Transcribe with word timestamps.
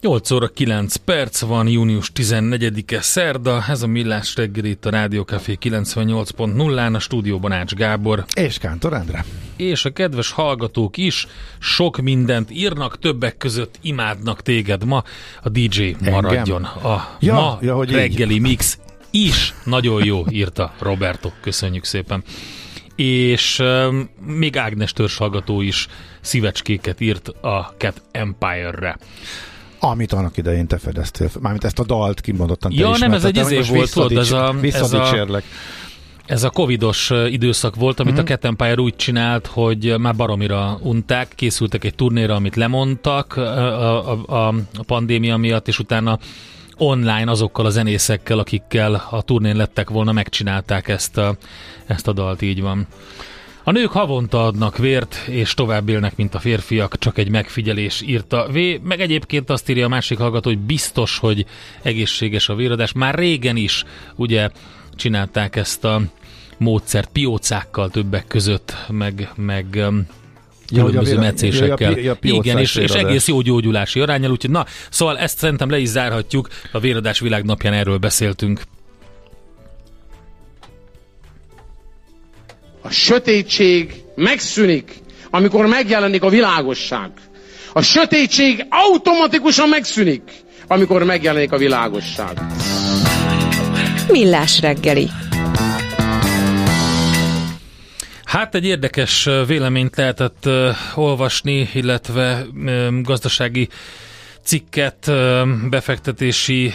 8 0.00 0.30
óra 0.30 0.48
9 0.48 0.96
perc 0.96 1.40
van, 1.40 1.68
június 1.68 2.12
14-e 2.14 3.00
szerda, 3.00 3.64
ez 3.68 3.82
a 3.82 3.86
Millás 3.86 4.36
reggel 4.36 4.64
itt 4.64 4.84
a 4.86 5.08
Café 5.24 5.58
98.0-án, 5.62 6.94
a 6.94 6.98
stúdióban 6.98 7.52
Ács 7.52 7.74
Gábor. 7.74 8.24
És 8.34 8.58
Kántor 8.58 8.92
Endre. 8.92 9.24
És 9.56 9.84
a 9.84 9.90
kedves 9.90 10.30
hallgatók 10.30 10.96
is 10.96 11.26
sok 11.58 12.00
mindent 12.00 12.50
írnak, 12.50 12.98
többek 12.98 13.36
között 13.36 13.78
imádnak 13.80 14.42
téged 14.42 14.84
ma, 14.84 15.04
a 15.42 15.48
DJ 15.48 15.82
Engem? 15.82 16.12
maradjon. 16.12 16.64
A 16.64 17.16
ja, 17.20 17.34
ma 17.34 17.58
ja, 17.60 17.74
hogy 17.74 17.90
reggeli 17.90 18.34
így. 18.34 18.40
mix 18.40 18.78
is 19.10 19.54
nagyon 19.64 20.04
jó, 20.04 20.24
írta 20.30 20.72
Roberto, 20.78 21.30
köszönjük 21.40 21.84
szépen 21.84 22.24
és 22.94 23.58
um, 23.58 24.10
még 24.26 24.56
Ágnes 24.56 24.92
törzs 24.92 25.16
hallgató 25.16 25.60
is 25.60 25.86
szívecskéket 26.20 27.00
írt 27.00 27.28
a 27.28 27.74
Cat 27.78 28.02
Empire-re. 28.10 28.98
Amit 29.80 30.12
annak 30.12 30.36
idején 30.36 30.66
te 30.66 30.78
fedeztél, 30.78 31.30
mármint 31.40 31.64
ezt 31.64 31.78
a 31.78 31.84
dalt 31.84 32.20
kimondottan 32.20 32.72
Ja, 32.74 32.96
nem, 32.98 33.12
ez 33.12 33.24
egy 33.24 33.36
izé 33.36 33.60
volt, 33.60 33.92
tudod, 33.92 34.16
ez 34.16 34.32
a, 34.32 34.54
ez 34.62 34.92
a, 34.92 35.42
ez 36.26 36.42
a 36.42 36.50
covidos 36.50 37.12
időszak 37.28 37.74
volt, 37.74 38.00
amit 38.00 38.12
uh-huh. 38.12 38.28
a 38.28 38.32
Cat 38.32 38.44
Empire 38.44 38.80
úgy 38.80 38.96
csinált, 38.96 39.46
hogy 39.46 39.94
már 39.98 40.16
baromira 40.16 40.78
unták, 40.82 41.32
készültek 41.34 41.84
egy 41.84 41.94
turnéra, 41.94 42.34
amit 42.34 42.56
lemondtak 42.56 43.36
a, 43.36 43.40
a, 43.40 44.22
a, 44.26 44.48
a 44.48 44.82
pandémia 44.86 45.36
miatt, 45.36 45.68
és 45.68 45.78
utána 45.78 46.18
online 46.76 47.30
azokkal 47.30 47.66
a 47.66 47.70
zenészekkel, 47.70 48.38
akikkel 48.38 49.06
a 49.10 49.22
turnén 49.22 49.56
lettek 49.56 49.90
volna, 49.90 50.12
megcsinálták 50.12 50.88
ezt 50.88 51.18
a, 51.18 51.36
ezt 51.86 52.08
a 52.08 52.12
dalt, 52.12 52.42
így 52.42 52.60
van. 52.60 52.86
A 53.64 53.70
nők 53.70 53.90
havonta 53.90 54.44
adnak 54.44 54.78
vért, 54.78 55.14
és 55.28 55.54
tovább 55.54 55.88
élnek, 55.88 56.16
mint 56.16 56.34
a 56.34 56.38
férfiak, 56.38 56.98
csak 56.98 57.18
egy 57.18 57.30
megfigyelés 57.30 58.00
írta 58.00 58.46
V. 58.52 58.58
Meg 58.82 59.00
egyébként 59.00 59.50
azt 59.50 59.68
írja 59.68 59.84
a 59.84 59.88
másik 59.88 60.18
hallgató, 60.18 60.48
hogy 60.48 60.58
biztos, 60.58 61.18
hogy 61.18 61.46
egészséges 61.82 62.48
a 62.48 62.54
véradás. 62.54 62.92
Már 62.92 63.14
régen 63.14 63.56
is 63.56 63.84
ugye 64.16 64.50
csinálták 64.94 65.56
ezt 65.56 65.84
a 65.84 66.00
módszert 66.58 67.08
piócákkal 67.12 67.90
többek 67.90 68.26
között, 68.26 68.74
meg, 68.88 69.32
meg 69.36 69.66
um, 69.74 70.06
különböző 70.66 71.14
ja, 71.14 71.20
meccésekkel. 71.20 71.90
Ja, 71.90 72.02
ja, 72.02 72.16
Igen, 72.20 72.58
és, 72.58 72.74
és 72.74 72.90
egész 72.90 73.28
jó 73.28 73.40
gyógyulási 73.40 74.00
arányal, 74.00 74.30
úgyhogy 74.30 74.50
na, 74.50 74.66
szóval 74.90 75.18
ezt 75.18 75.38
szerintem 75.38 75.70
le 75.70 75.78
is 75.78 75.88
zárhatjuk, 75.88 76.48
a 76.72 76.78
Véradás 76.78 77.20
világnapján 77.20 77.72
erről 77.72 77.98
beszéltünk. 77.98 78.62
A 82.90 82.92
sötétség 82.92 83.94
megszűnik, 84.14 84.92
amikor 85.30 85.66
megjelenik 85.66 86.22
a 86.22 86.28
világosság. 86.28 87.10
A 87.72 87.82
sötétség 87.82 88.66
automatikusan 88.68 89.68
megszűnik, 89.68 90.22
amikor 90.66 91.02
megjelenik 91.04 91.52
a 91.52 91.56
világosság. 91.56 92.40
Millás 94.08 94.60
reggeli. 94.60 95.08
Hát 98.24 98.54
egy 98.54 98.64
érdekes 98.64 99.28
véleményt 99.46 99.96
lehetett 99.96 100.48
olvasni, 100.94 101.68
illetve 101.74 102.46
gazdasági 103.02 103.68
cikket, 104.50 105.10
befektetési 105.70 106.72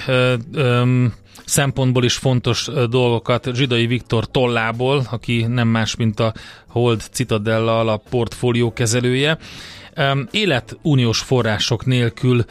szempontból 1.46 2.04
is 2.04 2.14
fontos 2.14 2.70
dolgokat 2.90 3.50
Zsidai 3.54 3.88
Viktor 3.88 4.32
tollából, 4.32 5.08
aki 5.12 5.46
nem 5.48 5.68
más, 5.68 5.96
mint 5.96 6.20
a 6.20 6.34
Hold 6.68 7.02
Citadella 7.12 7.80
alap 7.80 8.10
portfólió 8.10 8.74
kezelője. 8.74 9.38
Életuniós 10.32 11.20
források 11.20 11.86
nélkül 11.86 12.46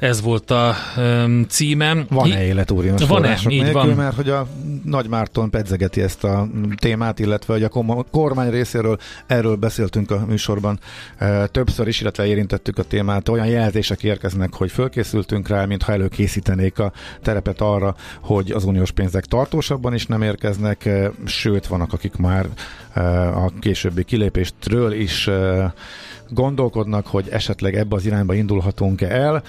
ez 0.00 0.20
volt 0.20 0.50
a 0.50 0.74
um, 0.96 1.44
címem. 1.48 2.06
Van-e 2.08 2.44
élet 2.44 2.70
uniós 2.70 3.02
van-e, 3.06 3.38
így 3.48 3.62
nélkül, 3.62 3.72
van. 3.72 3.88
mert 3.88 4.16
hogy 4.16 4.28
a 4.28 4.46
Nagy 4.84 5.08
Márton 5.08 5.50
pedzegeti 5.50 6.00
ezt 6.00 6.24
a 6.24 6.48
témát, 6.76 7.18
illetve 7.18 7.52
hogy 7.52 7.62
a 7.62 8.04
kormány 8.10 8.50
részéről 8.50 8.98
erről 9.26 9.56
beszéltünk 9.56 10.10
a 10.10 10.24
műsorban 10.28 10.80
e, 11.18 11.46
többször 11.46 11.88
is, 11.88 12.00
illetve 12.00 12.26
érintettük 12.26 12.78
a 12.78 12.82
témát. 12.82 13.28
Olyan 13.28 13.46
jelzések 13.46 14.02
érkeznek, 14.02 14.54
hogy 14.54 14.70
fölkészültünk 14.70 15.48
rá, 15.48 15.64
mintha 15.64 15.92
előkészítenék 15.92 16.78
a 16.78 16.92
terepet 17.22 17.60
arra, 17.60 17.94
hogy 18.20 18.50
az 18.50 18.64
uniós 18.64 18.90
pénzek 18.90 19.24
tartósabban 19.24 19.94
is 19.94 20.06
nem 20.06 20.22
érkeznek, 20.22 20.84
e, 20.84 21.10
sőt, 21.24 21.66
vannak, 21.66 21.92
akik 21.92 22.16
már 22.16 22.46
e, 22.92 23.28
a 23.28 23.52
későbbi 23.60 24.04
kilépéstről 24.04 24.92
is 24.92 25.28
gondolkodnak, 26.28 27.06
hogy 27.06 27.28
esetleg 27.30 27.74
ebbe 27.76 27.94
az 27.96 28.06
irányba 28.06 28.34
indulhatunk 28.34 29.00
el. 29.00 29.42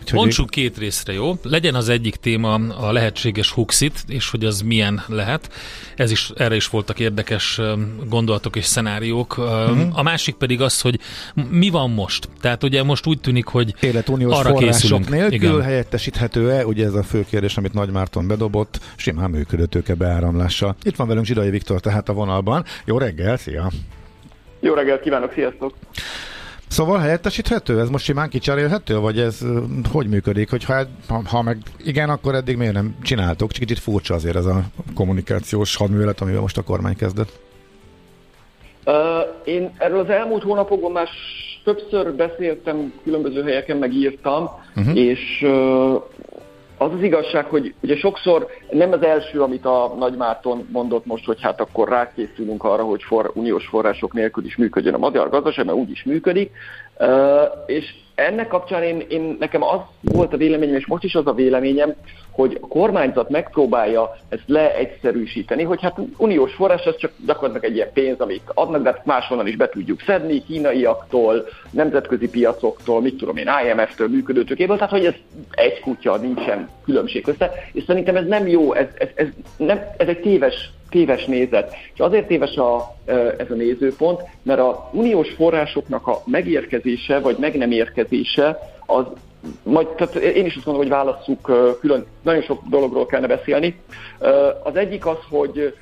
Úgyhogy 0.00 0.18
Bontsuk 0.18 0.50
két 0.50 0.78
részre, 0.78 1.12
jó? 1.12 1.38
Legyen 1.42 1.74
az 1.74 1.88
egyik 1.88 2.16
téma 2.16 2.54
a 2.54 2.92
lehetséges 2.92 3.50
huxit, 3.50 4.04
és 4.08 4.30
hogy 4.30 4.44
az 4.44 4.60
milyen 4.60 5.02
lehet. 5.06 5.52
Ez 5.96 6.10
is, 6.10 6.30
erre 6.36 6.54
is 6.54 6.68
voltak 6.68 6.98
érdekes 6.98 7.60
gondolatok 8.08 8.56
és 8.56 8.64
szenáriók. 8.64 9.38
Uh-huh. 9.38 9.98
A 9.98 10.02
másik 10.02 10.34
pedig 10.34 10.60
az, 10.60 10.80
hogy 10.80 11.00
mi 11.50 11.70
van 11.70 11.90
most? 11.90 12.28
Tehát 12.40 12.64
ugye 12.64 12.82
most 12.82 13.06
úgy 13.06 13.20
tűnik, 13.20 13.46
hogy 13.46 13.74
Életuniós 13.80 14.38
arra 14.38 14.54
készülünk. 14.54 15.08
nélkül 15.08 15.34
Igen. 15.34 15.62
helyettesíthető-e? 15.62 16.66
Ugye 16.66 16.86
ez 16.86 16.94
a 16.94 17.02
fő 17.02 17.24
kérdés, 17.30 17.56
amit 17.56 17.72
Nagy 17.72 17.90
Márton 17.90 18.26
bedobott, 18.26 18.80
simán 18.96 19.30
működő 19.30 19.66
tőke 19.66 19.94
beáramlása. 19.94 20.74
Itt 20.82 20.96
van 20.96 21.08
velünk 21.08 21.26
Zsidai 21.26 21.50
Viktor 21.50 21.80
tehát 21.80 22.08
a 22.08 22.12
vonalban. 22.12 22.64
Jó 22.84 22.98
reggel, 22.98 23.36
szia! 23.36 23.70
Jó 24.60 24.74
reggelt 24.74 25.00
kívánok, 25.00 25.32
sziasztok! 25.32 25.74
Szóval 26.70 26.98
helyettesíthető? 26.98 27.80
Ez 27.80 27.88
most 27.88 28.04
simán 28.04 28.28
kicserélhető? 28.28 28.98
Vagy 28.98 29.18
ez 29.18 29.44
hogy 29.92 30.08
működik? 30.08 30.50
Hogy 30.50 30.64
ha, 30.64 30.86
ha 31.24 31.42
meg 31.42 31.56
igen, 31.84 32.08
akkor 32.10 32.34
eddig 32.34 32.56
miért 32.56 32.72
nem 32.72 32.96
csináltok? 33.02 33.50
Csak 33.50 33.60
kicsit 33.60 33.82
furcsa 33.82 34.14
azért 34.14 34.36
ez 34.36 34.46
a 34.46 34.62
kommunikációs 34.94 35.76
hadművelet, 35.76 36.20
amivel 36.20 36.40
most 36.40 36.58
a 36.58 36.62
kormány 36.62 36.96
kezdett. 36.96 37.38
Uh, 38.84 38.94
én 39.44 39.70
erről 39.78 39.98
az 40.00 40.08
elmúlt 40.08 40.42
hónapokban 40.42 40.92
már 40.92 41.08
többször 41.64 42.14
beszéltem, 42.14 42.92
különböző 43.02 43.42
helyeken 43.42 43.76
megírtam, 43.76 44.48
uh-huh. 44.76 44.96
és 44.96 45.20
uh, 45.42 46.02
az 46.80 46.92
az 46.92 47.02
igazság, 47.02 47.44
hogy 47.44 47.74
ugye 47.82 47.96
sokszor 47.96 48.46
nem 48.70 48.92
az 48.92 49.02
első, 49.02 49.42
amit 49.42 49.64
a 49.64 49.94
Nagymárton 49.98 50.68
mondott 50.72 51.06
most, 51.06 51.24
hogy 51.24 51.40
hát 51.40 51.60
akkor 51.60 51.88
rákészülünk 51.88 52.64
arra, 52.64 52.82
hogy 52.82 53.02
for, 53.02 53.30
uniós 53.34 53.66
források 53.66 54.12
nélkül 54.12 54.44
is 54.44 54.56
működjön 54.56 54.94
a 54.94 54.98
magyar 54.98 55.28
gazdaság, 55.28 55.64
mert 55.64 55.78
úgy 55.78 55.90
is 55.90 56.04
működik. 56.04 56.50
És 57.66 57.94
ennek 58.26 58.48
kapcsán 58.48 58.82
én, 58.82 59.04
én, 59.08 59.36
nekem 59.38 59.62
az 59.62 59.80
volt 60.02 60.32
a 60.32 60.36
véleményem, 60.36 60.74
és 60.74 60.86
most 60.86 61.04
is 61.04 61.14
az 61.14 61.26
a 61.26 61.32
véleményem, 61.32 61.94
hogy 62.30 62.58
a 62.60 62.66
kormányzat 62.66 63.30
megpróbálja 63.30 64.16
ezt 64.28 64.42
leegyszerűsíteni, 64.46 65.62
hogy 65.62 65.82
hát 65.82 65.98
uniós 66.16 66.54
forrás 66.54 66.84
az 66.84 66.96
csak 66.96 67.12
gyakorlatilag 67.26 67.64
egy 67.64 67.76
ilyen 67.76 67.92
pénz, 67.92 68.20
amit 68.20 68.42
adnak, 68.54 68.82
de 68.82 68.90
hát 68.90 69.04
máshonnan 69.04 69.46
is 69.46 69.56
be 69.56 69.68
tudjuk 69.68 70.00
szedni, 70.00 70.44
kínaiaktól, 70.44 71.46
nemzetközi 71.70 72.28
piacoktól, 72.28 73.00
mit 73.00 73.16
tudom 73.16 73.36
én, 73.36 73.48
IMF-től, 73.70 74.08
működőtőkéből, 74.08 74.76
tehát 74.76 74.90
hogy 74.92 75.06
ez 75.06 75.14
egy 75.50 75.80
kutya, 75.80 76.16
nincsen 76.16 76.68
különbség 76.84 77.22
közte, 77.22 77.50
és 77.72 77.84
szerintem 77.86 78.16
ez 78.16 78.26
nem 78.26 78.48
jó, 78.48 78.72
ez, 78.72 78.86
ez, 78.98 79.08
ez, 79.14 79.26
nem, 79.56 79.80
ez 79.96 80.08
egy 80.08 80.20
téves 80.20 80.70
téves 80.90 81.24
nézet. 81.24 81.74
És 81.94 82.00
azért 82.00 82.26
téves 82.26 82.56
a, 82.56 82.94
ez 83.38 83.50
a 83.50 83.54
nézőpont, 83.54 84.20
mert 84.42 84.60
a 84.60 84.90
uniós 84.92 85.30
forrásoknak 85.30 86.06
a 86.06 86.22
megérkezése 86.26 87.18
vagy 87.18 87.36
meg 87.38 87.56
nem 87.56 87.70
érkezése 87.70 88.58
az 88.86 89.04
majd, 89.62 89.86
tehát 89.86 90.14
én 90.14 90.44
is 90.44 90.56
azt 90.56 90.66
mondom, 90.66 90.84
hogy 90.84 90.92
válasszuk 90.92 91.76
külön, 91.80 92.06
nagyon 92.22 92.42
sok 92.42 92.62
dologról 92.68 93.06
kellene 93.06 93.36
beszélni. 93.36 93.80
Az 94.62 94.76
egyik 94.76 95.06
az, 95.06 95.18
hogy 95.30 95.74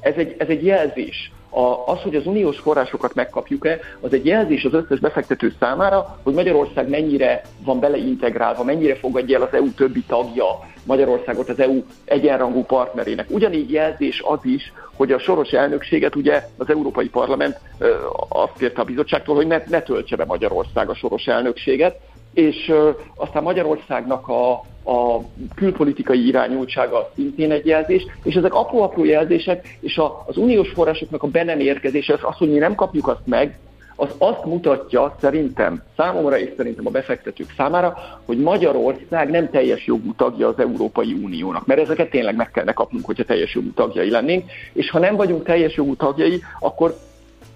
ez 0.00 0.14
egy, 0.16 0.34
ez 0.38 0.48
egy 0.48 0.64
jelzés 0.64 1.32
a, 1.54 1.86
az, 1.86 2.00
hogy 2.02 2.14
az 2.14 2.26
uniós 2.26 2.58
forrásokat 2.58 3.14
megkapjuk-e, 3.14 3.78
az 4.00 4.12
egy 4.12 4.26
jelzés 4.26 4.64
az 4.64 4.72
összes 4.74 4.98
befektető 4.98 5.52
számára, 5.60 6.18
hogy 6.22 6.34
Magyarország 6.34 6.88
mennyire 6.88 7.42
van 7.64 7.80
beleintegrálva, 7.80 8.64
mennyire 8.64 8.94
fogadja 8.94 9.36
el 9.36 9.42
az 9.42 9.52
EU 9.54 9.72
többi 9.72 10.02
tagja 10.06 10.44
Magyarországot 10.86 11.48
az 11.48 11.60
EU 11.60 11.82
egyenrangú 12.04 12.62
partnerének. 12.62 13.26
Ugyanígy 13.30 13.70
jelzés 13.70 14.22
az 14.26 14.38
is, 14.42 14.72
hogy 14.96 15.12
a 15.12 15.18
soros 15.18 15.50
elnökséget 15.50 16.14
ugye 16.14 16.42
az 16.56 16.70
Európai 16.70 17.08
Parlament 17.08 17.60
ö, 17.78 17.94
azt 18.28 18.52
kérte 18.58 18.80
a 18.80 18.84
bizottságtól, 18.84 19.34
hogy 19.34 19.46
ne, 19.46 19.62
ne 19.66 19.82
töltse 19.82 20.16
be 20.16 20.24
Magyarország 20.24 20.88
a 20.88 20.94
soros 20.94 21.26
elnökséget, 21.26 22.00
és 22.32 22.68
ö, 22.68 22.90
aztán 23.14 23.42
Magyarországnak 23.42 24.28
a, 24.28 24.60
a 24.84 25.20
külpolitikai 25.54 26.26
irányultsága 26.26 27.10
szintén 27.14 27.50
egy 27.50 27.66
jelzés, 27.66 28.06
és 28.22 28.34
ezek 28.34 28.54
apró-apró 28.54 29.04
jelzések, 29.04 29.78
és 29.80 29.96
a, 29.96 30.24
az 30.26 30.36
uniós 30.36 30.68
forrásoknak 30.68 31.22
a 31.22 31.26
be 31.26 31.44
nem 31.44 31.60
érkezése, 31.60 32.12
az, 32.12 32.20
az, 32.22 32.36
hogy 32.36 32.50
mi 32.50 32.58
nem 32.58 32.74
kapjuk 32.74 33.08
azt 33.08 33.26
meg, 33.26 33.58
az 33.96 34.08
azt 34.18 34.44
mutatja 34.44 35.16
szerintem, 35.20 35.82
számomra 35.96 36.38
és 36.38 36.52
szerintem 36.56 36.86
a 36.86 36.90
befektetők 36.90 37.52
számára, 37.56 37.96
hogy 38.24 38.38
Magyarország 38.38 39.30
nem 39.30 39.50
teljes 39.50 39.86
jogú 39.86 40.14
tagja 40.14 40.48
az 40.48 40.58
Európai 40.58 41.12
Uniónak, 41.12 41.66
mert 41.66 41.80
ezeket 41.80 42.10
tényleg 42.10 42.36
meg 42.36 42.50
kellene 42.50 42.72
kapnunk, 42.72 43.04
hogyha 43.04 43.24
teljes 43.24 43.54
jogú 43.54 43.72
tagjai 43.72 44.10
lennénk, 44.10 44.50
és 44.72 44.90
ha 44.90 44.98
nem 44.98 45.16
vagyunk 45.16 45.44
teljes 45.44 45.76
jogú 45.76 45.96
tagjai, 45.96 46.42
akkor 46.60 46.94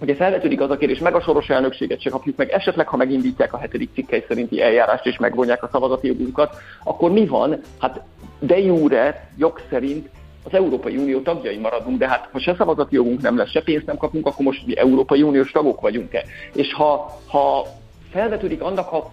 Ugye 0.01 0.15
felvetődik 0.15 0.61
az 0.61 0.71
a 0.71 0.77
kérdés, 0.77 0.99
meg 0.99 1.15
a 1.15 1.21
soros 1.21 1.49
elnökséget 1.49 2.01
se 2.01 2.11
kapjuk 2.11 2.37
meg, 2.37 2.51
esetleg 2.51 2.89
ha 2.89 2.97
megindítják 2.97 3.53
a 3.53 3.59
hetedik 3.59 3.91
cikkely 3.95 4.25
szerinti 4.29 4.63
eljárást 4.63 5.07
és 5.07 5.19
megvonják 5.19 5.63
a 5.63 5.69
szavazati 5.73 6.07
jogunkat, 6.07 6.57
akkor 6.85 7.11
mi 7.11 7.27
van? 7.27 7.61
Hát 7.79 8.01
de 8.39 8.59
jure, 8.59 9.31
jog 9.37 9.61
szerint 9.71 10.09
az 10.45 10.55
Európai 10.55 10.97
Unió 10.97 11.21
tagjai 11.21 11.59
maradunk, 11.59 11.99
de 11.99 12.09
hát 12.09 12.29
ha 12.33 12.39
se 12.39 12.55
szavazati 12.55 12.95
jogunk 12.95 13.21
nem 13.21 13.37
lesz, 13.37 13.51
se 13.51 13.63
pénzt 13.63 13.87
nem 13.87 13.97
kapunk, 13.97 14.27
akkor 14.27 14.45
most 14.45 14.67
mi 14.67 14.79
Európai 14.79 15.23
Uniós 15.23 15.51
tagok 15.51 15.81
vagyunk-e? 15.81 16.25
És 16.55 16.73
ha, 16.73 17.21
ha 17.27 17.67
felvetődik 18.11 18.63
annak 18.63 18.93
a 18.93 19.11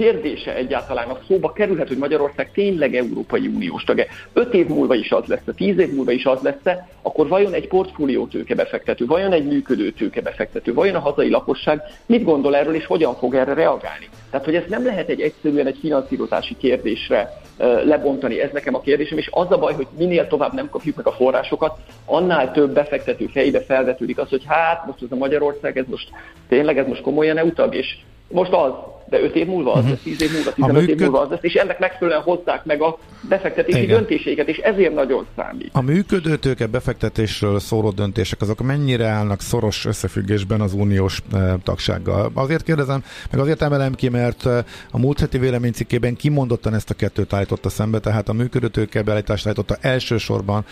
kérdése 0.00 0.54
egyáltalán 0.54 1.08
a 1.08 1.18
szóba 1.28 1.52
kerülhet, 1.52 1.88
hogy 1.88 1.96
Magyarország 1.96 2.50
tényleg 2.52 2.94
Európai 2.94 3.46
Uniós 3.46 3.84
tag. 3.84 4.06
Öt 4.32 4.54
év 4.54 4.66
múlva 4.66 4.94
is 4.94 5.10
az 5.10 5.24
lesz, 5.26 5.40
tíz 5.56 5.78
év 5.78 5.94
múlva 5.94 6.10
is 6.10 6.24
az 6.24 6.40
lesz, 6.42 6.76
akkor 7.02 7.28
vajon 7.28 7.52
egy 7.52 7.68
portfólió 7.68 8.28
befektető, 8.56 9.06
vajon 9.06 9.32
egy 9.32 9.46
működő 9.46 9.92
befektető, 10.22 10.74
vajon 10.74 10.94
a 10.94 10.98
hazai 10.98 11.30
lakosság 11.30 11.82
mit 12.06 12.24
gondol 12.24 12.56
erről, 12.56 12.74
és 12.74 12.86
hogyan 12.86 13.14
fog 13.14 13.34
erre 13.34 13.54
reagálni? 13.54 14.08
Tehát, 14.30 14.46
hogy 14.46 14.54
ezt 14.54 14.68
nem 14.68 14.84
lehet 14.84 15.08
egy 15.08 15.20
egyszerűen 15.20 15.66
egy 15.66 15.78
finanszírozási 15.80 16.56
kérdésre 16.56 17.40
lebontani, 17.84 18.40
ez 18.40 18.50
nekem 18.52 18.74
a 18.74 18.80
kérdésem, 18.80 19.18
és 19.18 19.28
az 19.30 19.50
a 19.50 19.58
baj, 19.58 19.74
hogy 19.74 19.86
minél 19.98 20.26
tovább 20.26 20.52
nem 20.52 20.68
kapjuk 20.68 20.96
meg 20.96 21.06
a 21.06 21.12
forrásokat, 21.12 21.78
annál 22.04 22.52
több 22.52 22.70
befektető 22.72 23.26
fejébe 23.26 23.60
felvetődik 23.60 24.18
az, 24.18 24.28
hogy 24.28 24.44
hát 24.46 24.86
most 24.86 25.02
ez 25.02 25.12
a 25.12 25.16
Magyarország, 25.16 25.78
ez 25.78 25.86
most 25.88 26.08
tényleg 26.48 26.78
ez 26.78 26.86
most 26.86 27.02
komolyan 27.02 27.38
EU 27.38 27.48
és 27.70 27.96
most 28.30 28.52
az, 28.52 28.72
de 29.10 29.20
5 29.20 29.34
év 29.34 29.46
múlva 29.46 29.72
az 29.72 29.88
lesz, 29.88 30.00
10 30.02 30.22
év 30.22 30.32
múlva, 30.32 30.52
15 30.52 30.80
működ... 30.80 31.00
év 31.00 31.06
múlva 31.06 31.20
az 31.20 31.30
lesz, 31.30 31.42
és 31.42 31.54
ennek 31.54 31.78
megfelelően 31.78 32.22
hozzák 32.22 32.64
meg 32.64 32.82
a 32.82 32.98
befektetési 33.28 33.82
Igen. 33.82 33.96
döntéseiket, 33.96 34.48
és 34.48 34.56
ezért 34.56 34.94
nagyon 34.94 35.26
számít. 35.36 35.70
A 35.72 35.80
működőtőke 35.80 36.66
befektetésről 36.66 37.58
szóló 37.58 37.90
döntések, 37.90 38.40
azok 38.40 38.62
mennyire 38.62 39.06
állnak 39.06 39.40
szoros 39.40 39.84
összefüggésben 39.84 40.60
az 40.60 40.72
uniós 40.74 41.22
e, 41.32 41.56
tagsággal? 41.62 42.30
Azért 42.34 42.62
kérdezem, 42.62 43.04
meg 43.30 43.40
azért 43.40 43.62
emelem 43.62 43.94
ki, 43.94 44.08
mert 44.08 44.46
e, 44.46 44.64
a 44.90 44.98
múlt 44.98 45.20
heti 45.20 45.38
véleménycikkében 45.38 46.16
kimondottan 46.16 46.74
ezt 46.74 46.90
a 46.90 46.94
kettőt 46.94 47.32
állította 47.32 47.68
szembe, 47.68 47.98
tehát 47.98 48.28
a 48.28 48.32
működőtőke 48.32 49.02
beállítást 49.02 49.46
állította 49.46 49.76
elsősorban 49.80 50.64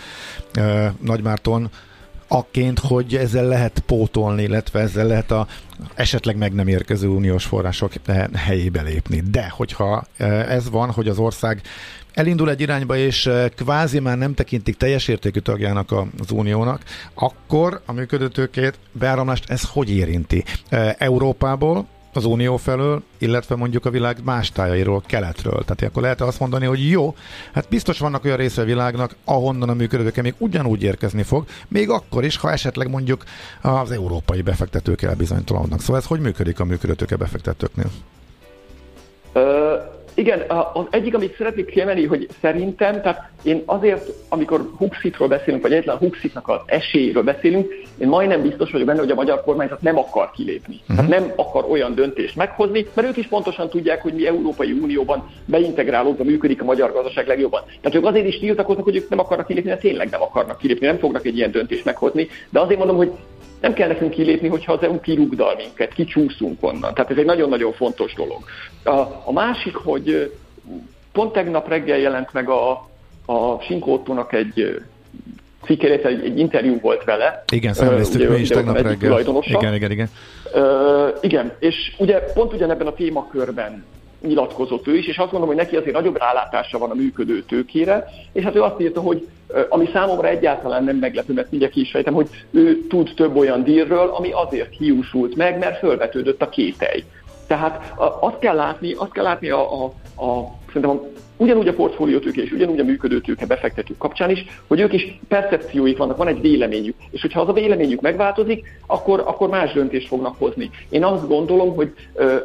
e, 0.52 0.94
Nagymárton, 1.00 1.70
akként, 2.28 2.78
hogy 2.78 3.16
ezzel 3.16 3.44
lehet 3.44 3.82
pótolni, 3.86 4.42
illetve 4.42 4.80
ezzel 4.80 5.06
lehet 5.06 5.30
a 5.30 5.46
esetleg 5.94 6.36
meg 6.36 6.52
nem 6.54 6.68
érkező 6.68 7.08
uniós 7.08 7.44
források 7.44 7.92
helyébe 8.34 8.82
lépni. 8.82 9.22
De 9.30 9.48
hogyha 9.48 10.04
eh, 10.16 10.50
ez 10.50 10.70
van, 10.70 10.90
hogy 10.90 11.08
az 11.08 11.18
ország 11.18 11.60
elindul 12.12 12.50
egy 12.50 12.60
irányba, 12.60 12.96
és 12.96 13.26
eh, 13.26 13.48
kvázi 13.56 13.98
már 13.98 14.18
nem 14.18 14.34
tekintik 14.34 14.76
teljes 14.76 15.08
értékű 15.08 15.38
tagjának 15.38 15.92
az 16.18 16.30
uniónak, 16.30 16.82
akkor 17.14 17.80
a 17.86 17.92
működőtőkét, 17.92 18.78
beáramlást 18.92 19.50
ez 19.50 19.62
hogy 19.62 19.90
érinti? 19.90 20.44
Európából 20.98 21.86
az 22.18 22.24
Unió 22.24 22.56
felől, 22.56 23.02
illetve 23.18 23.56
mondjuk 23.56 23.84
a 23.84 23.90
világ 23.90 24.16
más 24.24 24.50
tájairól, 24.50 25.02
keletről. 25.06 25.64
Tehát 25.64 25.82
akkor 25.82 26.02
lehet 26.02 26.20
azt 26.20 26.40
mondani, 26.40 26.66
hogy 26.66 26.90
jó, 26.90 27.14
hát 27.52 27.68
biztos 27.68 27.98
vannak 27.98 28.24
olyan 28.24 28.36
része 28.36 28.62
a 28.62 28.64
világnak, 28.64 29.16
ahonnan 29.24 29.68
a 29.68 29.74
működők 29.74 30.22
még 30.22 30.34
ugyanúgy 30.38 30.82
érkezni 30.82 31.22
fog, 31.22 31.44
még 31.68 31.90
akkor 31.90 32.24
is, 32.24 32.36
ha 32.36 32.50
esetleg 32.50 32.90
mondjuk 32.90 33.24
az 33.62 33.90
európai 33.90 34.42
befektetők 34.42 35.02
elbizonytalanodnak. 35.02 35.80
Szóval 35.80 35.96
ez 35.96 36.06
hogy 36.06 36.20
működik 36.20 36.60
a 36.60 36.64
működőtőke 36.64 37.16
befektetőknél? 37.16 37.90
Igen, 40.18 40.42
az 40.72 40.84
egyik, 40.90 41.14
amit 41.14 41.36
szeretnék 41.36 41.66
kiemelni, 41.66 42.06
hogy 42.06 42.28
szerintem, 42.40 43.00
tehát 43.02 43.30
én 43.42 43.62
azért, 43.66 44.08
amikor 44.28 44.70
Huxitról 44.76 45.28
beszélünk, 45.28 45.62
vagy 45.62 45.72
egyetlen 45.72 45.96
Huxitnak 45.96 46.48
az 46.48 46.60
esélyéről 46.66 47.22
beszélünk, 47.22 47.72
én 47.98 48.08
majdnem 48.08 48.42
biztos 48.42 48.70
vagyok 48.70 48.86
benne, 48.86 48.98
hogy 48.98 49.10
a 49.10 49.14
magyar 49.14 49.42
kormányzat 49.42 49.82
nem 49.82 49.98
akar 49.98 50.30
kilépni. 50.30 50.80
Uh-huh. 50.80 50.96
Tehát 50.96 51.10
nem 51.10 51.32
akar 51.36 51.64
olyan 51.70 51.94
döntést 51.94 52.36
meghozni, 52.36 52.86
mert 52.94 53.08
ők 53.08 53.16
is 53.16 53.26
pontosan 53.26 53.68
tudják, 53.68 54.02
hogy 54.02 54.14
mi 54.14 54.26
Európai 54.26 54.72
Unióban 54.72 55.30
beintegrálódva 55.44 56.24
működik 56.24 56.62
a 56.62 56.64
magyar 56.64 56.92
gazdaság 56.92 57.26
legjobban. 57.26 57.62
Tehát 57.80 57.98
ők 57.98 58.06
azért 58.06 58.26
is 58.26 58.38
tiltakoznak, 58.38 58.84
hogy 58.84 58.96
ők 58.96 59.08
nem 59.08 59.18
akarnak 59.18 59.46
kilépni, 59.46 59.68
mert 59.68 59.80
tényleg 59.82 60.10
nem 60.10 60.22
akarnak 60.22 60.58
kilépni, 60.58 60.86
nem 60.86 60.98
fognak 60.98 61.26
egy 61.26 61.36
ilyen 61.36 61.50
döntést 61.50 61.84
meghozni. 61.84 62.28
De 62.50 62.60
azért 62.60 62.78
mondom, 62.78 62.96
hogy 62.96 63.10
nem 63.60 63.72
kell 63.72 63.88
nekünk 63.88 64.10
kilépni, 64.10 64.48
hogyha 64.48 64.72
az 64.72 64.82
EU 64.82 65.00
kirúgdal 65.00 65.54
minket, 65.56 65.92
kicsúszunk 65.92 66.62
onnan. 66.62 66.94
Tehát 66.94 67.10
ez 67.10 67.16
egy 67.16 67.24
nagyon-nagyon 67.24 67.72
fontos 67.72 68.14
dolog. 68.14 68.44
A, 68.84 69.22
a 69.24 69.32
másik, 69.32 69.74
hogy 69.74 70.32
pont 71.12 71.32
tegnap 71.32 71.68
reggel 71.68 71.98
jelent 71.98 72.32
meg 72.32 72.48
a, 72.48 72.70
a 73.26 73.60
Sinkótónak 73.60 74.32
egy 74.32 74.82
cikkérét, 75.64 76.04
egy, 76.04 76.24
egy 76.24 76.38
interjú 76.38 76.78
volt 76.80 77.04
vele. 77.04 77.44
Igen, 77.52 77.72
szemléztük 77.72 78.30
mi 78.30 78.38
is 78.38 78.48
tegnap 78.48 78.80
reggel. 78.80 79.20
Igen, 79.40 79.74
igen, 79.74 79.90
igen. 79.90 80.08
Uh, 80.54 81.08
igen, 81.20 81.52
és 81.58 81.94
ugye 81.98 82.18
pont 82.18 82.52
ugyanebben 82.52 82.86
a 82.86 82.92
témakörben 82.94 83.84
nyilatkozott 84.20 84.86
ő 84.86 84.96
is, 84.96 85.06
és 85.06 85.18
azt 85.18 85.30
gondolom, 85.30 85.54
hogy 85.54 85.64
neki 85.64 85.76
azért 85.76 85.96
nagyobb 85.96 86.18
rálátása 86.18 86.78
van 86.78 86.90
a 86.90 86.94
működő 86.94 87.42
tőkére, 87.42 88.04
és 88.32 88.44
hát 88.44 88.54
ő 88.56 88.62
azt 88.62 88.80
írta, 88.80 89.00
hogy 89.00 89.28
ami 89.68 89.88
számomra 89.92 90.28
egyáltalán 90.28 90.84
nem 90.84 90.96
meglepő, 90.96 91.32
mert 91.32 91.50
mindjárt 91.50 91.74
ki 91.74 91.80
is 91.80 91.90
fejtem, 91.90 92.14
hogy 92.14 92.28
ő 92.50 92.86
tud 92.88 93.12
több 93.16 93.36
olyan 93.36 93.62
dírről, 93.64 94.08
ami 94.08 94.30
azért 94.32 94.76
hiúsult 94.76 95.36
meg, 95.36 95.58
mert 95.58 95.78
fölvetődött 95.78 96.42
a 96.42 96.48
kételj. 96.48 97.04
Tehát 97.46 97.94
azt 98.20 98.38
kell 98.38 98.56
látni, 98.56 98.92
azt 98.92 99.12
kell 99.12 99.24
látni 99.24 99.50
a, 99.50 99.84
a, 99.84 99.92
a 100.24 100.56
a 100.74 101.00
ugyanúgy 101.38 101.68
a 101.68 101.74
portfóliótőke 101.74 102.42
és 102.42 102.52
ugyanúgy 102.52 102.80
a 102.80 102.84
működő 102.84 103.20
tőke 103.20 103.46
befektetők 103.46 103.98
kapcsán 103.98 104.30
is, 104.30 104.44
hogy 104.66 104.80
ők 104.80 104.92
is 104.92 105.18
percepcióik 105.28 105.96
vannak, 105.96 106.16
van 106.16 106.26
egy 106.26 106.40
véleményük, 106.40 106.94
és 107.10 107.20
hogyha 107.20 107.40
az 107.40 107.48
a 107.48 107.52
véleményük 107.52 108.00
megváltozik, 108.00 108.66
akkor, 108.86 109.22
akkor 109.26 109.48
más 109.48 109.72
döntést 109.72 110.08
fognak 110.08 110.34
hozni. 110.38 110.70
Én 110.88 111.04
azt 111.04 111.28
gondolom, 111.28 111.74
hogy 111.74 111.92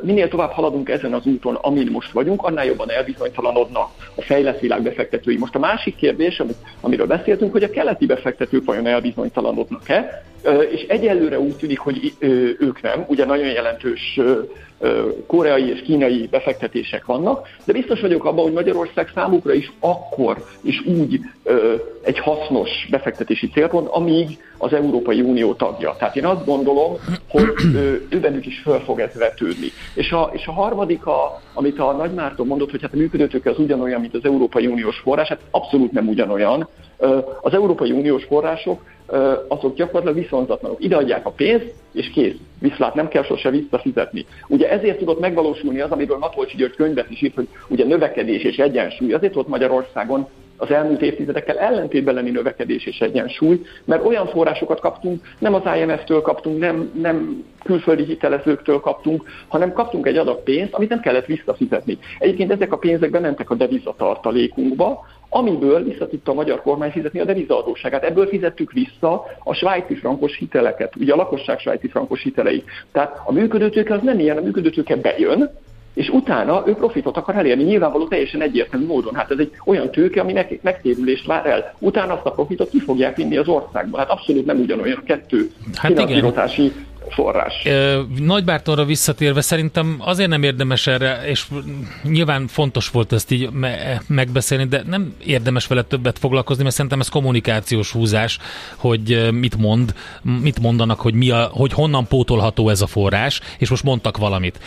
minél 0.02 0.28
tovább 0.28 0.52
haladunk 0.52 0.90
ezen 0.90 1.14
az 1.14 1.26
úton, 1.26 1.56
amin 1.56 1.88
most 1.92 2.12
vagyunk, 2.12 2.44
annál 2.44 2.66
jobban 2.66 2.92
elbizonytalanodnak 2.92 3.90
a 4.16 4.22
fejlett 4.22 4.60
világ 4.60 4.82
befektetői. 4.82 5.38
Most 5.38 5.56
a 5.56 5.60
másik 5.60 5.96
kérdés, 5.96 6.40
amit, 6.40 6.58
amiről 6.82 7.08
beszéltünk, 7.08 7.52
hogy 7.52 7.64
a 7.64 7.70
keleti 7.70 8.06
befektetők 8.06 8.66
vajon 8.66 8.88
elbizonytalanodnak-e, 8.88 10.24
és 10.72 10.82
egyelőre 10.88 11.40
úgy 11.40 11.56
tűnik, 11.56 11.80
hogy 11.80 12.14
ők 12.60 12.82
nem, 12.82 13.06
ugye 13.08 13.26
nagyon 13.26 13.48
jelentős 13.48 14.20
koreai 15.28 15.70
és 15.70 15.82
kínai 15.82 16.28
befektetések 16.32 17.06
vannak, 17.06 17.48
de 17.66 17.74
biztos 17.74 18.02
vagyok 18.02 18.26
abban, 18.26 18.44
hogy 18.44 18.54
Magyarország 18.54 19.12
számukra 19.14 19.54
is 19.54 19.72
akkor 19.80 20.46
is 20.62 20.86
úgy 20.86 21.20
egy 22.04 22.20
hasznos 22.20 22.70
befektetési 22.90 23.48
célpont, 23.48 23.88
amíg 23.88 24.38
az 24.64 24.74
Európai 24.74 25.22
Unió 25.22 25.54
tagja. 25.54 25.96
Tehát 25.98 26.16
én 26.16 26.26
azt 26.26 26.46
gondolom, 26.46 26.96
hogy 27.30 27.44
ő 28.10 28.20
bennük 28.20 28.46
is 28.46 28.60
föl 28.60 28.80
fog 28.80 29.00
ez 29.00 29.14
vetődni. 29.14 29.68
És 29.94 30.12
a, 30.12 30.30
és 30.34 30.48
a 30.48 30.52
harmadik, 30.52 31.06
a, 31.06 31.42
amit 31.54 31.80
a 31.80 31.92
Nagy 31.92 32.14
Márton 32.14 32.48
mondott, 32.48 32.72
hogy 32.72 32.82
hát 32.82 32.94
a 32.94 32.98
működőtőke 32.98 33.50
az 33.50 33.60
ugyanolyan, 33.60 34.02
mint 34.02 34.14
az 34.14 34.26
Európai 34.26 34.68
Uniós 34.68 34.98
forrás, 34.98 35.28
hát 35.28 35.40
abszolút 35.52 35.92
nem 35.92 36.08
ugyanolyan. 36.08 36.68
Az 37.42 37.54
Európai 37.54 37.92
Uniós 37.92 38.24
források 38.24 38.82
azok 39.48 39.76
gyakorlatilag 39.76 40.16
viszonzatlanok. 40.16 40.84
Ide 40.84 40.96
adják 40.96 41.26
a 41.26 41.30
pénzt, 41.30 41.74
és 41.92 42.10
kész. 42.10 42.36
Viszlát 42.60 42.96
nem 42.96 43.08
kell 43.08 43.24
sose 43.24 43.50
visszafizetni. 43.50 44.26
Ugye 44.48 44.70
ezért 44.70 44.98
tudott 44.98 45.20
megvalósulni 45.20 45.80
az, 45.80 45.92
amiről 45.92 46.18
Matolcsi 46.18 46.58
György 46.58 46.76
könyvet 46.76 47.10
is 47.10 47.22
írt, 47.22 47.36
hogy 47.36 47.48
ugye 47.68 47.86
növekedés 47.86 48.44
és 48.44 48.58
egyensúly. 48.58 49.14
Azért 49.14 49.34
volt 49.34 49.48
Magyarországon 49.48 50.28
az 50.58 50.72
elmúlt 50.72 51.02
évtizedekkel 51.02 51.58
ellentétben 51.58 52.14
lenni 52.14 52.30
növekedés 52.30 52.86
és 52.86 53.00
egyensúly, 53.00 53.62
mert 53.86 54.06
olyan 54.06 54.28
forrásokat 54.28 54.80
kaptunk, 54.80 55.22
nem 55.40 55.54
az 55.54 55.62
IMF-től 55.80 56.22
kaptunk, 56.22 56.60
nem, 56.60 56.92
nem 57.02 57.44
külföldi 57.64 58.04
hitelezőktől 58.04 58.80
kaptunk, 58.80 59.24
hanem 59.48 59.74
kaptunk 59.74 60.08
egy 60.08 60.18
adag 60.18 60.44
pénzt, 60.44 60.74
amit 60.74 60.90
nem 60.90 61.00
kellett 61.00 61.26
visszafizetni. 61.26 61.98
Egyébként 62.20 62.52
ezek 62.52 62.74
a 62.74 62.78
pénzek 62.78 63.10
bementek 63.10 63.50
a 63.50 63.56
devizatartalékunkba, 63.56 65.06
amiből 65.30 65.84
vissza 65.84 66.08
tudta 66.08 66.32
a 66.32 66.36
magyar 66.36 66.62
kormány 66.62 66.92
fizetni 66.92 67.20
a 67.20 67.26
devizaadóságát. 67.26 68.04
Ebből 68.04 68.28
fizettük 68.28 68.72
vissza 68.72 69.26
a 69.44 69.54
svájci 69.54 69.96
frankos 69.96 70.38
hiteleket, 70.38 70.96
ugye 70.96 71.14
a 71.14 71.16
lakosság 71.16 71.60
svájci 71.60 71.88
frankos 71.88 72.24
hitelei. 72.24 72.64
Tehát 72.92 73.22
a 73.26 73.32
működőtőke 73.32 73.94
az 73.94 74.02
nem 74.02 74.20
ilyen, 74.20 74.38
a 74.38 74.42
működőtőke 74.42 74.96
bejön, 74.96 75.52
és 75.94 76.10
utána 76.10 76.64
ő 76.66 76.74
profitot 76.74 77.18
akar 77.18 77.36
elérni, 77.36 77.64
nyilvánvaló 77.64 78.08
teljesen 78.08 78.42
egyértelmű 78.42 78.86
módon. 78.86 79.16
Hát 79.16 79.32
ez 79.32 79.38
egy 79.38 79.52
olyan 79.66 79.92
tőke, 79.92 80.22
ami 80.22 80.34
megtérülést 80.62 81.26
vár 81.26 81.46
el. 81.46 81.74
Utána 81.80 82.14
azt 82.14 82.26
a 82.26 82.32
profitot 82.32 82.70
ki 82.70 82.80
fogják 82.80 83.16
vinni 83.16 83.38
az 83.38 83.48
országba. 83.48 83.98
Hát 83.98 84.10
abszolút 84.10 84.46
nem 84.46 84.60
ugyanolyan 84.60 84.98
a 84.98 85.04
kettő 85.04 85.52
hát 85.76 85.92
finanszírozási 85.92 86.72
forrás. 87.10 87.68
Nagybártonra 88.18 88.86
visszatérve 88.86 89.42
szerintem 89.42 89.96
azért 90.00 90.30
nem 90.30 90.44
érdemes 90.44 90.88
erre, 90.88 91.22
és 91.26 91.46
nyilván 92.04 92.48
fontos 92.48 92.90
volt 92.90 93.14
ezt 93.14 93.32
így 93.32 93.50
me- 93.52 94.02
megbeszélni, 94.08 94.66
de 94.66 94.84
nem 94.88 95.14
érdemes 95.26 95.68
vele 95.68 95.84
többet 95.84 96.20
foglalkozni, 96.20 96.64
mert 96.64 96.76
szerintem 96.76 97.00
ez 97.00 97.10
kommunikációs 97.10 97.92
húzás, 97.92 98.38
hogy 98.76 99.32
mit 99.32 99.58
mond, 99.58 99.94
mit 100.42 100.60
mondanak, 100.60 101.00
hogy, 101.00 101.14
mi 101.14 101.30
a, 101.30 101.50
hogy 101.52 101.74
honnan 101.74 102.08
pótolható 102.08 102.70
ez 102.70 102.82
a 102.82 102.88
forrás, 102.88 103.42
és 103.58 103.70
most 103.70 103.84
mondtak 103.84 104.18
valamit. 104.18 104.60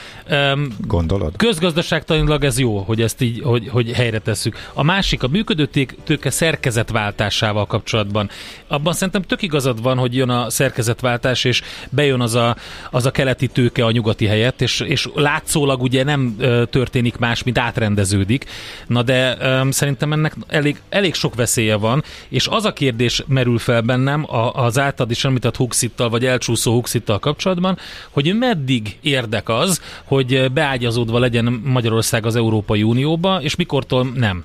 Gondolod? 0.79 1.37
Közgazdaságtanilag 1.37 2.45
ez 2.45 2.59
jó, 2.59 2.79
hogy 2.79 3.01
ezt 3.01 3.21
így, 3.21 3.41
hogy, 3.43 3.69
hogy 3.69 3.93
helyre 3.93 4.19
tesszük. 4.19 4.57
A 4.75 4.83
másik, 4.83 5.23
a 5.23 5.29
működő 5.29 5.69
tőke 6.05 6.31
szerkezetváltásával 6.31 7.67
kapcsolatban. 7.67 8.31
Abban 8.67 8.93
szerintem 8.93 9.23
tök 9.23 9.43
igazad 9.43 9.83
van, 9.83 9.99
hogy 9.99 10.15
jön 10.15 10.29
a 10.29 10.51
szerkezetváltás, 10.51 11.45
és 11.45 11.63
bejön 11.91 12.21
az 12.27 12.35
a, 12.35 12.57
az 12.91 13.07
a 13.07 13.11
keleti 13.11 13.47
tőke 13.47 13.85
a 13.85 13.91
nyugati 13.91 14.27
helyett, 14.27 14.61
és, 14.61 14.81
és 14.81 15.09
látszólag 15.15 15.83
ugye 15.83 16.05
nem 16.05 16.37
történik 16.71 17.17
más, 17.17 17.43
mint 17.43 17.59
átrendeződik. 17.59 18.45
Na 18.87 19.03
de 19.03 19.37
um, 19.41 19.71
szerintem 19.71 20.13
ennek 20.13 20.35
elég, 20.49 20.81
elég 20.89 21.15
sok 21.15 21.35
veszélye 21.35 21.77
van, 21.77 22.05
és 22.29 22.47
az 22.47 22.65
a 22.65 22.73
kérdés 22.73 23.23
merül 23.27 23.59
fel 23.59 23.81
bennem 23.81 24.27
az 24.53 24.79
általad 24.79 25.11
is 25.11 25.25
említett 25.25 25.57
Huxittal, 25.57 26.09
vagy 26.09 26.27
elcsúszó 26.27 26.73
Huxittal 26.73 27.19
kapcsolatban, 27.19 27.79
hogy 28.11 28.35
meddig 28.39 28.99
érdek 29.01 29.49
az, 29.49 29.81
hogy 30.05 30.53
beágyazódva 30.53 31.19
legyen 31.19 31.63
Magyarország 31.65 32.27
az 32.27 32.37
Európai 32.37 32.83
Unióba, 32.83 33.43
és 33.43 33.57
mikortól 33.57 34.13
nem. 34.15 34.45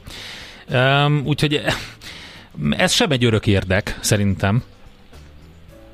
Um, 0.74 1.22
úgyhogy 1.26 1.62
ez 2.70 2.92
sem 2.92 3.12
egy 3.12 3.26
örök 3.26 3.48
érdek, 3.48 3.98
szerintem. 4.02 4.64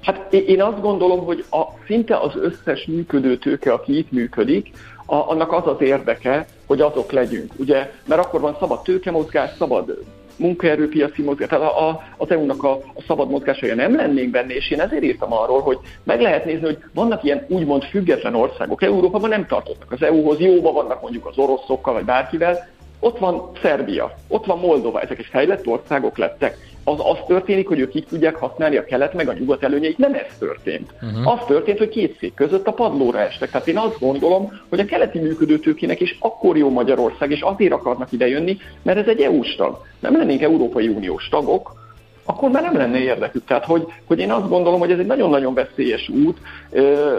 Hát 0.02 0.34
én 0.34 0.62
azt 0.62 0.82
gondolom, 0.82 1.26
hogy 1.26 1.46
a, 1.52 1.64
szinte 1.86 2.18
az 2.18 2.36
összes 2.36 2.86
működő 2.86 3.38
tőke, 3.38 3.74
aki 3.74 3.98
itt 3.98 4.12
működik, 4.12 4.72
a, 5.06 5.16
annak 5.16 5.52
az 5.52 5.68
az 5.68 5.82
érdeke, 5.82 6.46
hogy 6.68 6.82
azok 6.82 7.12
legyünk. 7.12 7.54
Ugye, 7.58 7.92
mert 8.06 8.26
akkor 8.26 8.42
van 8.42 8.56
szabad 8.60 8.82
tőkemozgás, 8.82 9.50
szabad 9.58 9.98
munkaerőpiaci 10.38 11.22
mozgás, 11.22 11.48
tehát 11.48 11.64
a, 11.72 11.88
a, 11.90 12.04
az 12.18 12.32
EU-nak 12.32 12.64
a, 12.64 12.72
a 12.72 13.02
szabad 13.08 13.30
mozgása 13.30 13.76
nem 13.76 13.96
lennénk 13.96 14.32
benne, 14.32 14.54
és 14.54 14.72
én 14.72 14.82
ezért 14.82 15.04
írtam 15.04 15.34
arról, 15.34 15.62
hogy 15.62 15.78
meg 16.04 16.22
lehet 16.22 16.46
nézni, 16.46 16.66
hogy 16.66 16.78
vannak 16.94 17.24
ilyen 17.24 17.46
úgymond 17.48 17.84
független 17.84 18.36
országok. 18.36 18.84
Európában 18.84 19.30
nem 19.30 19.46
tartoznak 19.46 19.92
az 19.92 20.02
EU-hoz, 20.02 20.40
jóba 20.40 20.72
vannak 20.72 21.02
mondjuk 21.02 21.26
az 21.26 21.38
oroszokkal, 21.38 21.94
vagy 21.94 22.06
bárkivel, 22.06 22.68
ott 23.00 23.18
van 23.18 23.52
Szerbia, 23.62 24.14
ott 24.28 24.46
van 24.46 24.60
Moldova, 24.60 25.02
ezek 25.02 25.20
is 25.20 25.28
fejlett 25.28 25.68
országok 25.68 26.18
lettek 26.18 26.58
az 26.88 27.00
az 27.00 27.18
történik, 27.28 27.68
hogy 27.68 27.80
ők 27.80 27.96
így 27.96 28.06
tudják 28.08 28.36
használni 28.36 28.78
a 28.78 28.84
kelet 28.84 29.14
meg 29.14 29.28
a 29.28 29.34
nyugat 29.34 29.64
előnyeit. 29.64 29.98
Nem 29.98 30.14
ez 30.14 30.38
történt. 30.40 30.94
Uh-huh. 31.02 31.34
Az 31.34 31.46
történt, 31.48 31.78
hogy 31.78 31.90
két 31.90 32.18
szék 32.20 32.34
között 32.34 32.68
a 32.68 32.72
padlóra 32.72 33.20
estek. 33.20 33.52
Tehát 33.52 33.68
én 33.68 33.78
azt 33.78 34.00
gondolom, 34.00 34.60
hogy 34.70 34.80
a 34.80 34.86
keleti 34.86 35.20
működőtőkének 35.20 36.00
is 36.00 36.18
akkor 36.20 36.58
jó 36.58 36.70
Magyarország, 36.70 37.32
és 37.32 37.42
azért 37.42 37.72
akarnak 37.72 38.12
idejönni, 38.12 38.58
mert 38.82 38.98
ez 38.98 39.08
egy 39.08 39.22
EU-s 39.22 39.56
tag. 39.56 39.82
Nem 40.00 40.18
lennénk 40.18 40.42
Európai 40.42 40.88
Uniós 40.88 41.28
tagok, 41.28 41.87
akkor 42.30 42.50
már 42.50 42.64
nem 42.64 42.78
lenne 42.78 42.98
érdekük. 42.98 43.46
Tehát, 43.46 43.66
hogy, 43.66 43.88
hogy 44.06 44.20
én 44.20 44.32
azt 44.32 44.50
gondolom, 44.50 44.80
hogy 44.80 44.92
ez 44.92 45.00
egy 45.00 45.06
nagyon-nagyon 45.06 45.54
veszélyes 45.54 46.10
út. 46.10 46.38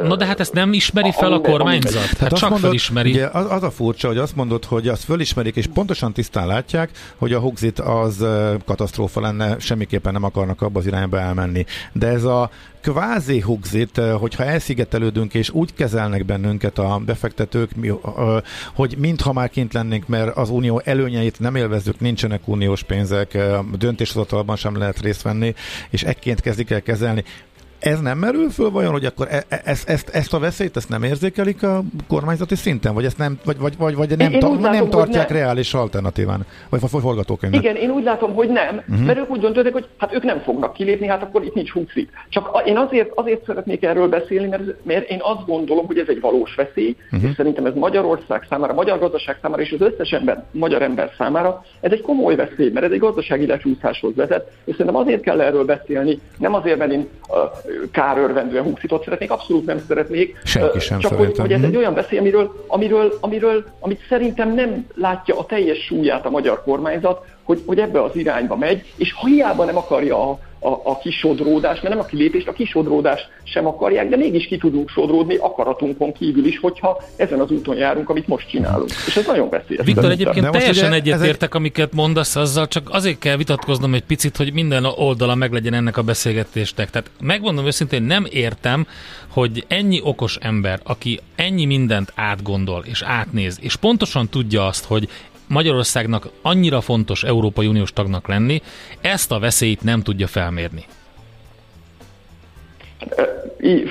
Na 0.03 0.17
de 0.17 0.25
hát 0.25 0.41
ezt 0.41 0.53
nem 0.53 0.73
ismeri 0.73 1.13
fel 1.13 1.33
a, 1.33 1.35
a 1.35 1.41
kormányzat? 1.41 2.03
Hát, 2.03 2.19
hát 2.19 2.33
csak 2.33 2.51
mondod, 2.51 2.67
felismeri. 2.67 3.11
Ugye 3.11 3.27
az, 3.33 3.51
az 3.51 3.63
a 3.63 3.71
furcsa, 3.71 4.09
hogy 4.09 4.19
azt 4.19 4.37
mondod, 4.37 4.65
hogy 4.65 4.89
azt 4.89 5.05
fölismerik, 5.05 5.57
és 5.57 5.67
pontosan 5.67 6.13
tisztán 6.13 6.47
látják, 6.47 6.91
hogy 7.17 7.33
a 7.33 7.39
Huxit 7.39 7.79
az 7.79 8.27
katasztrófa 8.67 9.21
lenne, 9.21 9.59
semmiképpen 9.59 10.13
nem 10.13 10.25
akarnak 10.25 10.63
abba 10.63 10.79
az 10.79 10.87
irányba 10.87 11.19
elmenni. 11.19 11.65
De 11.93 12.07
ez 12.07 12.25
a 12.25 12.51
kvázi 12.81 13.41
hugzit, 13.41 13.97
hogyha 13.97 14.45
elszigetelődünk 14.45 15.35
és 15.35 15.51
úgy 15.51 15.75
kezelnek 15.75 16.25
bennünket 16.25 16.79
a 16.79 17.01
befektetők, 17.07 17.71
hogy 18.75 18.95
mintha 18.99 19.33
már 19.33 19.51
kint 19.51 19.73
lennénk, 19.73 20.07
mert 20.07 20.37
az 20.37 20.51
unió 20.51 20.81
előnyeit 20.85 21.41
nem 21.41 21.55
élvezzük, 21.55 22.01
nincsenek 22.01 22.49
uniós 22.49 22.83
pénzek, 22.83 23.39
döntéshozatalban 23.79 24.57
sem 24.57 24.77
lehet 24.77 25.01
részt 25.01 25.23
venni, 25.23 25.55
és 25.91 26.03
ekként 26.03 26.41
kezdik 26.41 26.71
el 26.71 26.83
kezelni 26.83 27.25
ez 27.79 28.01
nem 28.01 28.19
merül 28.19 28.51
föl 28.51 28.71
vajon, 28.71 28.93
hogy 28.93 29.05
akkor 29.05 29.27
e- 29.31 29.45
e- 29.49 29.61
ezt, 29.65 29.89
ezt, 29.89 30.09
ezt 30.09 30.35
a 30.35 30.39
veszélyt 30.39 30.77
ezt 30.77 30.89
nem 30.89 31.03
érzékelik 31.03 31.63
a 31.63 31.83
kormányzati 32.09 32.55
szinten, 32.55 32.95
vagy 32.95 33.05
ezt 33.05 33.19
nem, 33.19 33.39
vagy, 33.45 33.59
vagy, 33.59 33.77
vagy, 33.77 33.95
vagy 33.95 34.17
nem, 34.17 34.33
ta, 34.33 34.49
látom, 34.49 34.61
nem 34.61 34.89
tartják 34.89 35.29
nem. 35.29 35.39
reális 35.39 35.75
alternatíván, 35.75 36.47
vagy 36.69 36.81
forgatókönyvet? 36.91 37.61
Igen, 37.61 37.77
én 37.77 37.91
úgy 37.91 38.05
látom, 38.05 38.35
hogy 38.35 38.49
nem, 38.49 38.83
uh-huh. 38.89 39.07
mert 39.07 39.19
ők 39.19 39.31
úgy 39.31 39.41
döntöttek, 39.41 39.73
hogy 39.73 39.87
hát 39.97 40.15
ők 40.15 40.23
nem 40.23 40.41
fognak 40.41 40.73
kilépni, 40.73 41.07
hát 41.07 41.23
akkor 41.23 41.45
itt 41.45 41.55
nincs 41.55 41.71
húszik. 41.71 42.11
Csak 42.29 42.63
én 42.67 42.77
azért, 42.77 43.11
azért 43.15 43.45
szeretnék 43.45 43.83
erről 43.83 44.09
beszélni, 44.09 44.49
mert, 44.49 44.85
mert 44.85 45.11
én 45.11 45.19
azt 45.23 45.47
gondolom, 45.47 45.87
hogy 45.87 45.99
ez 45.99 46.09
egy 46.09 46.21
valós 46.21 46.55
veszély, 46.55 46.97
uh-huh. 47.11 47.31
és 47.31 47.37
szerintem 47.37 47.67
ez 47.67 47.75
Magyarország 47.75 48.47
számára, 48.49 48.73
magyar 48.73 48.99
gazdaság 48.99 49.39
számára 49.43 49.63
és 49.63 49.73
az 49.73 49.81
összes 49.81 50.11
ember, 50.11 50.45
magyar 50.51 50.83
ember 50.83 51.13
számára 51.19 51.65
ez 51.81 51.93
egy 51.93 52.01
komoly 52.01 52.37
veszély, 52.37 52.71
mert 52.71 52.87
ez 52.87 52.93
egy 52.93 52.99
gazdasági 52.99 53.47
lecsúszáshoz 53.47 54.15
vezet, 54.15 54.51
és 54.65 54.75
szerintem 54.77 54.97
azért 54.97 55.23
kell 55.23 55.41
erről 55.41 55.65
beszélni, 55.65 56.19
nem 56.39 56.55
azért, 56.55 56.79
mert 56.79 56.93
én 56.93 57.09
kárörvendően 57.91 58.65
húszitot 58.65 59.05
szeretnék, 59.05 59.31
abszolút 59.31 59.67
nem 59.67 59.81
szeretnék. 59.89 60.41
Senki 60.45 60.79
sem 60.79 60.99
Csak 60.99 61.13
hogy, 61.13 61.39
hogy 61.39 61.53
ez 61.53 61.63
egy 61.63 61.77
olyan 61.77 61.95
veszély, 61.95 62.19
amiről, 62.19 62.65
amiről, 62.67 63.19
amiről, 63.21 63.65
amit 63.81 64.01
szerintem 64.09 64.55
nem 64.55 64.87
látja 64.95 65.39
a 65.39 65.47
teljes 65.47 65.79
súlyát 65.79 66.27
a 66.27 66.31
magyar 66.31 66.63
kormányzat, 66.63 67.25
hogy, 67.43 67.63
hogy 67.67 67.79
ebbe 67.79 68.03
az 68.03 68.17
irányba 68.17 68.57
megy, 68.57 68.93
és 68.97 69.15
hiába 69.25 69.65
nem 69.65 69.77
akarja 69.77 70.31
a, 70.31 70.39
a, 70.61 70.69
a 70.69 70.99
kisodródást, 70.99 71.83
mert 71.83 71.95
nem 71.95 72.05
a 72.05 72.07
kilépést, 72.07 72.49
a 72.49 72.53
kisodródást 72.53 73.29
sem 73.45 73.67
akarják, 73.67 74.09
de 74.09 74.17
mégis 74.17 74.47
ki 74.47 74.57
tudunk 74.57 74.89
sodródni 74.89 75.37
akaratunkon 75.37 76.13
kívül 76.13 76.47
is, 76.47 76.59
hogyha 76.59 77.03
ezen 77.17 77.41
az 77.41 77.51
úton 77.51 77.77
járunk, 77.77 78.09
amit 78.09 78.27
most 78.27 78.49
csinálunk. 78.49 78.91
És 79.07 79.17
ez 79.17 79.27
nagyon 79.27 79.49
veszélyes. 79.49 79.87
Viktor, 79.87 80.11
egyébként 80.11 80.51
teljesen 80.51 80.93
egyetértek, 80.93 81.51
egy... 81.51 81.57
amiket 81.57 81.93
mondasz 81.93 82.37
azzal, 82.37 82.69
csak 82.69 82.89
azért 82.93 83.19
kell 83.19 83.37
vitatkoznom 83.37 83.95
egy 83.95 84.05
picit, 84.05 84.37
hogy 84.37 84.53
minden 84.53 84.85
oldala 84.85 85.35
meglegyen 85.35 85.75
ennek 85.75 85.97
a 85.97 86.03
beszélgetésnek. 86.03 86.91
Tehát 86.91 87.11
megmondom 87.21 87.67
őszintén, 87.67 88.03
nem 88.03 88.27
értem, 88.31 88.87
hogy 89.29 89.65
ennyi 89.69 90.01
okos 90.03 90.37
ember, 90.41 90.81
aki 90.83 91.21
ennyi 91.37 91.65
mindent 91.65 92.13
átgondol 92.15 92.85
és 92.85 93.03
átnéz, 93.03 93.59
és 93.61 93.77
pontosan 93.77 94.29
tudja 94.29 94.67
azt, 94.67 94.85
hogy 94.85 95.09
Magyarországnak 95.49 96.29
annyira 96.43 96.81
fontos 96.81 97.25
Európai 97.25 97.67
Uniós 97.67 97.93
tagnak 97.93 98.29
lenni, 98.29 98.63
ezt 99.01 99.33
a 99.33 99.39
veszélyt 99.39 99.83
nem 99.83 100.03
tudja 100.03 100.27
felmérni. 100.27 100.85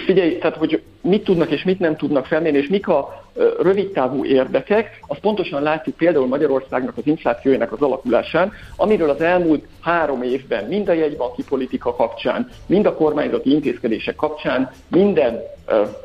Figyelj, 0.05 0.37
tehát 0.37 0.57
hogy 0.57 0.81
mit 1.01 1.23
tudnak 1.23 1.49
és 1.49 1.63
mit 1.63 1.79
nem 1.79 1.95
tudnak 1.95 2.25
felmérni, 2.25 2.57
és 2.57 2.67
mik 2.67 2.87
a 2.87 3.25
rövidtávú 3.61 4.25
érdekek, 4.25 4.99
azt 5.07 5.19
pontosan 5.19 5.61
látjuk 5.61 5.95
például 5.95 6.27
Magyarországnak 6.27 6.97
az 6.97 7.07
inflációjának 7.07 7.71
az 7.71 7.81
alakulásán, 7.81 8.51
amiről 8.75 9.09
az 9.09 9.21
elmúlt 9.21 9.65
három 9.81 10.21
évben 10.23 10.65
mind 10.65 10.89
a 10.89 10.93
jegybanki 10.93 11.43
politika 11.43 11.95
kapcsán, 11.95 12.49
mind 12.65 12.85
a 12.85 12.93
kormányzati 12.93 13.51
intézkedések 13.51 14.15
kapcsán 14.15 14.71
minden, 14.87 15.39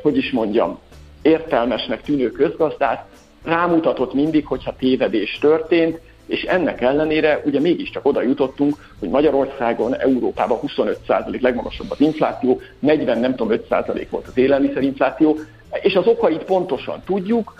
hogy 0.01 0.17
is 0.17 0.31
mondjam, 0.31 0.79
értelmesnek 1.21 2.01
tűnő 2.01 2.31
közgazdász 2.31 2.99
rámutatott 3.43 4.13
mindig, 4.13 4.45
hogyha 4.45 4.75
tévedés 4.75 5.37
történt, 5.41 5.99
és 6.25 6.41
ennek 6.41 6.81
ellenére 6.81 7.41
ugye 7.45 7.59
mégiscsak 7.59 8.05
oda 8.05 8.21
jutottunk, 8.21 8.75
hogy 8.99 9.09
Magyarországon, 9.09 9.95
Európában 9.95 10.59
25% 10.67 11.41
legmagasabb 11.41 11.91
az 11.91 11.99
infláció, 11.99 12.61
40 12.79 13.19
nem 13.19 13.35
tudom 13.35 13.57
5% 13.69 14.07
volt 14.09 14.27
az 14.27 14.37
élelmiszerinfláció, 14.37 15.37
és 15.81 15.95
az 15.95 16.07
okait 16.07 16.43
pontosan 16.43 17.01
tudjuk, 17.05 17.53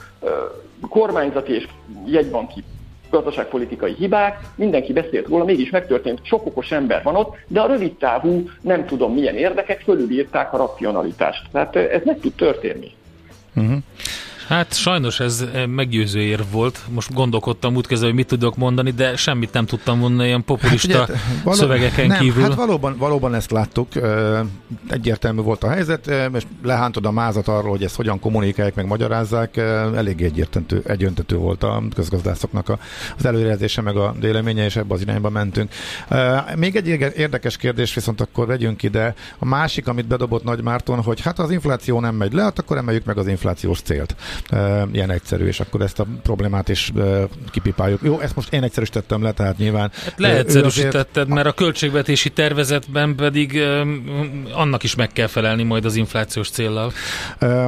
kormányzati 0.90 1.54
és 1.54 1.68
jegybanki 2.06 2.63
gazdaságpolitikai 3.10 3.94
hibák, 3.94 4.40
mindenki 4.56 4.94
beszélt 4.94 5.28
róla, 5.28 5.44
mégis 5.44 5.70
megtörtént, 5.70 6.20
sok 6.24 6.46
okos 6.46 6.72
ember 6.72 7.04
van 7.04 7.16
ott, 7.16 7.36
de 7.48 7.62
a 7.62 7.68
rövid 7.68 7.94
távú, 7.94 8.50
nem 8.62 8.86
tudom 8.86 9.13
milyen 9.13 9.36
érdekek 9.36 9.80
fölülírták 9.80 10.54
a 10.54 10.58
racionalitást. 10.58 11.46
Tehát 11.52 11.75
ez 11.75 12.02
meg 12.06 12.20
tud 12.20 12.34
történni. 12.34 12.92
Uh-huh. 13.56 13.78
Hát 14.47 14.73
sajnos 14.73 15.19
ez 15.19 15.45
meggyőző 15.67 16.21
ér 16.21 16.43
volt. 16.51 16.79
Most 16.89 17.13
gondolkodtam 17.13 17.75
útkezel, 17.75 18.05
hogy 18.05 18.15
mit 18.15 18.27
tudok 18.27 18.55
mondani, 18.55 18.91
de 18.91 19.15
semmit 19.15 19.53
nem 19.53 19.65
tudtam 19.65 19.97
mondani 19.97 20.27
ilyen 20.27 20.43
populista 20.43 20.97
hát 20.97 21.09
ugye, 21.09 21.19
való, 21.43 21.57
szövegeken 21.57 22.07
nem, 22.07 22.19
kívül. 22.19 22.41
Hát 22.43 22.53
valóban, 22.53 22.97
valóban 22.97 23.35
ezt 23.35 23.51
láttuk. 23.51 23.88
Egyértelmű 24.89 25.41
volt 25.41 25.63
a 25.63 25.69
helyzet, 25.69 26.07
és 26.33 26.43
lehántod 26.63 27.05
a 27.05 27.12
mázat 27.12 27.47
arról, 27.47 27.69
hogy 27.69 27.83
ezt 27.83 27.95
hogyan 27.95 28.19
kommunikálják, 28.19 28.75
meg 28.75 28.85
magyarázzák. 28.85 29.57
Elég 29.57 30.21
egyértelmű, 30.21 30.83
egyöntető 30.85 31.35
volt 31.35 31.63
a 31.63 31.83
közgazdászoknak 31.95 32.77
az 33.17 33.25
előrejelzése, 33.25 33.81
meg 33.81 33.95
a 33.95 34.15
véleménye, 34.19 34.65
és 34.65 34.75
ebbe 34.75 34.93
az 34.93 35.01
irányba 35.01 35.29
mentünk. 35.29 35.71
Még 36.55 36.75
egy 36.75 36.88
érdekes 37.15 37.57
kérdés, 37.57 37.93
viszont 37.93 38.21
akkor 38.21 38.47
vegyünk 38.47 38.83
ide. 38.83 39.13
A 39.39 39.45
másik, 39.45 39.88
amit 39.88 40.07
bedobott 40.07 40.43
Nagy 40.43 40.62
Márton, 40.62 41.01
hogy 41.01 41.21
hát 41.21 41.39
az 41.39 41.51
infláció 41.51 42.00
nem 42.00 42.15
megy 42.15 42.33
le, 42.33 42.41
hát 42.41 42.59
akkor 42.59 42.77
emeljük 42.77 43.05
meg 43.05 43.17
az 43.17 43.27
inflációs 43.27 43.81
célt. 43.81 44.15
Ilyen 44.92 45.12
egyszerű, 45.12 45.46
és 45.46 45.60
akkor 45.60 45.82
ezt 45.82 46.00
a 46.00 46.06
problémát 46.24 46.70
is 46.70 46.92
kipipáljuk. 47.52 48.02
Jó, 48.04 48.20
ezt 48.20 48.36
most 48.36 48.54
én 48.54 48.63
egyszerűsítettem 48.63 49.24
le, 49.24 49.32
tehát 49.32 49.58
nyilván. 49.58 49.92
Hát 50.04 50.13
leegyszerűsítetted, 50.18 51.28
mert 51.28 51.48
a 51.48 51.52
költségvetési 51.52 52.30
tervezetben 52.30 53.16
pedig 53.16 53.62
annak 54.54 54.84
is 54.84 54.96
meg 54.96 55.10
kell 55.12 55.28
felelni 55.28 55.63
majd 55.63 55.86
az 55.86 55.96
inflációs 55.96 56.50
céllal. 56.50 56.92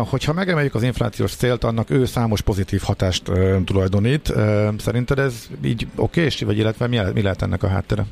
Hogyha 0.10 0.34
megemeljük 0.34 0.76
az 0.76 0.84
inflációs 0.84 1.36
célt, 1.36 1.64
annak 1.64 1.90
ő 1.90 2.06
számos 2.06 2.42
pozitív 2.42 2.82
hatást 2.82 3.32
tulajdonít. 3.66 4.34
Szerinted 4.78 5.20
ez 5.20 5.48
így 5.64 5.88
oké, 5.96 6.28
vagy 6.40 6.58
illetve 6.58 6.88
mi 6.88 7.22
lehet 7.22 7.42
ennek 7.42 7.64
a 7.64 7.68
háttere? 7.68 8.06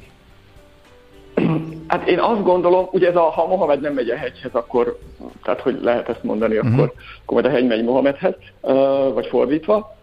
Hát 1.88 2.08
én 2.08 2.20
azt 2.20 2.44
gondolom, 2.44 2.88
ugye 2.92 3.10
ez 3.10 3.16
a, 3.16 3.22
ha 3.22 3.48
Mohamed 3.48 3.82
nem 3.82 3.94
megy 3.94 4.10
a 4.10 4.16
hegyhez, 4.16 4.54
akkor, 4.54 4.98
tehát 5.44 5.62
hogy 5.62 5.80
lehet 5.82 6.10
ezt 6.10 6.24
mondani, 6.24 6.58
uh-huh. 6.58 6.74
akkor, 6.74 6.94
akkor 7.24 7.42
majd 7.42 7.54
a 7.54 7.58
hegy 7.58 7.68
megy 7.68 7.84
Mohamedhez, 7.84 8.34
vagy 9.14 9.26
fordítva. 9.26 9.96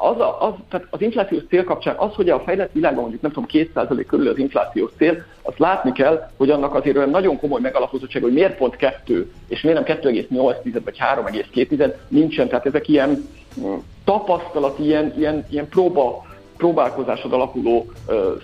Az, 0.00 0.20
a, 0.20 0.42
az, 0.46 0.52
tehát 0.68 0.86
az 0.90 1.00
inflációs 1.00 1.42
cél 1.48 1.64
kapcsán 1.64 1.96
az, 1.96 2.14
hogy 2.14 2.28
a 2.28 2.40
fejlett 2.40 2.72
világban 2.72 3.00
mondjuk 3.00 3.22
nem 3.22 3.32
tudom, 3.32 3.48
2% 3.52 4.04
körül 4.06 4.28
az 4.28 4.38
inflációs 4.38 4.90
cél, 4.96 5.24
azt 5.42 5.58
látni 5.58 5.92
kell, 5.92 6.30
hogy 6.36 6.50
annak 6.50 6.74
azért 6.74 6.96
olyan 6.96 7.10
nagyon 7.10 7.38
komoly 7.38 7.60
megalapozottság, 7.60 8.22
hogy 8.22 8.32
miért 8.32 8.56
pont 8.56 8.76
2, 8.76 9.32
és 9.48 9.60
miért 9.60 9.86
nem 9.86 9.98
2,8 9.98 10.80
vagy 10.84 10.98
3,2 10.98 11.94
nincsen. 12.08 12.48
Tehát 12.48 12.66
ezek 12.66 12.88
ilyen 12.88 13.28
mm, 13.60 13.74
tapasztalat, 14.04 14.78
ilyen, 14.78 15.14
ilyen, 15.16 15.46
ilyen 15.50 15.68
próba 15.68 16.24
próbálkozásod 16.64 17.32
alapuló 17.32 17.86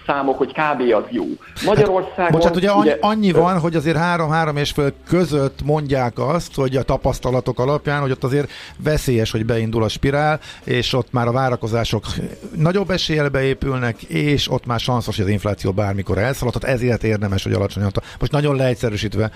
számok, 0.07 0.39
hogy 0.39 0.53
kb. 0.53 0.81
az 0.95 1.03
jó. 1.11 1.25
Magyarországon... 1.65 2.15
Hát, 2.17 2.33
bocsánat, 2.33 2.57
ugye, 2.57 2.73
ugye 2.73 2.97
annyi 3.01 3.33
van, 3.33 3.59
hogy 3.59 3.77
azért 3.77 3.97
három-három 3.97 4.57
és 4.57 4.71
föl 4.71 4.93
között 5.09 5.63
mondják 5.65 6.19
azt, 6.19 6.55
hogy 6.55 6.77
a 6.77 6.83
tapasztalatok 6.83 7.59
alapján, 7.59 8.01
hogy 8.01 8.11
ott 8.11 8.25
azért 8.25 8.51
veszélyes, 8.77 9.31
hogy 9.31 9.47
beindul 9.47 9.83
a 9.83 9.89
spirál, 9.89 10.41
és 10.65 10.93
ott 10.93 11.13
már 11.13 11.27
a 11.27 11.33
várakozások 11.33 12.05
nagyobb 12.57 12.91
eséllyel 12.91 13.29
beépülnek, 13.29 14.03
és 14.03 14.51
ott 14.51 14.67
már 14.67 14.81
sanszos, 14.81 15.17
hogy 15.17 15.25
az 15.25 15.31
infláció 15.31 15.73
bármikor 15.73 16.19
elszalad, 16.19 16.55
tehát 16.55 16.77
ezért 16.77 17.05
érdemes, 17.05 17.43
hogy 17.43 17.53
alacsony. 17.53 17.83
Most 18.19 18.33
nagyon 18.33 18.57
leegyszerűsítve, 18.57 19.31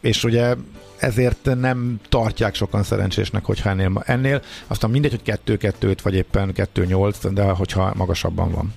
és 0.00 0.24
ugye 0.24 0.54
ezért 0.98 1.48
nem 1.60 2.00
tartják 2.08 2.54
sokan 2.54 2.82
szerencsésnek, 2.82 3.44
hogyha 3.44 3.70
ennél, 3.70 4.02
ennél 4.04 4.40
aztán 4.66 4.90
mindegy, 4.90 5.10
hogy 5.10 5.38
2-2-5 5.46 5.96
vagy 6.02 6.14
éppen 6.14 6.52
2-8, 6.74 7.30
de 7.34 7.42
hogyha 7.42 7.92
magasabban 7.96 8.50
van. 8.50 8.74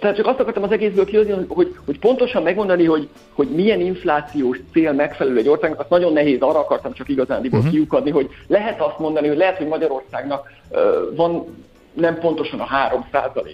Tehát 0.00 0.16
csak 0.16 0.26
azt 0.26 0.40
akartam 0.40 0.62
az 0.62 0.72
egészből 0.72 1.04
kihozni, 1.04 1.44
hogy, 1.48 1.74
hogy 1.84 1.98
pontosan 1.98 2.42
megmondani, 2.42 2.84
hogy, 2.84 3.08
hogy 3.32 3.48
milyen 3.48 3.80
inflációs 3.80 4.58
cél 4.72 4.92
megfelelő 4.92 5.38
egy 5.38 5.48
országnak, 5.48 5.80
azt 5.80 5.90
nagyon 5.90 6.12
nehéz, 6.12 6.40
arra 6.40 6.58
akartam 6.58 6.92
csak 6.92 7.08
igazán 7.08 7.44
uh-huh. 7.44 7.70
kiukadni, 7.70 8.10
hogy 8.10 8.28
lehet 8.46 8.80
azt 8.80 8.98
mondani, 8.98 9.28
hogy 9.28 9.36
lehet, 9.36 9.56
hogy 9.56 9.66
Magyarországnak 9.66 10.50
uh, 10.70 10.80
van 11.16 11.46
nem 11.92 12.18
pontosan 12.18 12.60
a 12.60 12.64
3 12.64 13.04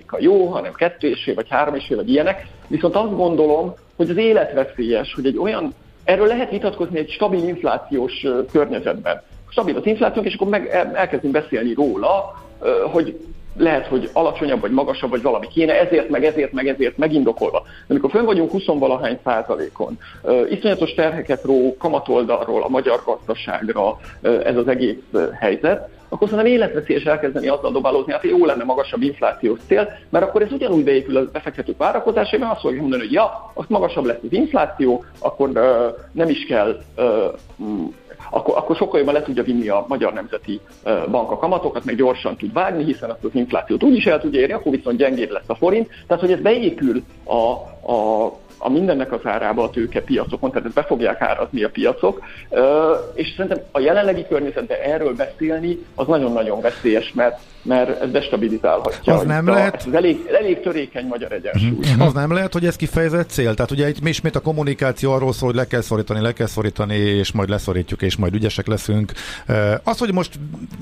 a 0.07 0.17
jó, 0.19 0.47
hanem 0.47 0.73
2,5 0.77 1.33
vagy 1.35 1.47
3,5 1.51 1.93
vagy 1.97 2.11
ilyenek, 2.11 2.47
viszont 2.67 2.97
azt 2.97 3.17
gondolom, 3.17 3.75
hogy 3.97 4.11
az 4.11 4.17
életveszélyes, 4.17 5.15
hogy 5.15 5.27
egy 5.27 5.39
olyan 5.39 5.75
Erről 6.07 6.27
lehet 6.27 6.51
vitatkozni 6.51 6.99
egy 6.99 7.11
stabil 7.11 7.49
inflációs 7.49 8.27
környezetben. 8.53 9.23
Stabil 9.49 9.77
az 9.77 9.87
infláció, 9.87 10.23
és 10.23 10.35
akkor 10.35 10.49
meg 10.49 10.67
elkezdünk 10.95 11.33
beszélni 11.33 11.75
róla, 11.75 12.43
hogy 12.93 13.17
lehet, 13.57 13.87
hogy 13.87 14.11
alacsonyabb, 14.13 14.61
vagy 14.61 14.71
magasabb, 14.71 15.11
vagy 15.11 15.23
valami 15.23 15.47
kéne, 15.49 15.81
ezért, 15.81 16.09
meg 16.09 16.25
ezért, 16.25 16.53
meg 16.53 16.69
ezért 16.69 16.97
megindokolva. 16.97 17.63
De 17.63 17.85
amikor 17.89 18.11
fönn 18.11 18.25
vagyunk 18.25 18.51
20 18.51 18.65
valahány 18.67 19.19
százalékon, 19.25 19.99
iszonyatos 20.51 20.95
terheket 20.95 21.45
ró 21.45 21.77
kamatoldalról 21.79 22.63
a 22.63 22.69
magyar 22.69 23.03
gazdaságra 23.05 23.99
ez 24.23 24.57
az 24.57 24.69
egész 24.69 25.03
helyzet, 25.41 25.89
akkor 26.09 26.29
szerintem 26.29 26.53
életveszélyes 26.53 27.05
elkezdeni 27.05 27.49
azzal 27.49 27.73
dobálózni, 27.73 28.13
hát 28.13 28.23
jó 28.23 28.45
lenne 28.45 28.65
magasabb 28.65 29.03
inflációs 29.03 29.59
cél, 29.67 29.99
mert 30.09 30.25
akkor 30.25 30.43
ez 30.43 30.53
ugyanúgy 30.53 30.85
beépül 30.85 31.17
a 31.17 31.25
befektetők 31.33 31.79
várakozásában, 31.79 32.49
azt 32.49 32.61
fogják 32.61 32.81
mondani, 32.81 33.03
hogy 33.03 33.13
ja, 33.13 33.51
azt 33.55 33.69
magasabb 33.69 34.05
lesz 34.05 34.23
az 34.23 34.33
infláció, 34.33 35.05
akkor 35.19 35.49
uh, 35.49 35.65
nem 36.13 36.29
is 36.29 36.47
kell 36.47 36.81
uh, 36.97 37.35
akkor, 38.31 38.57
akkor 38.57 38.77
sokkal 38.77 38.99
jobban 38.99 39.15
le 39.15 39.23
tudja 39.23 39.43
vinni 39.43 39.69
a 39.69 39.85
Magyar 39.89 40.13
Nemzeti 40.13 40.61
Bank 41.11 41.31
a 41.31 41.37
kamatokat, 41.37 41.85
meg 41.85 41.97
gyorsan 41.97 42.37
tud 42.37 42.53
vágni, 42.53 42.85
hiszen 42.85 43.11
azt 43.11 43.25
az 43.25 43.31
inflációt 43.35 43.83
úgy 43.83 43.97
is 43.97 44.07
el 44.07 44.21
tudja 44.21 44.41
érni, 44.41 44.53
akkor 44.53 44.73
viszont 44.73 44.97
gyengébb 44.97 45.31
lesz 45.31 45.49
a 45.49 45.55
forint. 45.55 45.89
Tehát, 46.07 46.23
hogy 46.23 46.33
ez 46.33 46.41
beépül 46.41 47.03
a, 47.25 47.41
a 47.93 48.33
a 48.59 48.71
mindennek 48.71 49.13
az 49.13 49.21
árába 49.25 49.63
a 49.63 49.71
tőkepiacokon, 49.71 50.51
tehát 50.51 50.67
ezt 50.67 50.75
be 50.75 50.85
fogják 50.85 51.21
árazni 51.21 51.63
a 51.63 51.71
piacok, 51.71 52.23
és 53.15 53.33
szerintem 53.37 53.61
a 53.73 53.81
jelenlegi 53.81 54.27
környezetben 54.29 54.79
erről 54.85 55.15
beszélni 55.15 55.79
az 55.95 56.07
nagyon-nagyon 56.07 56.61
veszélyes, 56.61 57.13
mert 57.15 57.41
mert 57.67 58.03
ez 58.03 58.11
destabilizálhatja. 58.11 59.15
Az 59.15 59.25
nem 59.25 59.49
a, 59.49 59.53
lehet... 59.53 59.75
Ez 59.87 59.93
elég, 59.93 60.31
elég 60.39 60.61
törékeny 60.61 61.07
magyar 61.07 61.33
egyensúly. 61.33 61.71
Uh-huh. 61.71 62.07
Az 62.07 62.13
nem 62.13 62.33
lehet, 62.33 62.53
hogy 62.53 62.67
ez 62.67 62.77
kifejezett 62.77 63.31
cél? 63.31 63.55
Tehát 63.55 63.71
ugye 63.71 63.89
itt 63.89 64.07
ismét 64.07 64.37
a 64.37 64.41
kommunikáció 64.41 65.13
arról 65.13 65.33
szól, 65.33 65.49
hogy 65.49 65.57
le 65.57 65.67
kell 65.67 65.81
szorítani, 65.81 66.21
le 66.21 66.33
kell 66.33 66.47
szorítani, 66.47 66.97
és 66.97 67.33
majd 67.33 67.49
leszorítjuk, 67.49 68.03
és 68.03 68.17
majd 68.17 68.35
ügyesek 68.35 68.67
leszünk. 68.67 69.13
Az, 69.83 69.99
hogy 69.99 70.13
most 70.13 70.39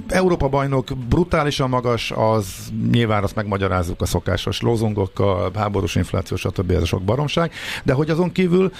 Európa 0.08 0.48
bajnok 0.48 0.88
brutálisan 1.08 1.68
magas, 1.68 2.12
az 2.16 2.46
nyilván 2.92 3.22
azt 3.22 3.34
megmagyarázzuk 3.34 4.02
a 4.02 4.06
szokásos 4.06 4.60
lózungokkal, 4.60 5.50
háborús 5.54 5.94
infláció, 5.94 6.36
stb. 6.36 6.70
ez 6.70 6.82
a 6.82 6.86
sok 6.86 7.02
baromság, 7.02 7.52
de 7.84 7.92
hogy 7.92 8.10
azon 8.10 8.32
kívül 8.32 8.72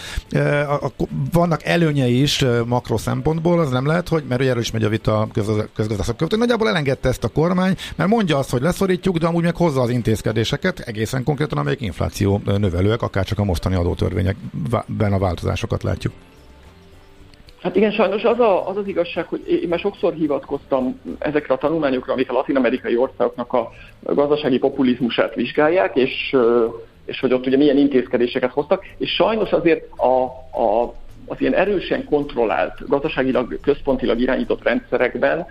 vannak 1.32 1.64
előnyei 1.64 2.20
is 2.20 2.44
makro 2.66 2.96
szempontból, 2.96 3.60
az 3.60 3.70
nem 3.70 3.86
lehet, 3.86 4.08
hogy, 4.08 4.24
mert 4.28 4.40
erről 4.40 4.60
is 4.60 4.70
megy 4.70 4.84
a 4.84 4.88
vita 4.88 5.28
közgazdászok 5.74 6.16
között, 6.16 6.38
nagyjából 6.38 6.68
elengedte 6.68 7.08
ezt 7.08 7.24
a 7.24 7.28
kormány, 7.28 7.76
mert 7.96 8.10
mondja 8.10 8.38
azt, 8.38 8.50
hogy 8.50 8.62
leszorítjuk, 8.62 9.16
de 9.18 9.26
amúgy 9.26 9.42
meg 9.42 9.56
hozza 9.56 9.80
az 9.80 9.90
intézkedéseket, 9.90 10.78
egészen 10.78 11.24
konkrétan, 11.24 11.58
amelyek 11.58 11.80
infláció 11.80 12.40
növelőek, 12.44 13.02
akár 13.02 13.24
csak 13.24 13.38
a 13.38 13.44
mostani 13.44 13.74
adótörvényekben 13.74 15.12
a 15.12 15.18
változásokat 15.18 15.82
látjuk. 15.82 16.12
Hát 17.64 17.76
igen, 17.76 17.92
sajnos 17.92 18.22
az, 18.22 18.38
a, 18.38 18.68
az 18.68 18.76
az 18.76 18.86
igazság, 18.86 19.26
hogy 19.26 19.48
én 19.62 19.68
már 19.68 19.78
sokszor 19.78 20.12
hivatkoztam 20.12 21.00
ezekre 21.18 21.54
a 21.54 21.58
tanulmányokra, 21.58 22.12
amik 22.12 22.30
a 22.30 22.32
latin-amerikai 22.32 22.96
országoknak 22.96 23.52
a 23.52 23.70
gazdasági 24.02 24.58
populizmusát 24.58 25.34
vizsgálják, 25.34 25.96
és, 25.96 26.36
és 27.04 27.20
hogy 27.20 27.32
ott 27.32 27.46
ugye 27.46 27.56
milyen 27.56 27.76
intézkedéseket 27.76 28.50
hoztak, 28.50 28.84
és 28.98 29.10
sajnos 29.10 29.50
azért 29.50 29.98
a, 29.98 30.24
a 30.60 30.94
az 31.26 31.40
ilyen 31.40 31.54
erősen 31.54 32.04
kontrollált, 32.04 32.88
gazdaságilag, 32.88 33.60
központilag 33.60 34.20
irányított 34.20 34.62
rendszerekben 34.62 35.46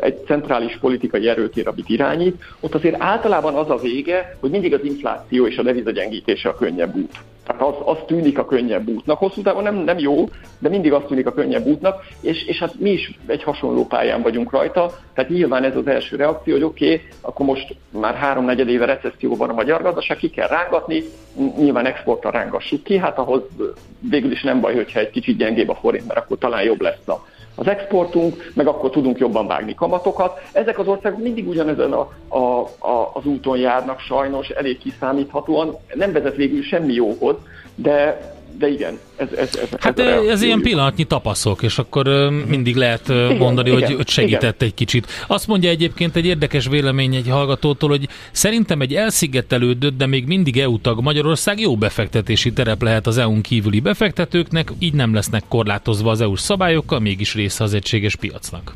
egy 0.00 0.24
centrális 0.26 0.78
politikai 0.80 1.28
erőtér, 1.28 1.68
amit 1.68 1.88
irányít, 1.88 2.42
ott 2.60 2.74
azért 2.74 3.02
általában 3.02 3.54
az 3.54 3.70
a 3.70 3.76
vége, 3.76 4.36
hogy 4.40 4.50
mindig 4.50 4.74
az 4.74 4.84
infláció 4.84 5.46
és 5.46 5.56
a 5.56 5.62
devizagyengítése 5.62 6.48
a 6.48 6.54
könnyebb 6.54 6.96
út. 6.96 7.12
Tehát 7.46 7.62
az, 7.62 7.74
az 7.84 7.98
tűnik 8.06 8.38
a 8.38 8.44
könnyebb 8.44 8.88
útnak. 8.88 9.18
Hosszú 9.18 9.42
távon 9.42 9.62
nem, 9.62 9.74
nem 9.74 9.98
jó, 9.98 10.28
de 10.58 10.68
mindig 10.68 10.92
az 10.92 11.02
tűnik 11.06 11.26
a 11.26 11.32
könnyebb 11.32 11.66
útnak, 11.66 12.04
és, 12.20 12.44
és 12.46 12.58
hát 12.58 12.74
mi 12.78 12.90
is 12.90 13.18
egy 13.26 13.42
hasonló 13.42 13.86
pályán 13.86 14.22
vagyunk 14.22 14.50
rajta. 14.50 14.90
Tehát 15.14 15.30
nyilván 15.30 15.64
ez 15.64 15.76
az 15.76 15.86
első 15.86 16.16
reakció, 16.16 16.54
hogy 16.54 16.62
oké, 16.62 16.84
okay, 16.84 17.06
akkor 17.20 17.46
most 17.46 17.76
már 17.90 18.14
három-negyed 18.14 18.68
éve 18.68 18.84
recesszióban 18.84 19.50
a 19.50 19.54
magyar 19.54 19.82
gazdaság, 19.82 20.16
ki 20.16 20.30
kell 20.30 20.48
rángatni, 20.48 21.02
nyilván 21.58 21.86
exportra 21.86 22.30
rángassuk 22.30 22.82
ki, 22.82 22.96
hát 22.96 23.18
ahhoz 23.18 23.42
végül 24.10 24.32
is 24.32 24.42
nem 24.42 24.60
baj, 24.60 24.74
hogyha 24.74 25.00
egy 25.00 25.10
kicsit 25.10 25.36
gyengébb 25.36 25.68
a 25.68 25.74
forint, 25.74 26.06
mert 26.06 26.18
akkor 26.18 26.38
talán 26.38 26.62
jobb 26.62 26.80
lesz 26.80 27.08
a 27.08 27.24
az 27.54 27.66
exportunk, 27.66 28.50
meg 28.54 28.66
akkor 28.66 28.90
tudunk 28.90 29.18
jobban 29.18 29.46
vágni 29.46 29.74
kamatokat. 29.74 30.40
Ezek 30.52 30.78
az 30.78 30.86
országok 30.86 31.22
mindig 31.22 31.48
ugyanezen 31.48 31.92
a, 31.92 32.08
a, 32.28 32.60
a, 32.78 33.10
az 33.12 33.26
úton 33.26 33.58
járnak 33.58 34.00
sajnos, 34.00 34.48
elég 34.48 34.78
kiszámíthatóan, 34.78 35.76
nem 35.94 36.12
vezet 36.12 36.36
végül 36.36 36.62
semmi 36.62 36.92
jóhoz, 36.92 37.36
de 37.74 38.32
de 38.58 38.68
igen, 38.68 38.98
ez, 39.16 39.28
ez, 39.32 39.56
ez, 39.56 39.68
hát 39.78 39.98
ez, 39.98 40.26
ez 40.28 40.42
ilyen 40.42 40.60
pillanatnyi 40.60 41.04
tapaszok, 41.04 41.62
és 41.62 41.78
akkor 41.78 42.30
mindig 42.46 42.76
lehet 42.76 43.08
igen, 43.08 43.36
mondani, 43.36 43.70
igen, 43.70 43.82
hogy, 43.82 43.96
hogy 43.96 44.08
segített 44.08 44.54
igen. 44.54 44.68
egy 44.68 44.74
kicsit. 44.74 45.06
Azt 45.26 45.46
mondja 45.46 45.70
egyébként 45.70 46.16
egy 46.16 46.26
érdekes 46.26 46.66
vélemény 46.68 47.14
egy 47.14 47.28
hallgatótól, 47.28 47.88
hogy 47.88 48.08
szerintem 48.32 48.80
egy 48.80 48.94
elszigetelődött, 48.94 49.96
de 49.96 50.06
még 50.06 50.26
mindig 50.26 50.58
EU 50.58 50.80
tag 50.80 51.00
Magyarország 51.00 51.60
jó 51.60 51.76
befektetési 51.76 52.52
terep 52.52 52.82
lehet 52.82 53.06
az 53.06 53.18
EU-n 53.18 53.40
kívüli 53.40 53.80
befektetőknek, 53.80 54.72
így 54.78 54.94
nem 54.94 55.14
lesznek 55.14 55.42
korlátozva 55.48 56.10
az 56.10 56.20
EU-s 56.20 56.40
szabályokkal, 56.40 57.00
mégis 57.00 57.34
része 57.34 57.64
az 57.64 57.74
egységes 57.74 58.16
piacnak. 58.16 58.74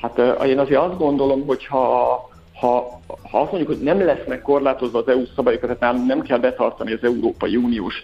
Hát 0.00 0.20
én 0.46 0.58
azért 0.58 0.80
azt 0.80 0.98
gondolom, 0.98 1.46
hogy 1.46 1.66
ha 1.66 2.29
ha, 2.60 3.00
ha 3.30 3.40
azt 3.40 3.50
mondjuk, 3.50 3.76
hogy 3.76 3.84
nem 3.84 4.04
lesznek 4.04 4.42
korlátozva 4.42 4.98
az 4.98 5.08
EU 5.08 5.22
szabályok, 5.34 5.60
tehát 5.60 5.80
nem, 5.80 6.06
nem 6.06 6.22
kell 6.22 6.38
betartani 6.38 6.92
az 6.92 6.98
Európai 7.02 7.56
Uniós 7.56 7.94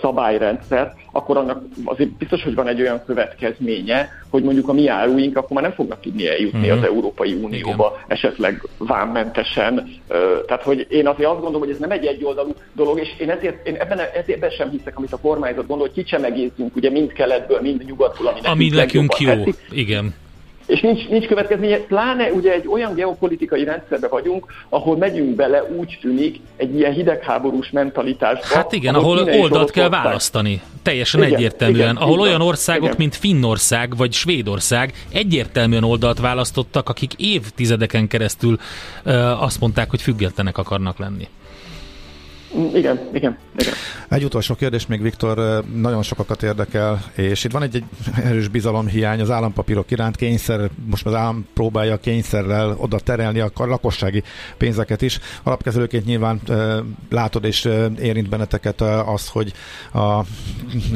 szabályrendszer, 0.00 0.94
akkor 1.12 1.36
annak 1.36 1.62
azért 1.84 2.10
biztos, 2.10 2.42
hogy 2.42 2.54
van 2.54 2.68
egy 2.68 2.80
olyan 2.80 3.02
következménye, 3.06 4.08
hogy 4.30 4.42
mondjuk 4.42 4.68
a 4.68 4.72
mi 4.72 4.88
áruink 4.88 5.36
akkor 5.36 5.50
már 5.50 5.62
nem 5.62 5.72
fognak 5.72 6.00
tudni 6.00 6.28
eljutni 6.28 6.70
uh-huh. 6.70 6.78
az 6.78 6.84
Európai 6.84 7.32
Unióba, 7.32 7.92
Igen. 7.94 8.04
esetleg 8.08 8.68
vámmentesen. 8.78 9.88
Tehát, 10.46 10.62
hogy 10.62 10.86
én 10.90 11.06
azért 11.06 11.28
azt 11.28 11.40
gondolom, 11.40 11.60
hogy 11.60 11.70
ez 11.70 11.78
nem 11.78 11.90
egy 11.90 12.06
egyoldalú 12.06 12.54
dolog, 12.72 12.98
és 13.00 13.08
én 13.18 13.30
ezért, 13.30 13.66
én 13.66 13.74
ebben, 13.74 13.98
ezért 13.98 14.28
ebben 14.28 14.50
sem 14.50 14.70
hiszek, 14.70 14.96
amit 14.96 15.12
a 15.12 15.18
kormányzat 15.18 15.66
gondol, 15.66 15.86
hogy 15.86 15.96
kicsemegézzünk 16.04 16.76
ugye 16.76 16.90
mind 16.90 17.12
keletből, 17.12 17.60
mind 17.60 17.84
nyugatból, 17.84 18.26
ami 18.26 18.40
nekünk, 18.40 18.54
ami 18.54 18.68
nekünk 18.68 19.18
jó. 19.18 19.28
Teszik. 19.28 19.56
Igen 19.70 20.14
és 20.66 20.80
nincs, 20.80 21.08
nincs 21.08 21.26
következménye, 21.26 21.76
pláne 21.78 22.32
ugye 22.32 22.52
egy 22.52 22.68
olyan 22.68 22.94
geopolitikai 22.94 23.64
rendszerbe 23.64 24.08
vagyunk, 24.08 24.46
ahol 24.68 24.96
megyünk 24.96 25.34
bele, 25.34 25.64
úgy 25.78 25.98
tűnik, 26.00 26.40
egy 26.56 26.74
ilyen 26.74 26.92
hidegháborús 26.92 27.70
mentalitásba. 27.70 28.54
Hát 28.54 28.72
igen, 28.72 28.94
ahol, 28.94 29.18
oldalt 29.18 29.70
kell 29.70 29.86
ország. 29.86 30.02
választani. 30.04 30.60
Teljesen 30.82 31.22
igen, 31.22 31.34
egyértelműen. 31.34 31.80
Igen, 31.80 31.96
ahol 31.96 32.14
igen, 32.14 32.26
olyan 32.26 32.40
országok, 32.40 32.84
igen. 32.84 32.96
mint 32.98 33.16
Finnország 33.16 33.96
vagy 33.96 34.12
Svédország 34.12 34.92
egyértelműen 35.12 35.84
oldalt 35.84 36.20
választottak, 36.20 36.88
akik 36.88 37.12
évtizedeken 37.16 38.08
keresztül 38.08 38.58
uh, 39.04 39.42
azt 39.42 39.60
mondták, 39.60 39.90
hogy 39.90 40.02
függetlenek 40.02 40.58
akarnak 40.58 40.98
lenni. 40.98 41.28
Igen, 42.54 43.08
igen, 43.12 43.38
igen. 43.56 43.74
Egy 44.08 44.24
utolsó 44.24 44.54
kérdés 44.54 44.86
még, 44.86 45.02
Viktor, 45.02 45.64
nagyon 45.74 46.02
sokakat 46.02 46.42
érdekel, 46.42 47.04
és 47.14 47.44
itt 47.44 47.52
van 47.52 47.62
egy, 47.62 47.74
egy 47.74 47.84
erős 48.24 48.48
bizalomhiány 48.48 49.20
az 49.20 49.30
állampapírok 49.30 49.90
iránt, 49.90 50.16
kényszer, 50.16 50.70
most 50.90 51.06
az 51.06 51.14
állam 51.14 51.46
próbálja 51.54 51.96
kényszerrel 51.96 52.76
oda 52.78 52.98
terelni 52.98 53.40
a 53.40 53.50
lakossági 53.56 54.22
pénzeket 54.56 55.02
is. 55.02 55.18
Alapkezelőként 55.42 56.04
nyilván 56.04 56.40
e, 56.48 56.78
látod 57.10 57.44
és 57.44 57.64
e, 57.64 57.90
érint 58.00 58.28
benneteket 58.28 58.80
az, 58.80 59.28
hogy 59.28 59.52
a, 59.92 59.98
az 59.98 60.26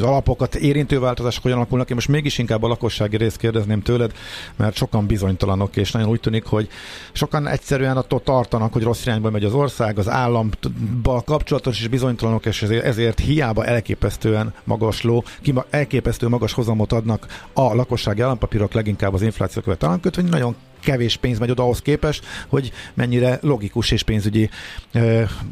alapokat 0.01 0.55
érintő 0.55 0.99
változások 0.99 1.43
hogyan 1.43 1.57
alakulnak. 1.57 1.89
Én 1.89 1.95
most 1.95 2.09
mégis 2.09 2.39
inkább 2.39 2.63
a 2.63 2.69
lakossági 2.69 3.17
részt 3.17 3.37
kérdezném 3.37 3.83
tőled, 3.83 4.13
mert 4.57 4.77
sokan 4.77 5.07
bizonytalanok, 5.07 5.77
és 5.77 5.93
nagyon 5.93 6.09
úgy 6.09 6.21
tűnik, 6.21 6.45
hogy 6.45 6.69
sokan 7.13 7.47
egyszerűen 7.47 7.97
attól 7.97 8.23
tartanak, 8.23 8.73
hogy 8.73 8.83
rossz 8.83 9.07
irányba 9.07 9.31
megy 9.31 9.45
az 9.45 9.55
ország, 9.55 9.99
az 9.99 10.09
államba 10.09 11.23
kapcsolatban 11.25 11.47
kapcsolatos 11.49 11.81
és 11.81 11.89
bizonytalanok, 11.89 12.47
és 12.47 12.63
ezért, 12.63 13.19
hiába 13.19 13.65
elképesztően 13.65 14.55
magasló, 14.65 15.25
elképesztő 15.71 16.29
magas 16.29 16.53
hozamot 16.53 16.93
adnak 16.93 17.27
a 17.53 17.75
lakossági 17.75 18.21
állampapírok, 18.21 18.73
leginkább 18.73 19.15
az 19.15 19.23
infláció 19.23 19.63
követ 19.63 19.85
államkötvény, 19.85 20.25
nagyon 20.25 20.57
kevés 20.81 21.17
pénz 21.17 21.39
megy 21.39 21.51
oda 21.51 21.63
ahhoz 21.63 21.83
képest, 21.83 22.25
hogy 22.49 22.73
mennyire 22.95 23.39
logikus 23.43 23.91
és 23.91 24.03
pénzügyi 24.03 24.51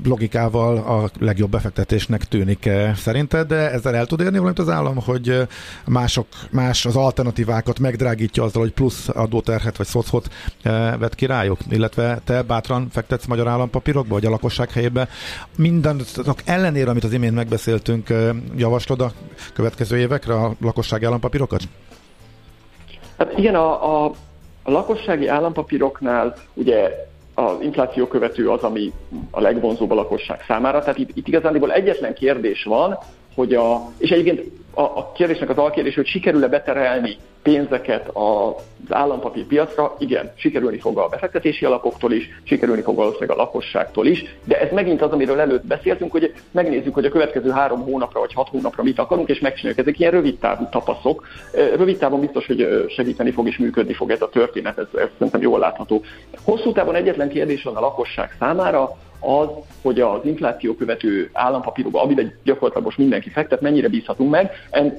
logikával 0.05 0.77
a 0.77 1.11
legjobb 1.19 1.51
befektetésnek 1.51 2.25
tűnik 2.25 2.71
szerinted, 2.97 3.47
de 3.47 3.71
ezzel 3.71 3.95
el 3.95 4.07
tud 4.07 4.21
érni 4.21 4.37
valamit 4.37 4.59
az 4.59 4.69
állam, 4.69 4.97
hogy 4.97 5.47
mások, 5.87 6.27
más 6.51 6.87
az 6.87 6.97
alternatívákat 6.97 7.79
megdrágítja 7.79 8.43
azzal, 8.43 8.63
hogy 8.63 8.73
plusz 8.73 9.09
adóterhet 9.09 9.77
vagy 9.77 9.87
szocot 9.87 10.29
vet 10.99 11.15
ki 11.15 11.27
rájuk, 11.27 11.59
illetve 11.69 12.21
te 12.25 12.43
bátran 12.43 12.89
fektetsz 12.91 13.27
magyar 13.27 13.49
állampapírokba, 13.49 14.15
vagy 14.15 14.27
a 14.27 14.31
lakosság 14.31 14.71
helyébe. 14.71 15.09
Mindennek 15.57 16.43
ellenére, 16.45 16.91
amit 16.91 17.05
az 17.05 17.13
imént 17.13 17.35
megbeszéltünk, 17.35 18.15
javaslod 18.57 19.01
a 19.01 19.13
következő 19.53 19.99
évekre 19.99 20.35
a 20.35 20.55
lakosság 20.61 21.05
állampapírokat? 21.05 21.63
Hát 23.19 23.39
igen, 23.39 23.55
a, 23.55 24.05
a 24.05 24.13
a 24.67 24.71
lakossági 24.71 25.27
állampapíroknál 25.27 26.35
ugye 26.55 26.91
az 27.35 27.61
infláció 27.61 28.07
követő 28.07 28.51
az, 28.51 28.63
ami 28.63 28.93
a 29.31 29.41
legvonzóbb 29.41 29.91
a 29.91 29.95
lakosság 29.95 30.45
számára. 30.47 30.81
Tehát 30.81 30.99
itt, 30.99 31.11
itt 31.15 31.29
igazából 31.29 31.73
egyetlen 31.73 32.15
kérdés 32.15 32.65
van, 32.65 32.99
hogy 33.37 33.55
a, 33.55 33.91
és 33.99 34.11
egyébként 34.11 34.51
a, 34.75 34.81
a 34.81 35.13
kérdésnek 35.15 35.51
az 35.51 35.57
alkérdés, 35.57 35.95
hogy 35.95 36.07
sikerül-e 36.07 36.49
beterelni 36.49 37.17
pénzeket 37.43 38.11
az 38.13 38.53
állampapír 38.89 39.45
piacra, 39.45 39.95
igen, 39.99 40.33
sikerülni 40.37 40.79
fog 40.79 40.99
a 40.99 41.09
befektetési 41.09 41.65
alapoktól 41.65 42.13
is, 42.13 42.41
sikerülni 42.43 42.83
fog 42.83 42.97
valószínűleg 42.97 43.37
a 43.37 43.41
lakosságtól 43.41 44.07
is, 44.07 44.25
de 44.45 44.61
ez 44.61 44.73
megint 44.73 45.03
az, 45.03 45.13
amiről 45.13 45.41
előtt 45.41 45.67
beszéltünk, 45.67 46.13
hogy 46.13 46.35
megnézzük, 46.51 46.95
hogy 46.95 47.05
a 47.05 47.11
következő 47.11 47.51
három 47.51 47.83
hónapra 47.83 48.21
vagy 48.21 48.33
hat 48.33 48.49
hónapra 48.49 48.83
mit 48.83 48.99
akarunk, 48.99 49.29
és 49.29 49.39
megcsináljuk. 49.39 49.81
Ezek 49.81 49.99
ilyen 49.99 50.13
rövid 50.13 50.39
távú 50.39 50.69
tapaszok. 50.71 51.27
Rövid 51.77 51.99
távon 51.99 52.21
biztos, 52.21 52.47
hogy 52.47 52.87
segíteni 52.89 53.31
fog 53.31 53.47
és 53.47 53.57
működni 53.59 53.93
fog 53.93 54.11
ez 54.11 54.23
a 54.23 54.29
történet, 54.29 54.79
ez, 54.79 54.87
ez 54.95 55.09
szerintem 55.13 55.41
jól 55.41 55.59
látható. 55.59 56.03
Hosszú 56.45 56.73
távon 56.73 56.95
egyetlen 56.95 57.29
kérdés 57.29 57.63
van 57.63 57.77
a 57.77 57.81
lakosság 57.81 58.37
számára, 58.39 58.97
az, 59.27 59.49
hogy 59.83 60.01
az 60.01 60.21
infláció 60.25 60.75
követő 60.75 61.31
állampapírokba, 61.33 62.03
amiben 62.03 62.33
gyakorlatilag 62.45 62.85
most 62.85 62.99
mindenki 62.99 63.31
fektet, 63.31 63.61
mennyire 63.61 63.89
bízhatunk 63.89 64.31
meg, 64.31 64.51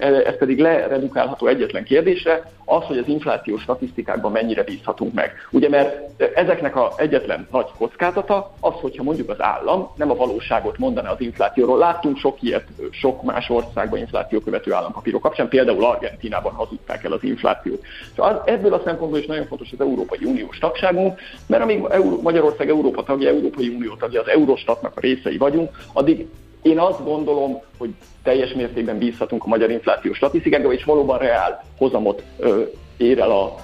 ez 0.02 0.38
pedig 0.38 0.60
leredukálható 0.60 1.48
egyetlen 1.48 1.84
kérdésre, 1.84 2.52
az, 2.66 2.84
hogy 2.84 2.98
az 2.98 3.08
infláció 3.08 3.58
statisztikákban 3.58 4.32
mennyire 4.32 4.64
bízhatunk 4.64 5.14
meg. 5.14 5.32
Ugye, 5.52 5.70
mert 5.70 6.22
ezeknek 6.36 6.76
a 6.76 6.94
egyetlen 6.98 7.48
nagy 7.52 7.68
kockázata 7.78 8.54
az, 8.60 8.74
hogyha 8.74 9.04
mondjuk 9.04 9.30
az 9.30 9.42
állam 9.42 9.90
nem 9.96 10.12
a 10.12 10.16
valóságot 10.16 10.78
mondaná 10.78 11.12
az 11.12 11.22
inflációról. 11.22 11.78
Láttunk 11.78 12.18
sok 12.18 12.42
ilyet, 12.42 12.66
sok 12.92 13.24
más 13.24 13.50
országban 13.50 14.00
infláció 14.00 14.40
követő 14.40 14.74
állampapírok 14.74 15.22
kapcsán, 15.22 15.48
például 15.48 15.86
Argentinában 15.86 16.54
hazudták 16.54 17.04
el 17.04 17.12
az 17.12 17.24
inflációt. 17.24 17.84
És 18.14 18.18
az, 18.20 18.36
ebből 18.46 18.74
a 18.74 18.82
szempontból 18.86 19.20
is 19.20 19.26
nagyon 19.26 19.46
fontos 19.46 19.72
az 19.72 19.82
Európai 19.82 20.26
Uniós 20.26 20.58
tagságunk, 20.58 21.20
mert 21.46 21.64
amíg 21.64 21.88
Magyarország 22.22 22.70
Európa 22.70 23.04
tagja, 23.04 23.30
Európai 23.30 23.68
Unió 23.68 23.96
tagja, 23.96 24.17
az 24.18 24.28
Eurostatnak 24.28 24.92
a 24.96 25.00
részei 25.00 25.38
vagyunk, 25.38 25.70
addig 25.94 26.28
én 26.62 26.80
azt 26.80 27.04
gondolom, 27.04 27.62
hogy 27.78 27.90
teljes 28.24 28.54
mértékben 28.54 28.98
bízhatunk 28.98 29.44
a 29.44 29.48
magyar 29.48 29.72
inflációs 29.72 30.18
statisztikákba, 30.18 30.74
és 30.74 30.84
valóban 30.84 31.18
reál 31.18 31.64
hozamot 31.78 32.24
ö, 32.40 32.62
ér 32.98 33.20
el 33.20 33.32
a 33.32 33.56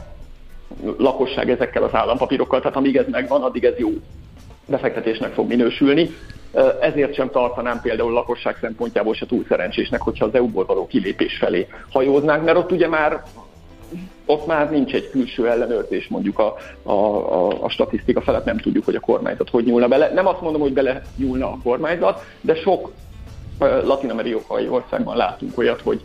lakosság 0.97 1.49
ezekkel 1.49 1.83
az 1.83 1.93
állampapírokkal, 1.93 2.59
tehát 2.59 2.75
amíg 2.75 2.95
ez 2.97 3.05
megvan, 3.11 3.41
addig 3.41 3.63
ez 3.63 3.77
jó 3.77 3.89
befektetésnek 4.65 5.33
fog 5.33 5.47
minősülni. 5.47 6.09
Ezért 6.81 7.13
sem 7.13 7.29
tartanám 7.29 7.81
például 7.81 8.11
a 8.11 8.13
lakosság 8.13 8.57
szempontjából 8.61 9.13
se 9.13 9.25
túl 9.25 9.45
szerencsésnek, 9.47 10.01
hogyha 10.01 10.25
az 10.25 10.35
EU-ból 10.35 10.65
való 10.65 10.87
kilépés 10.87 11.37
felé 11.37 11.67
hajóznánk, 11.91 12.43
mert 12.43 12.57
ott 12.57 12.71
ugye 12.71 12.87
már 12.87 13.23
ott 14.25 14.45
már 14.45 14.71
nincs 14.71 14.93
egy 14.93 15.09
külső 15.09 15.49
ellenőrzés, 15.49 16.07
mondjuk 16.07 16.39
a, 16.39 16.55
a, 16.83 16.91
a, 16.91 17.63
a 17.63 17.69
statisztika 17.69 18.21
felett 18.21 18.45
nem 18.45 18.57
tudjuk, 18.57 18.85
hogy 18.85 18.95
a 18.95 18.99
kormányzat 18.99 19.49
hogy 19.49 19.65
nyúlna 19.65 19.87
bele. 19.87 20.11
Nem 20.13 20.27
azt 20.27 20.41
mondom, 20.41 20.61
hogy 20.61 20.73
bele 20.73 21.01
nyúlna 21.15 21.47
a 21.47 21.57
kormányzat, 21.63 22.23
de 22.41 22.55
sok 22.55 22.91
latin-amerikai 23.59 24.67
országban 24.67 25.17
látunk 25.17 25.57
olyat, 25.57 25.81
hogy 25.81 26.01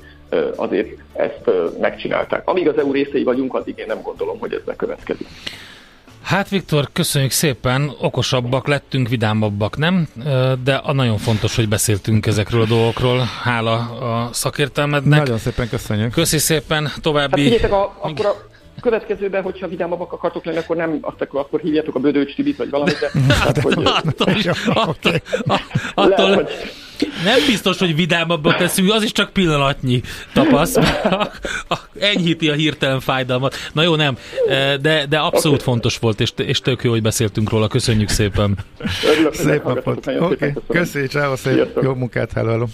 azért 0.57 0.89
ezt 1.13 1.51
megcsinálták. 1.81 2.49
Amíg 2.49 2.69
az 2.69 2.79
EU 2.79 2.93
részei 2.93 3.23
vagyunk, 3.23 3.55
addig 3.55 3.79
én 3.79 3.87
nem 3.87 4.03
gondolom, 4.03 4.39
hogy 4.39 4.53
ez 4.53 4.63
bekövetkezik. 4.65 5.27
Hát 6.23 6.49
Viktor, 6.49 6.89
köszönjük 6.93 7.31
szépen, 7.31 7.93
okosabbak 8.01 8.67
lettünk, 8.67 9.09
vidámabbak, 9.09 9.77
nem? 9.77 10.09
De 10.65 10.75
a 10.75 10.93
nagyon 10.93 11.19
fontos, 11.19 11.57
hogy 11.57 11.69
beszéltünk 11.69 12.27
ezekről 12.27 12.61
a 12.61 12.67
dolgokról, 12.67 13.29
hála 13.43 13.75
a 13.77 14.33
szakértelmednek. 14.33 15.19
Nagyon 15.19 15.39
szépen 15.39 15.69
köszönjük. 15.69 16.13
Köszi 16.13 16.39
szépen, 16.39 16.89
további... 17.01 17.59
Hát 17.61 17.71
a, 17.71 17.97
akkor 18.01 18.27
a 18.27 18.81
következőben, 18.81 19.43
hogyha 19.43 19.69
vidámabbak 19.69 20.13
akartok 20.13 20.45
lenni, 20.45 20.59
akkor 20.59 20.77
nem 20.77 20.99
azt 21.01 21.21
akkor, 21.21 21.41
akkor 21.41 21.61
hívjátok 21.61 21.95
a 21.95 21.99
Bödőcs 21.99 22.35
Tibit, 22.35 22.57
vagy 22.57 22.71
valamit, 22.71 22.99
de... 22.99 23.11
Hát, 23.35 23.61
hogy, 23.61 23.87
attól, 23.87 24.35
attól, 24.75 25.21
attól, 25.95 26.49
nem 27.25 27.39
biztos, 27.47 27.79
hogy 27.79 27.95
vidámabbak 27.95 28.57
teszünk, 28.57 28.93
az 28.93 29.03
is 29.03 29.13
csak 29.13 29.33
pillanatnyi 29.33 30.01
tapasz. 30.33 30.75
Enyhíti 31.99 32.49
a 32.49 32.55
hirtelen 32.55 33.01
fájdalmat. 33.01 33.57
Na 33.73 33.83
jó, 33.83 33.95
nem, 33.95 34.17
de, 34.81 35.07
de 35.09 35.19
abszolút 35.19 35.61
okay. 35.61 35.73
fontos 35.73 35.99
volt, 35.99 36.21
és, 36.21 36.33
és 36.37 36.61
tök 36.61 36.83
jó, 36.85 36.91
hogy 36.91 37.03
beszéltünk 37.03 37.51
róla. 37.51 37.69
Köszönjük 37.69 38.09
szépen. 38.09 38.59
Szép 39.33 39.65
napot. 39.65 40.07
Okay. 40.07 40.53
Köszönjük, 40.69 41.11
csáva, 41.11 41.37
szép 41.37 41.79
jó 41.83 41.95
munkát, 41.95 42.33
hello, 42.33 42.67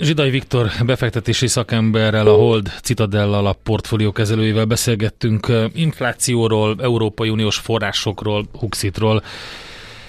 Zsidai 0.00 0.30
Viktor 0.30 0.70
befektetési 0.84 1.46
szakemberrel, 1.46 2.26
a 2.26 2.34
Hold 2.34 2.72
Citadel 2.82 3.34
alap 3.34 3.58
portfólió 3.62 4.12
kezelőjével 4.12 4.64
beszélgettünk 4.64 5.52
inflációról, 5.74 6.76
Európai 6.82 7.28
Uniós 7.28 7.56
forrásokról, 7.56 8.48
Huxitról 8.58 9.22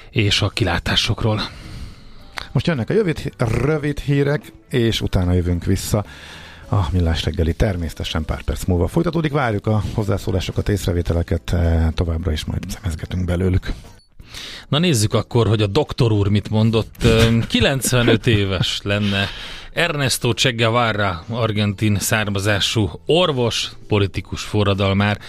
és 0.09 0.41
a 0.41 0.49
kilátásokról. 0.49 1.41
Most 2.51 2.67
jönnek 2.67 2.89
a 2.89 2.93
rövid, 2.93 3.33
rövid 3.37 3.99
hírek, 3.99 4.51
és 4.69 5.01
utána 5.01 5.33
jövünk 5.33 5.65
vissza. 5.65 6.05
A 6.69 6.87
millás 6.91 7.23
reggeli 7.23 7.53
természetesen 7.53 8.25
pár 8.25 8.41
perc 8.41 8.63
múlva 8.63 8.87
folytatódik. 8.87 9.31
Várjuk 9.31 9.67
a 9.67 9.83
hozzászólásokat, 9.93 10.69
észrevételeket, 10.69 11.53
eh, 11.53 11.87
továbbra 11.93 12.31
is 12.31 12.45
majd 12.45 12.63
szemezgetünk 12.67 13.25
belőlük. 13.25 13.73
Na 14.67 14.77
nézzük 14.77 15.13
akkor, 15.13 15.47
hogy 15.47 15.61
a 15.61 15.67
doktor 15.67 16.11
úr 16.11 16.27
mit 16.27 16.49
mondott. 16.49 17.07
95 17.47 18.27
éves 18.27 18.79
lenne 18.83 19.27
Ernesto 19.73 20.33
Che 20.33 20.51
Guevara, 20.51 21.23
argentin 21.29 21.99
származású 21.99 22.89
orvos, 23.05 23.71
politikus 23.87 24.41
forradalmár. 24.41 25.19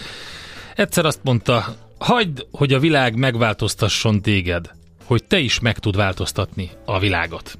Egyszer 0.74 1.04
azt 1.04 1.20
mondta, 1.22 1.76
hagyd, 1.98 2.46
hogy 2.50 2.72
a 2.72 2.78
világ 2.78 3.16
megváltoztasson 3.16 4.22
téged, 4.22 4.70
hogy 5.04 5.24
te 5.24 5.38
is 5.38 5.60
meg 5.60 5.78
tud 5.78 5.96
változtatni 5.96 6.70
a 6.84 6.98
világot. 6.98 7.58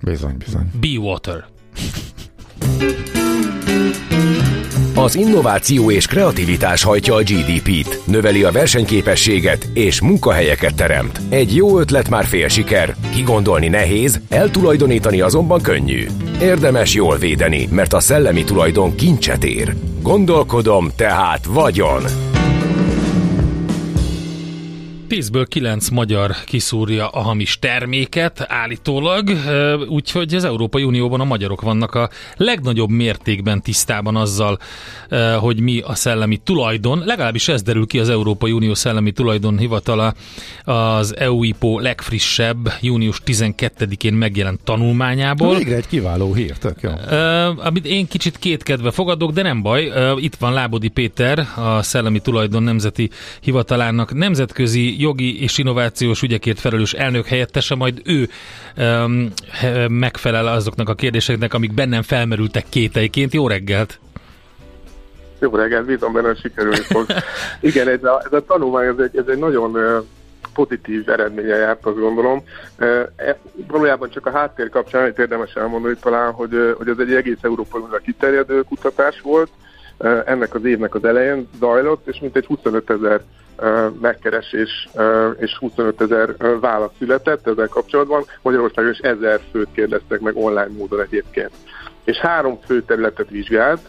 Bizony, 0.00 0.36
bizony. 0.36 0.70
Be 0.80 0.98
water. 0.98 1.44
Az 4.96 5.14
innováció 5.14 5.90
és 5.90 6.06
kreativitás 6.06 6.82
hajtja 6.82 7.14
a 7.14 7.20
GDP-t, 7.20 8.00
növeli 8.06 8.44
a 8.44 8.52
versenyképességet 8.52 9.68
és 9.72 10.00
munkahelyeket 10.00 10.74
teremt. 10.74 11.20
Egy 11.28 11.54
jó 11.54 11.78
ötlet 11.78 12.08
már 12.08 12.24
fél 12.24 12.48
siker, 12.48 12.94
kigondolni 13.14 13.68
nehéz, 13.68 14.20
eltulajdonítani 14.28 15.20
azonban 15.20 15.60
könnyű. 15.60 16.06
Érdemes 16.40 16.94
jól 16.94 17.16
védeni, 17.16 17.68
mert 17.70 17.92
a 17.92 18.00
szellemi 18.00 18.44
tulajdon 18.44 18.94
kincset 18.94 19.44
ér. 19.44 19.74
Gondolkodom, 20.02 20.90
tehát 20.96 21.44
vagyon! 21.44 22.33
10-ből 25.14 25.46
9 25.48 25.88
magyar 25.88 26.30
kiszúrja 26.44 27.08
a 27.08 27.20
hamis 27.20 27.58
terméket 27.58 28.44
állítólag, 28.48 29.30
úgyhogy 29.88 30.34
az 30.34 30.44
Európai 30.44 30.82
Unióban 30.82 31.20
a 31.20 31.24
magyarok 31.24 31.60
vannak 31.60 31.94
a 31.94 32.10
legnagyobb 32.36 32.90
mértékben 32.90 33.62
tisztában 33.62 34.16
azzal, 34.16 34.58
hogy 35.38 35.60
mi 35.60 35.80
a 35.80 35.94
szellemi 35.94 36.36
tulajdon. 36.36 37.02
Legalábbis 37.04 37.48
ez 37.48 37.62
derül 37.62 37.86
ki 37.86 37.98
az 37.98 38.08
Európai 38.08 38.52
Unió 38.52 38.74
szellemi 38.74 39.12
tulajdon 39.12 39.58
hivatala 39.58 40.14
az 40.64 41.16
EUIPO 41.16 41.78
legfrissebb, 41.78 42.72
június 42.80 43.20
12-én 43.26 44.14
megjelent 44.14 44.60
tanulmányából. 44.64 45.56
Végre 45.56 45.76
egy 45.76 45.88
kiváló 45.88 46.34
hír, 46.34 46.58
tök 46.58 46.80
jó. 46.80 46.90
Amit 47.64 47.86
én 47.86 48.06
kicsit 48.06 48.38
kétkedve 48.38 48.90
fogadok, 48.90 49.32
de 49.32 49.42
nem 49.42 49.62
baj. 49.62 49.92
Itt 50.16 50.34
van 50.34 50.52
Lábodi 50.52 50.88
Péter, 50.88 51.48
a 51.56 51.82
Szellemi 51.82 52.18
Tulajdon 52.18 52.62
Nemzeti 52.62 53.10
Hivatalának 53.40 54.14
nemzetközi 54.14 55.02
jogi 55.04 55.42
és 55.42 55.58
innovációs 55.58 56.22
ügyekért 56.22 56.60
felelős 56.60 56.92
elnök 56.92 57.26
helyettese, 57.26 57.74
majd 57.74 58.02
ő 58.04 58.28
um, 58.76 59.32
megfelel 59.88 60.46
azoknak 60.46 60.88
a 60.88 60.94
kérdéseknek, 60.94 61.54
amik 61.54 61.74
bennem 61.74 62.02
felmerültek 62.02 62.64
kéteiként. 62.68 63.32
Jó 63.32 63.48
reggelt! 63.48 63.98
Jó 65.38 65.56
reggelt, 65.56 65.84
bízom 65.84 66.12
benne, 66.12 66.26
hogy 66.26 66.40
sikerülni 66.40 66.76
fog. 66.76 67.06
Igen, 67.70 67.88
ez 67.88 68.04
a, 68.04 68.22
ez 68.24 68.32
a 68.32 68.44
tanulmány, 68.44 68.86
ez 68.86 68.98
egy, 68.98 69.16
ez 69.16 69.26
egy 69.26 69.38
nagyon 69.38 69.78
pozitív 70.54 71.08
eredménye 71.08 71.56
járt, 71.56 71.86
azt 71.86 71.98
gondolom. 71.98 72.42
E, 72.76 73.38
valójában 73.68 74.10
csak 74.10 74.26
a 74.26 74.30
háttér 74.30 74.68
kapcsán 74.68 75.04
egy 75.04 75.18
érdemes 75.18 75.52
elmondani 75.52 75.96
talán, 76.00 76.32
hogy, 76.32 76.74
hogy 76.76 76.88
ez 76.88 76.98
egy 76.98 77.14
egész 77.14 77.38
Európai 77.40 77.80
Unióra 77.80 77.98
kiterjedő 77.98 78.62
kutatás 78.62 79.20
volt, 79.20 79.50
ennek 80.24 80.54
az 80.54 80.64
évnek 80.64 80.94
az 80.94 81.04
elején 81.04 81.48
zajlott, 81.58 82.06
és 82.06 82.20
mintegy 82.20 82.46
25 82.46 82.90
ezer 82.90 83.20
megkeresés 84.00 84.88
és 85.38 85.56
25 85.58 86.00
ezer 86.00 86.36
válasz 86.60 86.92
született 86.98 87.46
ezzel 87.46 87.68
kapcsolatban. 87.68 88.24
Magyarországon 88.42 88.90
is 88.90 88.98
ezer 88.98 89.40
főt 89.50 89.68
kérdeztek 89.72 90.20
meg 90.20 90.36
online 90.36 90.70
módon 90.78 91.00
egyébként. 91.00 91.50
És 92.04 92.16
három 92.16 92.58
fő 92.66 92.82
területet 92.82 93.28
vizsgált. 93.28 93.80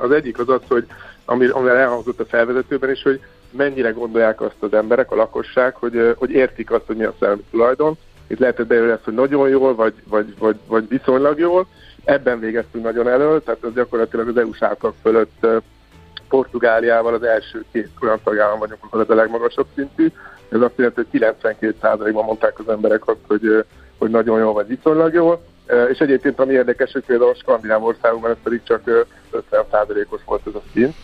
Az 0.00 0.10
egyik 0.10 0.38
az 0.38 0.48
az, 0.48 0.60
hogy 0.68 0.86
amivel 1.24 1.76
elhangzott 1.76 2.20
a 2.20 2.24
felvezetőben 2.24 2.90
is, 2.90 3.02
hogy 3.02 3.20
mennyire 3.50 3.90
gondolják 3.90 4.40
azt 4.40 4.56
az 4.60 4.72
emberek, 4.72 5.10
a 5.10 5.16
lakosság, 5.16 5.74
hogy, 5.74 6.14
hogy 6.16 6.30
értik 6.30 6.70
azt, 6.70 6.86
hogy 6.86 6.96
mi 6.96 7.04
a 7.04 7.14
szellemi 7.20 7.44
tulajdon. 7.50 7.94
Itt 8.26 8.38
lehetett 8.38 8.66
belőle 8.66 8.92
ezt, 8.92 9.04
hogy 9.04 9.14
nagyon 9.14 9.48
jól, 9.48 9.74
vagy, 9.74 9.94
vagy, 10.08 10.34
vagy, 10.38 10.56
vagy 10.66 10.88
viszonylag 10.88 11.38
jól. 11.38 11.66
Ebben 12.04 12.40
végeztünk 12.40 12.84
nagyon 12.84 13.08
elő, 13.08 13.40
tehát 13.40 13.64
ez 13.64 13.72
gyakorlatilag 13.74 14.28
az 14.28 14.36
EU-s 14.36 14.62
átlag 14.62 14.94
fölött 15.02 15.46
Portugáliával 16.28 17.14
az 17.14 17.22
első 17.22 17.64
két 17.72 17.90
olyan 18.00 18.20
tagállam 18.24 18.58
vagyunk, 18.58 18.80
ahol 18.84 19.00
ez 19.00 19.10
a 19.10 19.14
legmagasabb 19.14 19.66
szintű. 19.74 20.12
Ez 20.48 20.60
azt 20.60 20.76
jelenti, 20.76 21.06
hogy 21.10 21.36
92%-ban 21.50 22.24
mondták 22.24 22.58
az 22.58 22.68
emberek 22.68 23.08
azt, 23.08 23.24
hogy, 23.26 23.64
hogy 23.98 24.10
nagyon 24.10 24.38
jó 24.38 24.52
vagy 24.52 24.66
viszonylag 24.66 25.14
jó. 25.14 25.42
És 25.90 25.98
egyébként 25.98 26.40
ami 26.40 26.52
érdekes, 26.52 26.92
hogy 26.92 27.04
például 27.04 27.30
a 27.30 27.34
skandináv 27.34 27.84
országokban 27.84 28.30
ez 28.30 28.36
pedig 28.42 28.62
csak 28.62 29.06
50%-os 29.50 30.20
volt 30.24 30.46
ez 30.46 30.54
a 30.54 30.62
szint. 30.72 30.94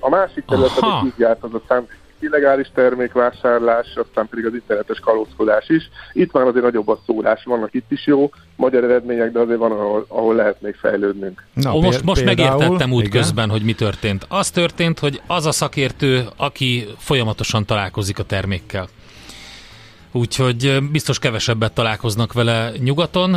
A 0.00 0.08
másik 0.08 0.44
terület, 0.44 0.78
amit 0.78 1.04
így 1.04 1.18
járt, 1.18 1.42
az 1.42 1.54
a 1.54 1.60
szám 1.68 1.86
illegális 2.26 2.70
termékvásárlás, 2.74 3.86
aztán 3.94 4.28
pedig 4.28 4.46
az 4.46 4.54
internetes 4.54 4.98
kalózkodás 4.98 5.68
is. 5.68 5.90
Itt 6.12 6.32
már 6.32 6.46
azért 6.46 6.64
nagyobb 6.64 6.88
a 6.88 7.00
szólás, 7.06 7.44
vannak 7.44 7.74
itt 7.74 7.90
is 7.90 8.06
jó 8.06 8.30
magyar 8.56 8.84
eredmények, 8.84 9.32
de 9.32 9.38
azért 9.38 9.58
van, 9.58 9.72
ahol, 9.72 10.04
ahol 10.08 10.34
lehet 10.34 10.60
még 10.60 10.74
fejlődnünk. 10.74 11.44
Na, 11.52 11.74
Ó, 11.74 11.80
most, 11.80 12.02
most 12.02 12.24
például, 12.24 12.58
megértettem 12.58 12.92
útközben, 12.92 13.50
hogy 13.50 13.62
mi 13.62 13.74
történt. 13.74 14.26
Az 14.28 14.50
történt, 14.50 14.98
hogy 14.98 15.20
az 15.26 15.46
a 15.46 15.52
szakértő, 15.52 16.24
aki 16.36 16.86
folyamatosan 16.98 17.64
találkozik 17.64 18.18
a 18.18 18.22
termékkel. 18.22 18.88
Úgyhogy 20.12 20.82
biztos 20.90 21.18
kevesebbet 21.18 21.72
találkoznak 21.72 22.32
vele 22.32 22.72
nyugaton, 22.78 23.36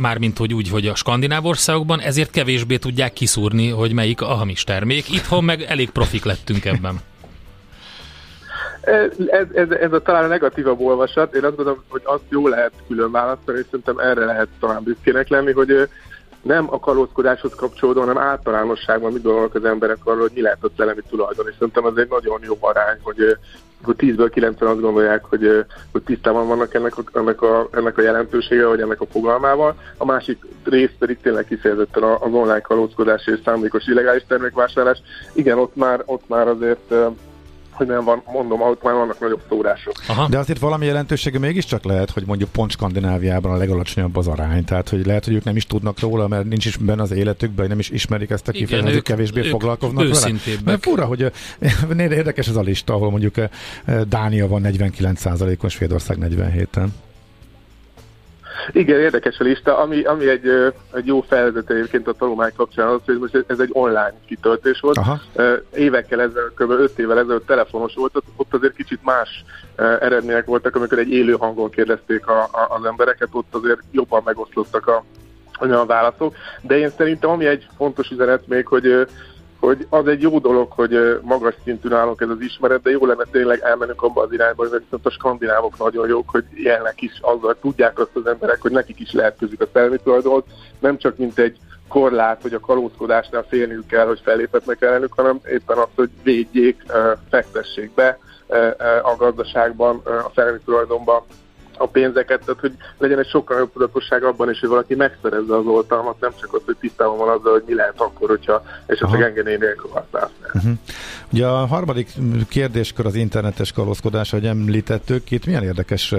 mármint 0.00 0.38
hogy 0.38 0.54
úgy, 0.54 0.68
hogy 0.68 0.86
a 0.86 0.94
skandináv 0.94 1.44
országokban, 1.44 2.00
ezért 2.00 2.30
kevésbé 2.30 2.76
tudják 2.76 3.12
kiszúrni, 3.12 3.68
hogy 3.68 3.92
melyik 3.92 4.20
a 4.20 4.26
hamis 4.34 4.64
termék. 4.64 5.12
Itthon 5.12 5.44
meg 5.44 5.62
elég 5.62 5.90
profik 5.90 6.24
lettünk 6.24 6.64
ebben. 6.64 7.00
Ez, 8.84 9.10
ez, 9.52 9.70
ez 9.70 9.92
a 9.92 10.02
talán 10.02 10.24
a 10.24 10.26
negatívabb 10.26 10.80
olvasat. 10.80 11.34
Én 11.34 11.44
azt 11.44 11.56
gondolom, 11.56 11.82
hogy 11.88 12.02
azt 12.04 12.24
jó 12.28 12.48
lehet 12.48 12.72
külön 12.88 13.10
választani, 13.10 13.58
és 13.58 13.64
szerintem 13.64 13.98
erre 13.98 14.24
lehet 14.24 14.48
talán 14.60 14.82
büszkének 14.82 15.28
lenni, 15.28 15.52
hogy 15.52 15.88
nem 16.44 16.66
a 16.70 16.80
kalózkodáshoz 16.80 17.54
kapcsolódó, 17.54 18.00
hanem 18.00 18.18
általánosságban 18.18 19.12
mit 19.12 19.22
gondolnak 19.22 19.54
az 19.54 19.64
emberek 19.64 19.98
arról, 20.04 20.20
hogy 20.20 20.30
mi 20.34 20.40
lehet 20.40 20.64
a 20.64 20.70
szellemi 20.76 21.00
tulajdon. 21.08 21.46
És 21.48 21.54
szerintem 21.58 21.84
az 21.84 21.96
egy 21.96 22.08
nagyon 22.08 22.40
jó 22.42 22.56
arány, 22.60 22.98
hogy, 23.02 23.36
hogy 23.82 23.94
10-ből 23.98 24.30
90 24.32 24.68
azt 24.68 24.80
gondolják, 24.80 25.24
hogy, 25.24 25.64
hogy 25.92 26.02
tisztában 26.02 26.46
vannak 26.46 26.74
ennek 26.74 26.98
a, 26.98 27.02
ennek, 27.12 27.42
a, 27.42 27.68
ennek 27.72 27.98
a 27.98 28.02
jelentősége, 28.02 28.66
vagy 28.66 28.80
ennek 28.80 29.00
a 29.00 29.06
fogalmával. 29.06 29.74
A 29.96 30.04
másik 30.04 30.44
rész 30.64 30.92
pedig 30.98 31.18
tényleg 31.22 31.44
kifejezetten 31.44 32.02
az 32.02 32.32
online 32.32 32.60
kalózkodás 32.60 33.26
és 33.26 33.40
szándékos 33.44 33.86
illegális 33.86 34.24
termékvásárlás. 34.28 35.02
Igen, 35.32 35.58
ott 35.58 35.76
már, 35.76 36.02
ott 36.04 36.28
már 36.28 36.48
azért 36.48 36.94
hogy 37.74 37.86
nem 37.86 38.04
van, 38.04 38.22
mondom, 38.32 38.60
ott 38.60 38.82
már 38.82 38.94
vannak 38.94 39.20
nagyobb 39.20 39.42
szórások. 39.48 39.94
Aha. 40.06 40.28
De 40.28 40.38
azért 40.38 40.58
valami 40.58 40.86
jelentősége 40.86 41.38
mégiscsak 41.38 41.84
lehet, 41.84 42.10
hogy 42.10 42.22
mondjuk 42.26 42.50
pont 42.50 42.70
Skandináviában 42.70 43.52
a 43.52 43.56
legalacsonyabb 43.56 44.16
az 44.16 44.26
arány, 44.26 44.64
tehát 44.64 44.88
hogy 44.88 45.06
lehet, 45.06 45.24
hogy 45.24 45.34
ők 45.34 45.44
nem 45.44 45.56
is 45.56 45.66
tudnak 45.66 46.00
róla, 46.00 46.28
mert 46.28 46.44
nincs 46.44 46.66
is 46.66 46.76
benne 46.76 47.02
az 47.02 47.10
életükben, 47.10 47.68
nem 47.68 47.78
is 47.78 47.90
ismerik 47.90 48.30
ezt 48.30 48.48
a 48.48 48.52
kifejezést, 48.52 49.02
kevésbé 49.02 49.40
ők 49.40 49.46
foglalkoznak 49.46 50.08
vele. 50.08 50.32
Mert 50.64 50.82
fura, 50.82 51.04
hogy 51.04 51.32
érdekes 51.98 52.48
ez 52.48 52.56
a 52.56 52.62
lista, 52.62 52.94
ahol 52.94 53.10
mondjuk 53.10 53.34
Dánia 54.08 54.48
van 54.48 54.62
49%-on, 54.64 55.70
Svédország 55.70 56.18
47-en. 56.20 56.86
Igen, 58.72 59.00
érdekes 59.00 59.38
a 59.38 59.44
lista. 59.44 59.78
Ami, 59.78 60.02
ami 60.02 60.28
egy, 60.28 60.72
egy 60.92 61.06
jó 61.06 61.20
felvezet 61.20 61.70
egyébként 61.70 62.08
a 62.08 62.12
tanulmány 62.12 62.52
kapcsán 62.56 62.88
az, 62.88 63.00
hogy 63.04 63.18
most 63.18 63.44
ez 63.46 63.58
egy 63.58 63.70
online 63.72 64.14
kitöltés 64.26 64.80
volt. 64.80 64.96
Aha. 64.96 65.20
Évekkel 65.74 66.20
ezelőtt, 66.20 66.54
kb. 66.54 66.70
5 66.70 66.98
évvel 66.98 67.18
ezelőtt 67.18 67.46
telefonos 67.46 67.94
volt, 67.94 68.22
ott 68.36 68.54
azért 68.54 68.74
kicsit 68.74 69.04
más 69.04 69.44
eredmények 69.76 70.44
voltak, 70.44 70.76
amikor 70.76 70.98
egy 70.98 71.12
élő 71.12 71.32
hangon 71.32 71.70
kérdezték 71.70 72.26
a, 72.26 72.42
a, 72.42 72.76
az 72.78 72.84
embereket, 72.84 73.28
ott 73.32 73.54
azért 73.54 73.80
jobban 73.90 74.22
megoszlottak 74.24 74.86
a, 74.86 75.04
a 75.58 75.86
válaszok. 75.86 76.34
De 76.60 76.78
én 76.78 76.90
szerintem 76.90 77.30
ami 77.30 77.46
egy 77.46 77.66
fontos 77.76 78.10
üzenet 78.10 78.46
még, 78.46 78.66
hogy 78.66 79.06
hogy 79.64 79.86
az 79.90 80.06
egy 80.06 80.22
jó 80.22 80.38
dolog, 80.38 80.72
hogy 80.72 81.20
magas 81.22 81.54
szintű 81.64 81.88
nálunk 81.88 82.20
ez 82.20 82.28
az 82.28 82.40
ismeret, 82.40 82.82
de 82.82 82.90
jó 82.90 83.06
lenne 83.06 83.24
tényleg 83.30 83.60
elmenünk 83.60 84.02
abba 84.02 84.22
az 84.22 84.32
irányba, 84.32 84.68
hogy 84.68 84.82
viszont 84.82 85.06
a 85.06 85.10
skandinávok 85.10 85.78
nagyon 85.78 86.08
jók, 86.08 86.30
hogy 86.30 86.44
ilyenek 86.54 87.02
is 87.02 87.18
azzal 87.20 87.56
tudják 87.60 87.98
azt 87.98 88.16
az 88.16 88.26
emberek, 88.26 88.60
hogy 88.60 88.70
nekik 88.70 89.00
is 89.00 89.12
lehet 89.12 89.36
közük 89.38 89.60
a 89.60 89.68
szellemi 89.72 89.98
tulajdonhoz, 90.02 90.42
nem 90.78 90.98
csak 90.98 91.16
mint 91.16 91.38
egy 91.38 91.58
korlát, 91.88 92.42
hogy 92.42 92.54
a 92.54 92.60
kalózkodásnál 92.60 93.46
félniük 93.48 93.86
kell, 93.86 94.06
hogy 94.06 94.20
felléphetnek 94.24 94.82
ellenük, 94.82 95.12
hanem 95.12 95.40
éppen 95.46 95.78
azt, 95.78 95.94
hogy 95.94 96.10
védjék, 96.22 96.82
fektessék 97.30 97.94
be 97.94 98.18
a 99.02 99.16
gazdaságban, 99.16 100.00
a 100.04 100.30
szellemi 100.34 100.58
a 101.78 101.86
pénzeket, 101.86 102.40
tehát 102.44 102.60
hogy 102.60 102.72
legyen 102.98 103.18
egy 103.18 103.28
sokkal 103.28 103.58
jobb 103.58 103.72
tudatosság 103.72 104.24
abban 104.24 104.50
is, 104.50 104.60
hogy 104.60 104.68
valaki 104.68 104.94
megszerezze 104.94 105.56
az 105.56 105.66
oltalmat, 105.66 106.20
nem 106.20 106.32
csak 106.40 106.54
az, 106.54 106.62
hogy 106.64 106.76
tisztában 106.80 107.18
van 107.18 107.28
azzal, 107.28 107.52
hogy 107.52 107.62
mi 107.66 107.74
lehet 107.74 108.00
akkor, 108.00 108.28
hogyha 108.28 108.62
esetleg 108.86 109.22
engedély 109.22 109.56
nélkül 109.56 109.90
használsz. 109.90 110.32
Uh-huh. 110.54 110.72
Ugye 111.32 111.46
a 111.46 111.66
harmadik 111.66 112.08
kérdéskör 112.48 113.06
az 113.06 113.14
internetes 113.14 113.72
kalózkodás, 113.72 114.32
ahogy 114.32 114.46
említettük, 114.46 115.30
itt 115.30 115.46
milyen 115.46 115.62
érdekes 115.62 116.14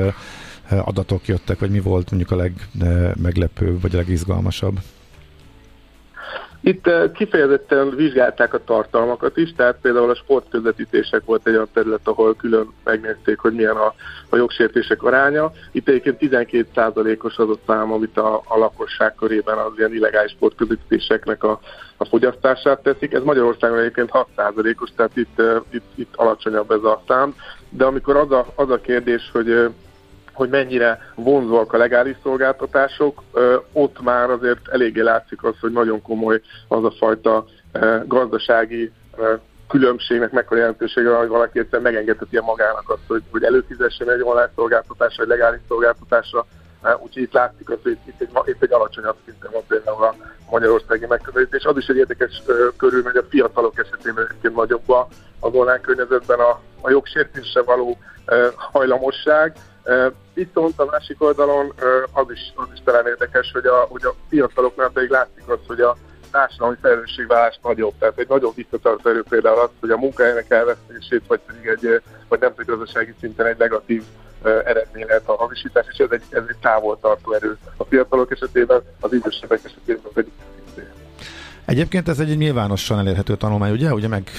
adatok 0.70 1.28
jöttek, 1.28 1.60
vagy 1.60 1.70
mi 1.70 1.80
volt 1.80 2.12
mondjuk 2.12 2.32
a 2.32 2.36
legmeglepőbb, 2.36 3.82
vagy 3.82 3.94
a 3.94 3.98
legizgalmasabb? 3.98 4.80
Itt 6.66 6.90
kifejezetten 7.14 7.96
vizsgálták 7.96 8.54
a 8.54 8.64
tartalmakat 8.64 9.38
is, 9.38 9.54
tehát 9.54 9.78
például 9.82 10.10
a 10.10 10.16
sportközvetítések 10.16 11.26
volt 11.26 11.48
egy 11.48 11.54
olyan 11.54 11.68
terület, 11.74 12.08
ahol 12.08 12.36
külön 12.36 12.74
megnézték, 12.84 13.40
hogy 13.40 13.54
milyen 13.54 13.76
a, 13.76 13.94
a 14.30 14.36
jogsértések 14.36 15.04
aránya. 15.04 15.52
Itt 15.72 15.88
egyébként 15.88 16.18
12%-os 16.22 17.38
az 17.38 17.50
a 17.50 17.58
szám, 17.68 17.92
amit 17.92 18.18
a, 18.18 18.42
a 18.46 18.58
lakosság 18.58 19.16
körében 19.16 19.58
az 19.58 19.72
ilyen 19.78 19.94
illegális 19.94 20.32
sportközvetítéseknek 20.32 21.44
a, 21.44 21.60
a 21.98 22.06
fogyasztását 22.06 22.84
teszik. 22.84 23.14
Ez 23.14 23.24
Magyarországon 23.24 23.80
egyébként 23.80 24.10
6%-os, 24.14 24.90
tehát 24.96 25.18
itt, 25.18 25.42
itt, 25.70 25.92
itt 25.96 26.16
alacsonyabb 26.16 26.72
ez 26.72 26.84
a 26.84 27.04
szám. 27.08 27.36
De 27.70 27.86
amikor 27.86 28.16
az 28.16 28.32
a, 28.32 28.46
az 28.56 28.70
a 28.70 28.82
kérdés, 28.82 29.30
hogy 29.34 29.70
hogy 30.36 30.50
mennyire 30.50 31.00
vonzóak 31.16 31.74
a 31.74 31.78
legális 31.78 32.16
szolgáltatások, 32.24 33.24
ott 33.74 34.02
már 34.02 34.30
azért 34.30 34.68
eléggé 34.68 35.02
látszik 35.02 35.44
az, 35.44 35.54
hogy 35.62 35.72
nagyon 35.72 36.02
komoly 36.02 36.42
az 36.68 36.84
a 36.84 36.92
fajta 36.92 37.46
gazdasági 38.06 38.92
különbségnek 39.68 40.32
mekkora 40.32 40.60
jelentősége, 40.60 41.16
hogy 41.16 41.28
valaki 41.28 41.60
egyszerűen 41.60 41.92
megengedheti 41.92 42.40
magának 42.40 42.90
azt, 42.90 43.08
hogy, 43.08 43.24
hogy 43.32 43.44
előfizessen 43.44 44.12
egy 44.12 44.22
online 44.22 44.52
szolgáltatásra, 44.56 45.24
egy 45.24 45.30
legális 45.30 45.60
szolgáltatásra. 45.68 46.46
Úgyhogy 47.04 47.22
itt 47.22 47.34
látszik, 47.34 47.70
az, 47.70 47.78
hogy 47.84 47.98
itt 48.06 48.22
egy, 48.22 48.30
itt 48.46 48.64
egy 48.64 48.74
alacsonyabb 48.74 49.16
szinten 49.26 49.52
van 49.52 49.64
például 49.68 50.04
a 50.04 50.16
magyarországi 50.50 51.06
megközelítés. 51.06 51.64
Az 51.64 51.78
is 51.78 51.88
egy 51.88 51.98
érdekes 51.98 52.42
körül, 52.78 53.04
hogy 53.04 53.18
a 53.18 53.26
fiatalok 53.30 53.80
esetében 53.80 54.26
egyébként 54.30 54.56
nagyobb 54.56 54.90
az 55.40 55.54
online 55.54 55.80
környezetben 55.80 56.40
a, 56.40 56.60
a 56.86 56.90
jogsértésre 56.90 57.62
való 57.62 57.98
hajlamosság, 58.56 59.56
Viszont 60.34 60.80
a 60.80 60.86
másik 60.86 61.24
oldalon 61.24 61.74
az 62.12 62.26
is, 62.32 62.54
az 62.56 62.68
is 62.74 62.82
talán 62.84 63.08
érdekes, 63.08 63.52
hogy 63.52 63.66
a, 63.66 63.88
hogy 63.90 64.06
a 64.06 64.16
fiataloknál 64.30 64.90
pedig 64.90 65.10
látszik 65.10 65.48
az, 65.48 65.60
hogy 65.68 65.82
a 65.82 65.98
társadalmi 66.32 66.76
felelősségvállás 66.82 67.60
nagyobb. 67.64 67.94
Tehát 68.00 68.18
egy 68.20 68.28
nagyobb 68.28 68.56
visszatartó 68.56 69.10
erő 69.10 69.24
például 69.30 69.60
az, 69.60 69.70
hogy 69.80 69.90
a 69.90 69.98
munkahelynek 69.98 70.52
elvesztését, 70.52 71.24
vagy 71.28 71.40
pedig 71.46 71.66
egy, 71.68 72.02
vagy 72.28 72.40
nemzetgazdasági 72.40 73.14
szinten 73.20 73.46
egy 73.46 73.58
negatív 73.58 74.04
eredmény 74.44 75.06
lehet 75.06 75.28
a 75.28 75.36
hamisítás, 75.36 75.86
és 75.92 75.98
ez 75.98 76.12
egy, 76.12 76.24
ez 76.30 76.44
egy 76.48 76.58
távol 76.62 77.00
tartó 77.00 77.34
erő. 77.34 77.58
A 77.78 77.84
fiatalok 77.84 78.32
esetében, 78.32 78.82
az 79.00 79.14
idősebbek 79.14 79.64
esetében 79.64 80.12
pedig 80.14 80.32
Egyébként 81.66 82.08
ez 82.08 82.20
egy 82.20 82.38
nyilvánosan 82.38 83.00
elérhető 83.00 83.36
tanulmány, 83.36 83.72
ugye? 83.72 83.94
Ugye 83.94 84.08
meg 84.08 84.32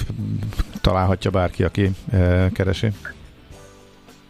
találhatja 0.81 1.31
bárki, 1.31 1.63
aki 1.63 1.89
e, 2.11 2.49
keresi. 2.53 2.89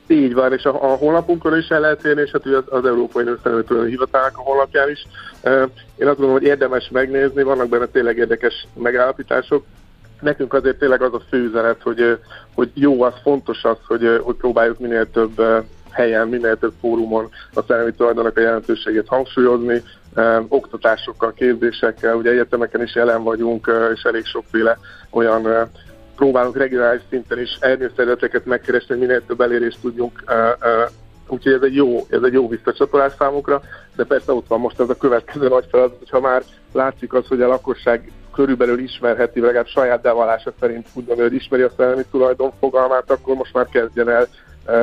Így 0.07 0.33
van, 0.33 0.53
és 0.53 0.63
a, 0.63 0.91
a 0.91 0.95
honlapunkon 0.95 1.57
is 1.57 1.67
el 1.67 1.79
lehet 1.79 2.05
érni, 2.05 2.21
és 2.21 2.31
hát 2.31 2.45
az, 2.45 2.63
az 2.69 2.85
Európai 2.85 3.23
Nőszerűtől 3.23 3.85
Hivatalnak 3.85 4.37
a 4.37 4.41
honlapján 4.41 4.89
is. 4.89 5.07
Én 5.95 6.07
azt 6.07 6.17
gondolom, 6.17 6.31
hogy 6.31 6.43
érdemes 6.43 6.89
megnézni, 6.91 7.43
vannak 7.43 7.69
benne 7.69 7.85
tényleg 7.85 8.17
érdekes 8.17 8.67
megállapítások. 8.73 9.65
Nekünk 10.21 10.53
azért 10.53 10.77
tényleg 10.77 11.01
az 11.01 11.13
a 11.13 11.21
fő 11.29 11.43
üzenet, 11.43 11.81
hogy, 11.81 12.19
hogy 12.55 12.71
jó 12.73 13.01
az, 13.01 13.13
fontos 13.23 13.63
az, 13.63 13.77
hogy, 13.87 14.19
hogy 14.23 14.35
próbáljuk 14.35 14.79
minél 14.79 15.11
több 15.11 15.41
helyen, 15.89 16.27
minél 16.27 16.57
több 16.57 16.73
fórumon 16.79 17.29
a 17.53 17.61
szellemi 17.67 17.91
tulajdonnak 17.91 18.37
a 18.37 18.41
jelentőségét 18.41 19.07
hangsúlyozni, 19.07 19.83
oktatásokkal, 20.47 21.33
képzésekkel, 21.33 22.15
ugye 22.15 22.31
egyetemeken 22.31 22.81
is 22.81 22.95
jelen 22.95 23.23
vagyunk, 23.23 23.71
és 23.93 24.01
elég 24.01 24.25
sokféle 24.25 24.77
olyan 25.09 25.69
próbálunk 26.15 26.57
regionális 26.57 27.01
szinten 27.09 27.39
is 27.39 27.57
ernyőszervezeteket 27.59 28.45
megkeresni, 28.45 28.87
hogy 28.87 29.07
minél 29.07 29.25
több 29.25 29.41
elérést 29.41 29.81
tudjunk 29.81 30.23
Úgyhogy 31.27 31.53
ez 31.53 31.61
egy 31.61 31.75
jó, 31.75 32.05
ez 32.09 32.21
egy 32.23 32.33
jó 32.33 32.47
visszacsatolás 32.47 33.13
számukra, 33.17 33.61
de 33.95 34.03
persze 34.03 34.33
ott 34.33 34.47
van 34.47 34.59
most 34.59 34.79
ez 34.79 34.89
a 34.89 34.97
következő 34.97 35.47
nagy 35.47 35.65
feladat, 35.71 35.97
hogyha 35.97 36.19
már 36.19 36.43
látszik 36.73 37.13
az, 37.13 37.27
hogy 37.27 37.41
a 37.41 37.47
lakosság 37.47 38.11
körülbelül 38.33 38.79
ismerheti, 38.79 39.39
legalább 39.39 39.67
saját 39.67 40.01
bevallása 40.01 40.53
szerint 40.59 40.87
úgy 40.93 41.13
hogy 41.17 41.33
ismeri 41.33 41.61
a 41.61 41.71
szellemi 41.77 42.03
tulajdon 42.11 42.51
fogalmát, 42.59 43.11
akkor 43.11 43.35
most 43.35 43.53
már 43.53 43.67
kezdjen 43.69 44.09
el 44.09 44.27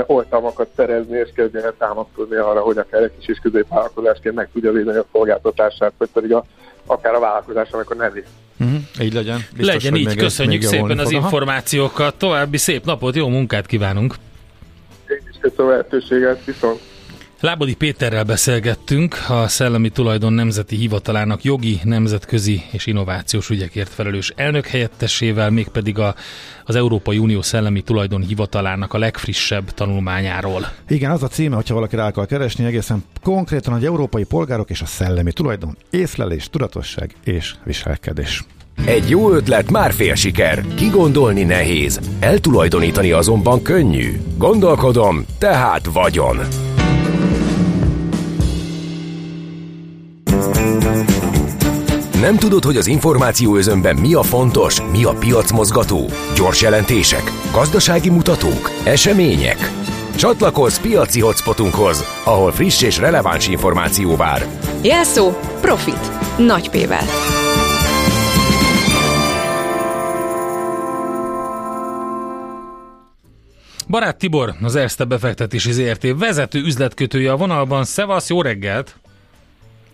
oltalmakat 0.07 0.68
szerezni, 0.77 1.18
és 1.18 1.29
kezdjen 1.35 1.64
el 1.64 1.75
támaszkodni 1.79 2.37
arra, 2.37 2.61
hogy 2.61 2.79
akár 2.79 3.03
egy 3.03 3.12
kis 3.18 3.29
és 3.29 3.38
középvállalkozásként 3.42 4.35
meg 4.35 4.49
tudja 4.53 4.73
védeni 4.73 4.99
a 4.99 5.05
szolgáltatását, 5.12 5.92
vagy 5.99 6.09
pedig 6.12 6.33
a, 6.33 6.44
akár 6.87 7.14
a 7.14 7.20
vállalkozásnak 7.20 7.90
a 7.90 7.94
nevét. 7.94 8.27
Uh-huh, 8.61 8.81
így 9.01 9.12
legyen. 9.12 9.38
Biztos, 9.57 9.75
legyen 9.75 9.94
így, 9.94 10.16
köszönjük 10.16 10.62
szépen 10.62 10.99
az 10.99 11.12
fog. 11.12 11.23
információkat, 11.23 12.14
további 12.14 12.57
szép 12.57 12.85
napot, 12.85 13.14
jó 13.14 13.29
munkát 13.29 13.66
kívánunk! 13.66 14.14
Én 15.09 15.20
is 15.31 15.37
köszönöm 15.40 15.66
a 15.66 15.70
lehetőséget, 15.70 16.44
viszont 16.44 16.81
Lábodi 17.40 17.75
Péterrel 17.75 18.25
beszélgettünk, 18.25 19.16
a 19.29 19.49
Szellemi 19.49 19.88
Tulajdon 19.88 20.33
Nemzeti 20.33 20.77
Hivatalának 20.77 21.42
jogi, 21.42 21.81
nemzetközi 21.83 22.62
és 22.70 22.87
innovációs 22.87 23.51
ügyekért 23.51 23.88
felelős 23.88 24.33
elnök 24.37 24.66
helyettesével, 24.66 25.51
mégpedig 25.51 25.99
a, 25.99 26.14
az 26.64 26.75
Európai 26.75 27.18
Unió 27.18 27.42
Szellemi 27.42 27.83
Tulajdon 27.83 28.23
Hivatalának 28.23 28.92
a 28.92 28.99
legfrissebb 28.99 29.70
tanulmányáról. 29.70 30.68
Igen, 30.88 31.11
az 31.11 31.23
a 31.23 31.29
címe, 31.29 31.55
hogyha 31.55 31.75
valaki 31.75 31.97
rá 31.97 32.07
akar 32.07 32.27
keresni, 32.27 32.64
egészen 32.64 33.05
konkrétan, 33.23 33.73
hogy 33.73 33.85
európai 33.85 34.25
polgárok 34.25 34.70
és 34.70 34.81
a 34.81 34.87
szellemi 34.87 35.33
tulajdon, 35.33 35.77
észlelés, 35.90 36.49
tudatosság 36.51 37.14
és 37.25 37.55
viselkedés. 37.64 38.44
Egy 38.85 39.09
jó 39.09 39.33
ötlet 39.33 39.70
már 39.70 39.92
fél 39.92 40.14
siker. 40.14 40.64
Kigondolni 40.75 41.42
nehéz, 41.42 42.01
eltulajdonítani 42.20 43.11
azonban 43.11 43.62
könnyű. 43.62 44.20
Gondolkodom, 44.37 45.25
tehát 45.38 45.85
vagyon. 45.85 46.38
Nem 52.24 52.37
tudod, 52.37 52.64
hogy 52.64 52.76
az 52.76 52.87
információ 52.87 53.56
özönben 53.56 53.96
mi 53.96 54.14
a 54.14 54.22
fontos, 54.22 54.80
mi 54.90 55.04
a 55.04 55.12
piacmozgató? 55.12 56.10
Gyors 56.34 56.62
jelentések, 56.62 57.22
gazdasági 57.52 58.10
mutatók, 58.10 58.70
események? 58.84 59.70
Csatlakozz 60.16 60.78
piaci 60.78 61.20
hotspotunkhoz, 61.20 62.04
ahol 62.24 62.52
friss 62.52 62.82
és 62.82 62.98
releváns 62.98 63.48
információ 63.48 64.16
vár. 64.16 64.46
Jelszó 64.82 65.30
Profit. 65.60 66.37
Nagy 66.38 66.70
P-vel. 66.70 67.04
Barát 73.88 74.18
Tibor, 74.18 74.54
az 74.62 74.76
Erste 74.76 75.04
befektetési 75.04 75.72
ZRT 75.72 76.18
vezető 76.18 76.60
üzletkötője 76.60 77.32
a 77.32 77.37
vonalban. 77.37 77.84
Szevasz, 77.84 78.28
jó 78.28 78.42
reggelt! 78.42 79.04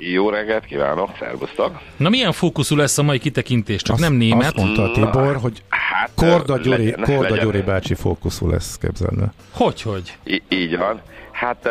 Jó 0.02 0.30
reggelt 0.30 0.64
kívánok, 0.64 1.10
szervusztok! 1.18 1.80
Na 1.96 2.08
milyen 2.08 2.32
fókuszú 2.32 2.76
lesz 2.76 2.98
a 2.98 3.02
mai 3.02 3.18
kitekintés? 3.18 3.82
Csak 3.82 3.94
azt, 3.94 4.02
nem 4.02 4.12
német. 4.12 4.46
Azt 4.46 4.56
mondta 4.56 4.82
a 4.82 4.90
Tibor, 4.90 5.36
hogy 5.36 5.62
hát, 5.68 6.10
Korda, 6.14 6.58
Gyuri, 6.58 6.84
legyen, 6.84 7.02
Korda 7.04 7.22
legyen. 7.22 7.44
Gyuri 7.44 7.60
bácsi 7.60 7.94
fókuszú 7.94 8.50
lesz, 8.50 8.78
képzelni. 8.78 9.24
Hogy, 9.50 9.82
hogy? 9.82 10.16
I- 10.24 10.42
így 10.48 10.76
van. 10.76 11.00
Hát 11.30 11.66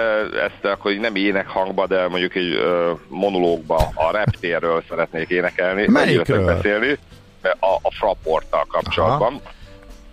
ezt 0.46 0.74
akkor 0.74 0.94
nem 0.94 1.16
ének 1.16 1.48
hangba, 1.48 1.88
de 1.88 2.08
mondjuk 2.08 2.36
egy 2.36 2.60
monológba 3.08 3.92
a 3.94 4.12
reptérről 4.12 4.84
szeretnék 4.90 5.30
énekelni. 5.30 5.88
Melyikről? 5.88 6.46
beszélni. 6.46 6.98
A, 7.42 7.74
a 7.82 7.92
Fraporttal 8.00 8.66
kapcsolatban. 8.68 9.34
Aha 9.34 9.58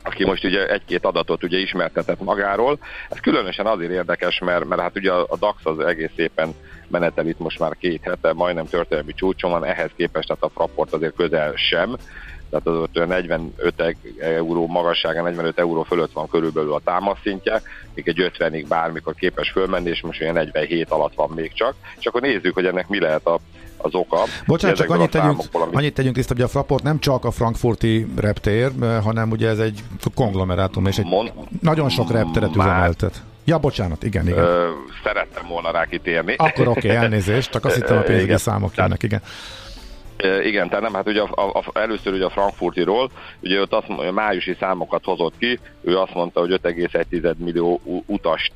aki 0.06 0.24
most 0.24 0.44
ugye 0.44 0.66
egy-két 0.66 1.04
adatot 1.04 1.42
ugye 1.42 1.58
ismertetett 1.58 2.22
magáról. 2.22 2.78
Ez 3.10 3.20
különösen 3.20 3.66
azért 3.66 3.90
érdekes, 3.90 4.38
mert, 4.38 4.64
mert 4.64 4.80
hát 4.80 4.96
ugye 4.96 5.12
a 5.12 5.36
DAX 5.38 5.56
az 5.62 5.78
egész 5.78 6.10
szépen 6.16 6.54
menetel 6.88 7.26
itt 7.26 7.38
most 7.38 7.58
már 7.58 7.76
két 7.80 8.00
hete, 8.02 8.32
majdnem 8.32 8.66
történelmi 8.66 9.14
csúcson 9.14 9.50
van, 9.50 9.64
ehhez 9.64 9.90
képest 9.96 10.28
tehát 10.28 10.42
a 10.42 10.48
Fraport 10.48 10.92
azért 10.92 11.14
közel 11.14 11.52
sem, 11.56 11.96
tehát 12.50 12.66
az 12.66 12.76
ott 12.76 13.06
45 13.06 13.96
euró 14.18 14.66
magassága, 14.66 15.22
45 15.22 15.58
euró 15.58 15.82
fölött 15.82 16.12
van 16.12 16.28
körülbelül 16.28 16.74
a 16.74 16.80
támaszszintje, 16.84 17.62
még 17.94 18.08
egy 18.08 18.30
50-ig 18.38 18.64
bármikor 18.68 19.14
képes 19.14 19.50
fölmenni, 19.50 19.90
és 19.90 20.00
most 20.00 20.20
olyan 20.20 20.34
47 20.34 20.90
alatt 20.90 21.14
van 21.14 21.30
még 21.34 21.52
csak. 21.52 21.74
És 21.98 22.06
akkor 22.06 22.20
nézzük, 22.20 22.54
hogy 22.54 22.66
ennek 22.66 22.88
mi 22.88 23.00
lehet 23.00 23.26
a, 23.26 23.38
az 23.76 23.94
oka. 23.94 24.18
Bocsánat, 24.46 24.76
csak 24.76 24.90
annyit 24.90 25.10
tegyünk, 25.10 25.40
amit... 25.52 25.74
annyit 25.74 25.94
tegyünk 25.94 26.14
tiszta, 26.14 26.34
hogy 26.34 26.42
a 26.42 26.48
Fraport 26.48 26.82
nem 26.82 26.98
csak 26.98 27.24
a 27.24 27.30
frankfurti 27.30 28.06
reptér, 28.16 28.70
hanem 29.02 29.30
ugye 29.30 29.48
ez 29.48 29.58
egy 29.58 29.84
konglomerátum, 30.14 30.86
és 30.86 30.98
egy 30.98 31.06
Mon... 31.06 31.30
nagyon 31.60 31.88
sok 31.88 32.10
repteret 32.10 32.54
Már... 32.54 32.66
üzemeltet. 32.66 33.22
Ja, 33.44 33.58
bocsánat, 33.58 34.02
igen, 34.02 34.26
igen. 34.28 34.38
Ö, 34.38 34.68
szerettem 35.04 35.46
volna 35.48 35.70
rá 35.70 35.84
kitérni. 35.84 36.34
Akkor 36.36 36.68
oké, 36.68 36.78
okay, 36.78 36.90
elnézést, 36.90 37.50
csak 37.50 37.64
azt 37.64 37.74
hittem 37.74 37.96
a 37.96 38.00
pénzügyi 38.10 38.36
számok 38.36 38.74
jönnek, 38.76 39.02
igen. 39.02 39.22
Igen, 40.42 40.68
tehát 40.68 40.82
nem, 40.82 40.94
hát 40.94 41.08
ugye 41.08 41.20
a, 41.20 41.28
a, 41.34 41.58
a, 41.58 41.78
először 41.78 42.12
ugye 42.12 42.24
a 42.24 42.30
Frankfurtiról, 42.30 43.10
ugye 43.40 43.60
ott 43.60 43.72
azt, 43.72 43.88
a 43.88 44.12
májusi 44.12 44.56
számokat 44.60 45.04
hozott 45.04 45.34
ki, 45.38 45.58
ő 45.82 45.98
azt 45.98 46.14
mondta, 46.14 46.40
hogy 46.40 46.60
5,1 46.62 47.34
millió 47.36 47.80
utast 48.06 48.52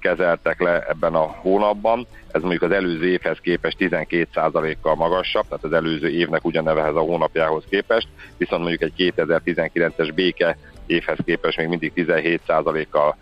kezeltek 0.00 0.60
le 0.60 0.86
ebben 0.88 1.14
a 1.14 1.34
hónapban. 1.40 2.06
Ez 2.32 2.40
mondjuk 2.40 2.62
az 2.62 2.70
előző 2.70 3.08
évhez 3.08 3.38
képest 3.40 3.76
12%-kal 3.80 4.94
magasabb, 4.94 5.44
tehát 5.48 5.64
az 5.64 5.72
előző 5.72 6.08
évnek 6.08 6.44
ugyanevehez 6.44 6.94
a 6.94 7.00
hónapjához 7.00 7.64
képest, 7.70 8.08
viszont 8.36 8.62
mondjuk 8.62 8.82
egy 8.82 9.12
2019-es 9.16 10.10
béke 10.14 10.58
évhez 10.86 11.18
képest 11.24 11.56
még 11.56 11.68
mindig 11.68 11.92
17%-kal 11.96 13.16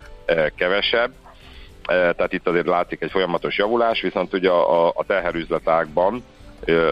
kevesebb. 0.55 1.11
tehát 1.85 2.33
itt 2.33 2.47
azért 2.47 2.67
látszik 2.67 3.01
egy 3.01 3.11
folyamatos 3.11 3.57
javulás, 3.57 4.01
viszont 4.01 4.33
ugye 4.33 4.49
a, 4.49 4.87
a 4.87 5.03
teherüzletákban 5.07 6.23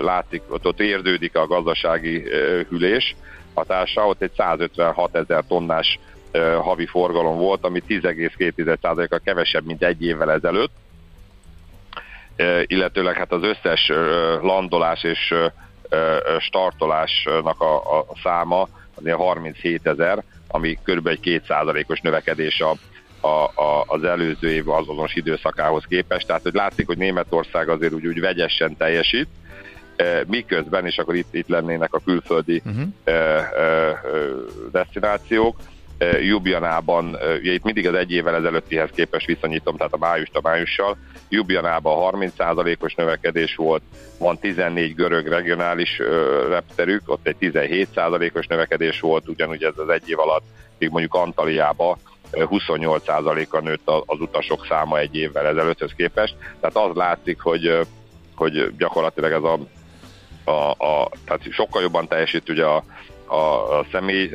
látszik, 0.01 0.41
ott, 0.49 0.65
ott 0.67 0.79
érződik 0.79 1.35
a 1.37 1.47
gazdasági 1.47 2.23
hűlés 2.69 3.15
hatása, 3.53 4.07
ott 4.07 4.21
egy 4.21 4.31
156 4.37 5.15
ezer 5.15 5.43
tonnás 5.47 5.99
havi 6.61 6.85
forgalom 6.85 7.37
volt, 7.37 7.63
ami 7.63 7.81
10,2%-a 7.87 9.17
kevesebb, 9.17 9.65
mint 9.65 9.83
egy 9.83 10.03
évvel 10.03 10.31
ezelőtt, 10.31 10.71
illetőleg 12.65 13.15
hát 13.15 13.31
az 13.31 13.43
összes 13.43 13.91
landolás 14.41 15.03
és 15.03 15.33
startolásnak 16.39 17.61
a, 17.61 17.99
a 17.99 18.05
száma 18.23 18.67
az 18.95 19.11
37 19.11 19.87
ezer, 19.87 20.23
ami 20.47 20.77
kb. 20.83 21.07
egy 21.07 21.19
2%-os 21.47 22.01
növekedés 22.01 22.61
a, 22.61 22.75
a, 23.27 23.61
a, 23.61 23.83
az 23.87 24.03
előző 24.03 24.49
év 24.49 24.69
azonos 24.69 25.15
időszakához 25.15 25.83
képest. 25.87 26.27
Tehát, 26.27 26.41
hogy 26.41 26.53
látszik, 26.53 26.85
hogy 26.85 26.97
Németország 26.97 27.69
azért 27.69 27.93
úgy, 27.93 28.07
úgy 28.07 28.19
vegyesen 28.19 28.77
teljesít, 28.77 29.27
miközben, 30.27 30.85
és 30.85 30.97
akkor 30.97 31.15
itt, 31.15 31.33
itt 31.33 31.47
lennének 31.47 31.93
a 31.93 32.01
külföldi 32.05 32.61
uh-huh. 32.65 32.87
destinációk, 34.71 35.55
Jubjanában, 36.21 37.17
ugye 37.39 37.53
itt 37.53 37.63
mindig 37.63 37.87
az 37.87 37.93
egy 37.93 38.11
évvel 38.11 38.35
ezelőttihez 38.35 38.89
képest 38.95 39.25
viszonyítom, 39.25 39.77
tehát 39.77 39.93
a 39.93 39.97
május 39.97 40.29
a 40.33 40.39
májussal, 40.41 40.97
Jubjanában 41.29 42.15
30%-os 42.15 42.95
növekedés 42.95 43.55
volt, 43.55 43.81
van 44.17 44.39
14 44.39 44.95
görög 44.95 45.27
regionális 45.27 45.97
repterük, 46.49 47.01
ott 47.05 47.27
egy 47.27 47.35
17%-os 47.39 48.47
növekedés 48.47 48.99
volt, 48.99 49.27
ugyanúgy 49.27 49.63
ez 49.63 49.77
az 49.77 49.89
egy 49.89 50.09
év 50.09 50.19
alatt, 50.19 50.43
még 50.77 50.89
mondjuk 50.89 51.13
Antaliába 51.13 51.97
28%-a 52.31 53.59
nőtt 53.59 53.87
az 54.05 54.19
utasok 54.19 54.65
száma 54.69 54.99
egy 54.99 55.15
évvel 55.15 55.47
ezelőtthöz 55.47 55.91
képest, 55.97 56.35
tehát 56.59 56.89
az 56.89 56.95
látszik, 56.95 57.41
hogy, 57.41 57.79
hogy 58.35 58.75
gyakorlatilag 58.77 59.31
ez 59.31 59.43
a, 59.43 59.59
a, 60.51 60.85
a 60.85 61.09
tehát 61.25 61.51
sokkal 61.51 61.81
jobban 61.81 62.07
teljesít 62.07 62.49
ugye 62.49 62.65
a, 62.65 62.83
a, 63.33 63.79
a 63.79 63.85
személy 63.91 64.31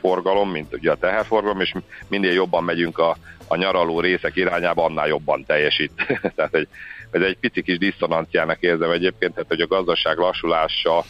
forgalom, 0.00 0.50
mint 0.50 0.74
ugye 0.74 0.90
a 0.90 0.96
teherforgalom, 0.96 1.60
és 1.60 1.74
minél 2.08 2.32
jobban 2.32 2.64
megyünk 2.64 2.98
a, 2.98 3.16
a 3.46 3.56
nyaraló 3.56 4.00
részek 4.00 4.36
irányába, 4.36 4.84
annál 4.84 5.08
jobban 5.08 5.44
teljesít. 5.44 5.92
tehát 6.36 6.54
egy, 6.54 6.68
ez 7.10 7.22
egy 7.22 7.36
pici 7.40 7.62
kis 7.62 7.78
diszonanciának 7.78 8.60
érzem 8.60 8.90
egyébként, 8.90 9.32
tehát 9.32 9.48
hogy 9.48 9.60
a 9.60 9.66
gazdaság 9.66 10.18
lassulása 10.18 11.04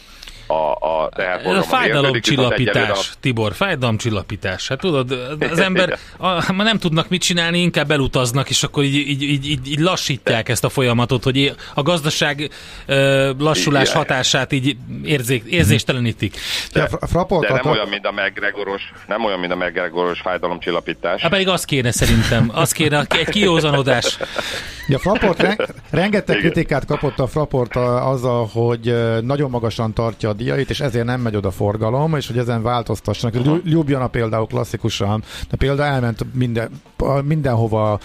a, 0.47 0.87
a 0.87 1.09
teherforgalom. 1.15 1.61
Fájdalomcsillapítás, 1.67 3.09
a... 3.13 3.15
Tibor, 3.19 3.53
fájdalomcsillapítás. 3.53 4.67
Hát 4.67 4.79
tudod, 4.79 5.35
az 5.51 5.59
ember 5.59 5.99
a, 6.17 6.51
ma 6.53 6.63
nem 6.63 6.77
tudnak 6.77 7.09
mit 7.09 7.21
csinálni, 7.21 7.59
inkább 7.59 7.91
elutaznak, 7.91 8.49
és 8.49 8.63
akkor 8.63 8.83
így, 8.83 8.95
így, 8.95 9.21
így, 9.21 9.49
így, 9.49 9.67
így 9.67 9.79
lassítják 9.79 10.49
ezt 10.49 10.63
a 10.63 10.69
folyamatot, 10.69 11.23
hogy 11.23 11.55
a 11.73 11.81
gazdaság 11.81 12.49
uh, 12.87 13.29
lassulás 13.39 13.91
hatását 13.91 14.51
így 14.51 14.75
érzék, 15.03 15.43
érzéstelenítik. 15.43 16.37
De, 16.73 16.79
de, 16.79 16.97
de 17.39 17.53
nem 17.53 17.71
olyan, 17.71 17.87
mint 17.87 18.05
a 18.05 18.11
megregoros, 18.11 18.81
nem 19.07 19.25
olyan, 19.25 19.39
mint 19.39 19.51
a 19.51 19.55
megregoros 19.55 20.19
fájdalomcsillapítás. 20.19 21.21
Hát 21.21 21.31
pedig 21.31 21.47
az 21.47 21.65
kéne 21.65 21.91
szerintem, 21.91 22.51
az 22.53 22.71
kéne 22.71 23.05
egy 23.09 23.29
kiózanodás. 23.29 24.17
Ja, 24.87 24.99
Fraport 24.99 25.69
rengeteg 25.89 26.37
kritikát 26.37 26.85
kapott 26.85 27.19
a 27.19 27.27
Fraport 27.27 27.75
azzal, 27.75 28.49
hogy 28.53 28.95
nagyon 29.21 29.49
magasan 29.49 29.93
tartja 29.93 30.29
a 30.29 30.33
díjait, 30.41 30.69
és 30.69 30.79
ezért 30.79 31.05
nem 31.05 31.21
megy 31.21 31.35
oda 31.35 31.51
forgalom, 31.51 32.15
és 32.15 32.27
hogy 32.27 32.37
ezen 32.37 32.61
változtassanak. 32.61 33.35
Uh-huh. 33.35 33.59
Ljubljana 33.63 34.07
például 34.07 34.47
klasszikusan, 34.47 35.23
de 35.49 35.57
például 35.57 35.93
elment 35.93 36.25
minden, 36.33 36.69
mindenhova 37.23 37.99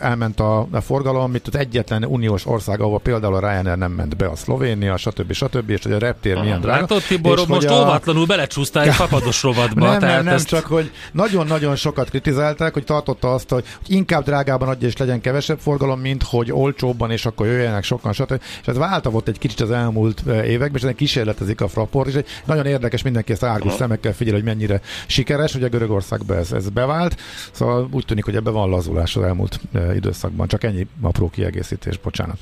elment 0.00 0.40
a, 0.40 0.66
a 0.70 0.80
forgalom, 0.80 1.30
mint 1.30 1.46
az 1.46 1.56
egyetlen 1.56 2.04
uniós 2.04 2.46
ország, 2.46 2.80
ahol 2.80 3.00
például 3.00 3.34
a 3.34 3.38
Ryanair 3.38 3.76
nem 3.76 3.92
ment 3.92 4.16
be 4.16 4.26
a 4.26 4.36
Szlovénia, 4.36 4.96
stb. 4.96 5.32
stb. 5.32 5.70
és 5.70 5.82
hogy 5.82 5.92
a 5.92 5.98
reptér 5.98 6.32
uh-huh. 6.32 6.46
milyen 6.46 6.60
drága. 6.60 6.80
Látod, 6.80 7.02
Tibor, 7.02 7.38
és 7.38 7.46
most 7.46 7.68
a... 7.68 7.74
óvatlanul 7.74 8.26
belecsúsztál 8.26 8.84
egy 8.84 8.94
fapados 8.94 9.42
rovatba. 9.42 9.90
nem, 9.90 9.98
nem, 9.98 10.24
nem, 10.24 10.34
ezt... 10.34 10.46
csak 10.48 10.66
hogy 10.66 10.90
nagyon-nagyon 11.12 11.76
sokat 11.76 12.08
kritizálták, 12.08 12.72
hogy 12.72 12.84
tartotta 12.84 13.34
azt, 13.34 13.50
hogy 13.50 13.64
inkább 13.86 14.24
drágában 14.24 14.68
adja 14.68 14.88
és 14.88 14.96
legyen 14.96 15.20
kevesebb 15.20 15.58
forgalom, 15.58 16.00
mint 16.00 16.22
hogy 16.22 16.52
olcsóbban, 16.52 17.10
és 17.10 17.26
akkor 17.26 17.46
jöjjenek 17.46 17.84
sokan, 17.84 18.12
stb. 18.12 18.40
És 18.60 18.66
ez 18.66 18.76
változott 18.76 19.28
egy 19.28 19.38
kicsit 19.38 19.60
az 19.60 19.70
elmúlt 19.70 20.20
években, 20.26 20.74
és 20.74 20.82
ez 20.82 20.88
egy 20.88 20.94
kísérletezés 20.94 21.45
létezik 21.46 21.60
a 21.60 21.68
Fraport, 21.68 22.08
és 22.08 22.14
egy 22.14 22.26
nagyon 22.44 22.66
érdekes, 22.66 23.02
mindenki 23.02 23.32
ezt 23.32 23.44
árgus 23.44 23.64
uh-huh. 23.64 23.78
szemekkel 23.78 24.12
figyel, 24.12 24.34
hogy 24.34 24.44
mennyire 24.44 24.80
sikeres, 25.06 25.54
ugye 25.54 25.68
Görögországban 25.68 26.36
ez, 26.36 26.52
ez 26.52 26.68
bevált, 26.68 27.20
szóval 27.52 27.88
úgy 27.92 28.04
tűnik, 28.04 28.24
hogy 28.24 28.36
ebben 28.36 28.52
van 28.52 28.70
lazulás 28.70 29.16
az 29.16 29.22
elmúlt 29.22 29.60
e, 29.74 29.94
időszakban. 29.94 30.48
Csak 30.48 30.64
ennyi 30.64 30.86
apró 31.02 31.30
kiegészítés, 31.30 31.98
bocsánat. 31.98 32.38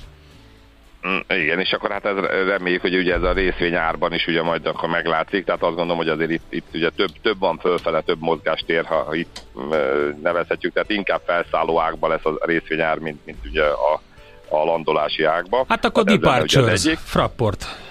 Mm, 1.08 1.18
igen, 1.28 1.60
és 1.60 1.72
akkor 1.72 1.90
hát 1.90 2.04
ez 2.04 2.16
reméljük, 2.46 2.80
hogy 2.80 2.96
ugye 2.96 3.14
ez 3.14 3.22
a 3.22 3.32
részvény 3.32 3.74
árban 3.74 4.12
is 4.12 4.26
ugye 4.26 4.42
majd 4.42 4.66
akkor 4.66 4.88
meglátszik, 4.88 5.44
tehát 5.44 5.62
azt 5.62 5.74
gondolom, 5.74 5.96
hogy 5.96 6.08
azért 6.08 6.30
itt, 6.30 6.46
itt 6.48 6.66
ugye 6.74 6.90
több, 6.90 7.10
több 7.22 7.38
van 7.38 7.58
fölfele, 7.58 8.00
több 8.00 8.20
mozgástér, 8.20 8.84
ha, 8.84 9.08
itt 9.10 9.42
e, 9.70 9.76
nevezhetjük, 10.22 10.72
tehát 10.72 10.90
inkább 10.90 11.20
felszálló 11.26 11.80
ágban 11.80 12.10
lesz 12.10 12.24
a 12.24 12.38
részvényár, 12.40 12.98
mint, 12.98 13.20
mint 13.24 13.38
ugye 13.44 13.62
a, 13.62 14.00
a 14.48 14.64
landolási 14.64 15.24
ágba. 15.24 15.64
Hát 15.68 15.84
akkor 15.84 16.04
Departures, 16.04 16.88
Frapport. 17.04 17.83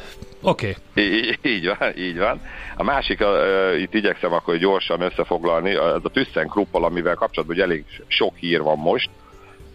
Oké. 0.44 0.76
Okay. 0.92 1.38
Így 1.42 1.76
van, 1.78 1.98
így 1.98 2.18
van. 2.18 2.42
A 2.76 2.84
másik, 2.84 3.22
a, 3.22 3.30
uh, 3.30 3.82
itt 3.82 3.94
igyekszem 3.94 4.34
akkor 4.34 4.58
gyorsan 4.58 5.02
összefoglalni, 5.02 5.70
ez 5.70 6.04
a 6.04 6.10
ThyssenKrupp, 6.14 6.74
amivel 6.74 7.16
kapcsolatban 7.16 7.56
ugye 7.56 7.66
elég 7.66 7.86
sok 8.08 8.36
hír 8.36 8.62
van 8.62 8.78
most. 8.78 9.10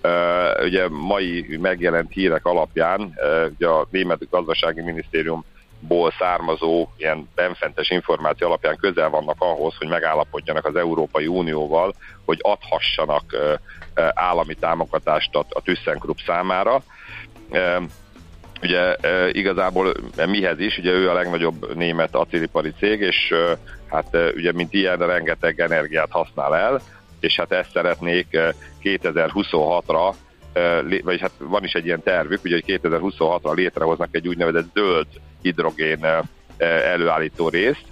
Uh, 0.02 0.64
ugye 0.64 0.88
mai 0.88 1.56
megjelent 1.60 2.12
hírek 2.12 2.44
alapján, 2.44 3.00
uh, 3.00 3.50
ugye 3.54 3.68
a 3.68 3.86
Német 3.90 4.30
Gazdasági 4.30 4.80
Minisztériumból 4.80 6.12
származó 6.18 6.88
ilyen 6.96 7.28
benfentes 7.34 7.90
információ 7.90 8.46
alapján 8.46 8.76
közel 8.76 9.10
vannak 9.10 9.36
ahhoz, 9.38 9.74
hogy 9.78 9.88
megállapodjanak 9.88 10.66
az 10.66 10.76
Európai 10.76 11.26
Unióval, 11.26 11.94
hogy 12.24 12.38
adhassanak 12.42 13.24
uh, 13.32 14.08
állami 14.14 14.54
támogatást 14.54 15.34
a, 15.34 15.46
a 15.48 15.60
ThyssenKrupp 15.60 16.18
számára. 16.26 16.82
Ugye 18.62 18.96
igazából 19.32 19.94
mihez 20.26 20.60
is, 20.60 20.78
ugye 20.78 20.90
ő 20.90 21.10
a 21.10 21.12
legnagyobb 21.12 21.74
német 21.74 22.14
acélipari 22.14 22.72
cég, 22.78 23.00
és 23.00 23.34
hát 23.86 24.16
ugye 24.34 24.52
mint 24.52 24.72
ilyen 24.72 24.98
rengeteg 24.98 25.60
energiát 25.60 26.10
használ 26.10 26.56
el, 26.56 26.80
és 27.20 27.36
hát 27.36 27.52
ezt 27.52 27.70
szeretnék 27.72 28.38
2026-ra 28.82 30.14
vagy 31.02 31.20
hát 31.20 31.32
van 31.38 31.64
is 31.64 31.72
egy 31.72 31.84
ilyen 31.84 32.02
tervük, 32.02 32.44
ugye, 32.44 32.60
hogy 32.64 32.80
2026-ra 32.82 33.54
létrehoznak 33.54 34.08
egy 34.10 34.28
úgynevezett 34.28 34.74
zöld 34.74 35.06
hidrogén 35.42 36.06
előállító 36.92 37.48
részt. 37.48 37.84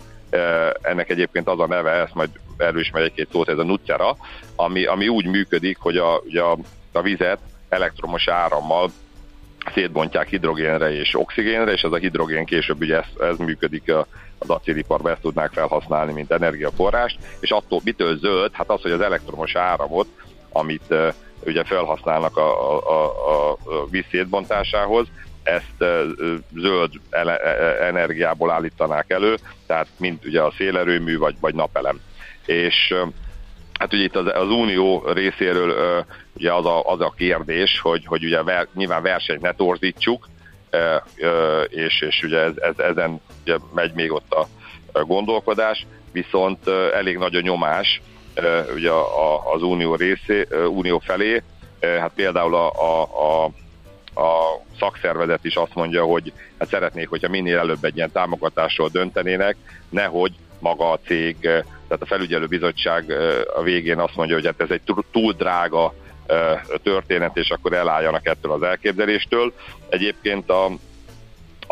Ennek 0.83 1.11
egyébként 1.11 1.49
az 1.49 1.61
a 1.61 1.67
neve, 1.67 1.91
ezt 1.91 2.14
majd 2.14 2.31
erről 2.57 2.81
is 2.81 2.91
megy 2.91 3.03
egy-két 3.03 3.29
szót, 3.31 3.49
ez 3.49 3.59
a 3.59 3.64
Nutyara, 3.64 4.17
ami, 4.57 4.85
ami 4.85 5.09
úgy 5.09 5.27
működik, 5.27 5.79
hogy 5.79 5.97
a, 5.97 6.21
ugye 6.25 6.43
a, 6.43 6.59
a 6.93 7.03
vizet 7.03 7.39
elektromos 7.69 8.29
árammal 8.29 8.91
szétbontják 9.75 10.29
hidrogénre 10.29 10.93
és 10.93 11.14
oxigénre, 11.14 11.73
és 11.73 11.83
ez 11.83 11.93
a 11.93 11.97
hidrogén 11.97 12.45
később 12.45 12.81
ugye 12.81 12.97
ez, 12.97 13.29
ez 13.31 13.37
működik 13.37 13.93
az 14.39 14.51
acéliparban, 14.51 15.12
ezt 15.12 15.21
tudnák 15.21 15.53
felhasználni, 15.53 16.12
mint 16.12 16.33
energiaforrás, 16.33 17.17
és 17.41 17.51
attól 17.51 17.81
mitől 17.85 18.19
zöld? 18.19 18.51
Hát 18.53 18.71
az, 18.71 18.83
hogy 18.83 18.91
az 18.91 19.01
elektromos 19.01 19.55
áramot, 19.55 20.07
amit 20.53 20.85
uh, 20.91 21.14
ugye 21.47 21.64
felhasználnak 21.64 22.37
a, 22.37 22.79
a, 22.91 23.05
a, 23.11 23.53
a 23.53 23.87
víz 23.91 24.05
szétbontásához, 24.11 25.07
ezt 25.43 25.85
zöld 26.55 26.93
ele, 27.11 27.37
energiából 27.81 28.51
állítanák 28.51 29.11
elő, 29.11 29.37
tehát 29.67 29.87
mint 29.99 30.25
ugye 30.25 30.43
a 30.43 30.53
szélerőmű 30.57 31.19
vagy, 31.19 31.37
vagy 31.41 31.55
napelem. 31.55 32.01
És 32.47 32.95
Hát 33.79 33.93
ugye 33.93 34.03
itt 34.03 34.16
az, 34.16 34.27
az 34.35 34.49
unió 34.49 35.03
részéről 35.12 35.70
ö, 35.70 36.01
ugye 36.35 36.53
az 36.53 36.66
a, 36.66 36.83
az 36.83 37.01
a 37.01 37.14
kérdés, 37.16 37.81
hogy, 37.81 38.07
hogy 38.07 38.24
ugye 38.24 38.43
ver, 38.43 38.66
nyilván 38.74 39.03
versenyt 39.03 39.41
ne 39.41 39.53
torzítsuk, 39.53 40.29
ö, 40.70 40.97
ö, 41.16 41.62
és, 41.62 42.01
és 42.01 42.22
ugye 42.22 42.39
ez, 42.39 42.53
ez, 42.57 42.79
ezen 42.79 43.20
ugye 43.43 43.57
megy 43.74 43.93
még 43.95 44.12
ott 44.12 44.33
a, 44.33 44.49
gondolkodás, 45.03 45.87
viszont 46.12 46.59
ö, 46.64 46.95
elég 46.95 47.16
nagy 47.16 47.35
a 47.35 47.41
nyomás 47.41 48.01
ö, 48.35 48.61
ugye 48.74 48.91
a, 48.91 49.35
a, 49.35 49.53
az 49.53 49.62
unió 49.62 49.95
részé, 49.95 50.47
ö, 50.49 50.64
unió 50.64 50.99
felé, 50.99 51.43
ö, 51.81 51.87
hát 51.87 52.12
például 52.14 52.55
a, 52.55 52.70
a, 52.70 53.03
a, 53.03 53.45
a 54.20 54.61
szakszervezet 54.79 55.45
is 55.45 55.57
azt 55.57 55.74
mondja, 55.74 56.05
hogy 56.05 56.33
hát 56.59 56.68
szeretnék, 56.68 57.09
hogyha 57.09 57.29
minél 57.29 57.59
előbb 57.59 57.85
egy 57.85 57.97
ilyen 57.97 58.12
támogatásról 58.12 58.89
döntenének, 58.89 59.57
nehogy 59.89 60.33
maga 60.59 60.91
a 60.91 60.99
cég, 61.07 61.49
tehát 61.89 62.03
a 62.03 62.07
felügyelőbizottság 62.07 63.11
a 63.57 63.62
végén 63.62 63.99
azt 63.99 64.16
mondja, 64.16 64.34
hogy 64.34 64.47
hát 64.47 64.61
ez 64.61 64.70
egy 64.70 64.80
túl 65.12 65.32
drága 65.32 65.95
történet, 66.82 67.37
és 67.37 67.51
akkor 67.51 67.72
elálljanak 67.72 68.26
ettől 68.26 68.53
az 68.53 68.62
elképzeléstől. 68.62 69.53
Egyébként 69.89 70.51
a, 70.51 70.64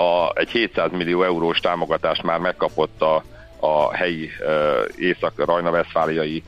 a, 0.03 0.33
egy 0.35 0.51
700 0.51 0.91
millió 0.93 1.23
eurós 1.23 1.59
támogatást 1.59 2.23
már 2.23 2.39
megkapott 2.39 3.03
a, 3.03 3.25
a 3.61 3.95
helyi 3.95 4.31
észak-rajna-veszfáliai 4.97 6.43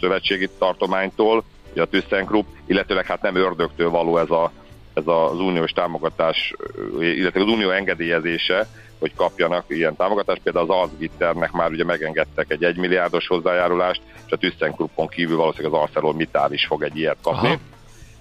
szövetségi 0.00 0.48
tartománytól, 0.58 1.44
a 1.76 1.86
ThyssenKrupp, 1.86 2.46
illetőleg 2.66 3.06
hát 3.06 3.22
nem 3.22 3.34
ördögtől 3.34 3.90
való 3.90 4.18
ez, 4.18 4.30
a, 4.30 4.52
ez 4.94 5.06
az 5.06 5.38
uniós 5.38 5.70
támogatás, 5.70 6.54
illetve 7.00 7.40
az 7.40 7.46
unió 7.46 7.70
engedélyezése, 7.70 8.68
hogy 9.02 9.14
kapjanak 9.14 9.64
ilyen 9.68 9.96
támogatást. 9.96 10.40
Például 10.42 10.70
az 10.70 10.76
Alzgitternek 10.76 11.52
már 11.52 11.70
ugye 11.70 11.84
megengedtek 11.84 12.50
egy 12.50 12.64
1 12.64 12.76
milliárdos 12.76 13.26
hozzájárulást, 13.26 14.00
és 14.26 14.32
a 14.32 14.36
ThyssenKruppon 14.36 15.08
kívül 15.08 15.36
valószínűleg 15.36 15.72
az 15.72 15.80
ArcelorMittal 15.80 16.52
is 16.52 16.66
fog 16.66 16.82
egy 16.82 16.96
ilyet 16.96 17.16
kapni. 17.22 17.48
Aha. 17.48 17.58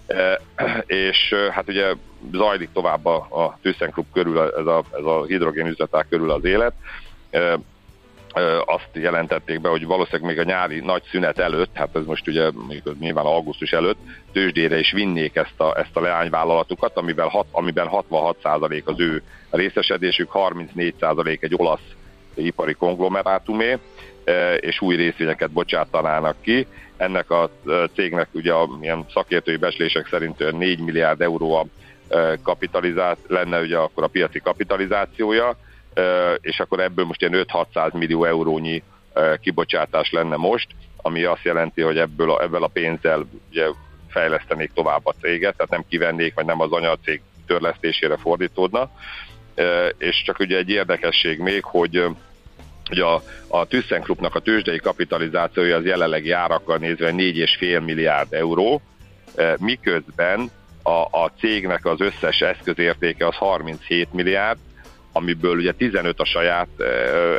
E, 0.07 0.41
és 0.85 1.35
hát 1.51 1.67
ugye 1.67 1.93
zajlik 2.31 2.69
tovább 2.73 3.05
a, 3.05 3.15
a 3.15 3.57
ThyssenKrupp 3.61 4.13
körül, 4.13 4.39
ez 4.39 4.65
a, 4.65 4.83
ez 4.91 5.05
a 5.05 5.23
hidrogén 5.25 5.67
üzleták 5.67 6.05
körül 6.09 6.31
az 6.31 6.43
élet. 6.43 6.73
E, 7.29 7.59
azt 8.65 8.89
jelentették 8.93 9.61
be, 9.61 9.69
hogy 9.69 9.85
valószínűleg 9.85 10.35
még 10.35 10.39
a 10.39 10.49
nyári 10.49 10.79
nagy 10.79 11.03
szünet 11.11 11.39
előtt, 11.39 11.69
hát 11.73 11.95
ez 11.95 12.05
most 12.05 12.27
ugye 12.27 12.49
nyilván 12.99 13.25
augusztus 13.25 13.71
előtt, 13.71 13.97
tőzsdére 14.31 14.79
is 14.79 14.91
vinnék 14.91 15.35
ezt 15.35 15.59
a, 15.59 15.77
ezt 15.79 15.95
a 15.97 16.01
leányvállalatukat, 16.01 16.97
amiben, 16.97 17.29
hat, 17.29 17.45
amiben 17.51 17.87
66% 17.91 18.83
az 18.83 18.99
ő 18.99 19.21
részesedésük, 19.49 20.29
34% 20.33 21.43
egy 21.43 21.53
olasz 21.55 21.95
ipari 22.33 22.73
konglomerátumé, 22.73 23.77
és 24.59 24.81
új 24.81 24.95
részvényeket 24.95 25.51
bocsátanának 25.51 26.35
ki. 26.41 26.67
Ennek 26.97 27.29
a 27.29 27.49
cégnek 27.95 28.27
ugye 28.31 28.53
a 28.53 28.69
ilyen 28.81 29.05
szakértői 29.13 29.57
beslések 29.57 30.07
szerint 30.07 30.51
4 30.51 30.79
milliárd 30.79 31.21
euró 31.21 31.53
a 31.53 31.65
kapitalizált, 32.43 33.17
lenne 33.27 33.59
ugye 33.59 33.77
akkor 33.77 34.03
a 34.03 34.07
piaci 34.07 34.39
kapitalizációja, 34.39 35.57
és 36.41 36.59
akkor 36.59 36.79
ebből 36.79 37.05
most 37.05 37.21
ilyen 37.21 37.45
5-600 37.47 37.93
millió 37.93 38.25
eurónyi 38.25 38.83
kibocsátás 39.41 40.11
lenne 40.11 40.35
most, 40.35 40.67
ami 40.97 41.23
azt 41.23 41.43
jelenti, 41.43 41.81
hogy 41.81 41.97
ebből 41.97 42.31
a, 42.31 42.41
ebből 42.41 42.63
a 42.63 42.67
pénzzel 42.67 43.25
ugye 43.49 43.65
fejlesztenék 44.09 44.71
tovább 44.73 45.05
a 45.05 45.15
céget, 45.21 45.55
tehát 45.55 45.71
nem 45.71 45.85
kivennék, 45.89 46.33
vagy 46.33 46.45
nem 46.45 46.61
az 46.61 46.71
anyacég 46.71 47.21
törlesztésére 47.47 48.17
fordítódna. 48.17 48.91
És 49.97 50.23
csak 50.25 50.39
ugye 50.39 50.57
egy 50.57 50.69
érdekesség 50.69 51.39
még, 51.39 51.63
hogy 51.63 52.05
hogy 52.87 52.99
a, 52.99 53.23
a 53.47 53.65
ThyssenKruppnak 53.65 54.35
a 54.35 54.39
tőzsdei 54.39 54.77
kapitalizációja 54.77 55.77
az 55.77 55.85
jelenlegi 55.85 56.31
árakkal 56.31 56.77
nézve 56.77 57.11
4,5 57.11 57.83
milliárd 57.85 58.33
euró, 58.33 58.81
miközben 59.57 60.51
a, 60.83 60.91
a 60.91 61.31
cégnek 61.39 61.85
az 61.85 62.01
összes 62.01 62.39
eszközértéke 62.39 63.27
az 63.27 63.35
37 63.35 64.13
milliárd, 64.13 64.59
amiből 65.11 65.55
ugye 65.55 65.71
15 65.71 66.19
a 66.19 66.25
saját 66.25 66.67
uh, 66.77 66.87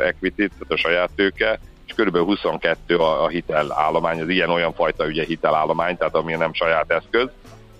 equity, 0.05 0.35
tehát 0.35 0.71
a 0.71 0.77
saját 0.77 1.09
tőke, 1.15 1.59
és 1.85 1.93
kb. 1.95 2.17
22 2.17 2.97
a, 2.97 3.23
a 3.23 3.27
hitelállomány, 3.27 4.21
az 4.21 4.29
ilyen-olyan 4.29 4.73
fajta 4.73 5.05
ugye 5.05 5.23
hitelállomány, 5.23 5.97
tehát 5.97 6.15
ami 6.15 6.33
nem 6.33 6.53
saját 6.53 6.91
eszköz. 6.91 7.27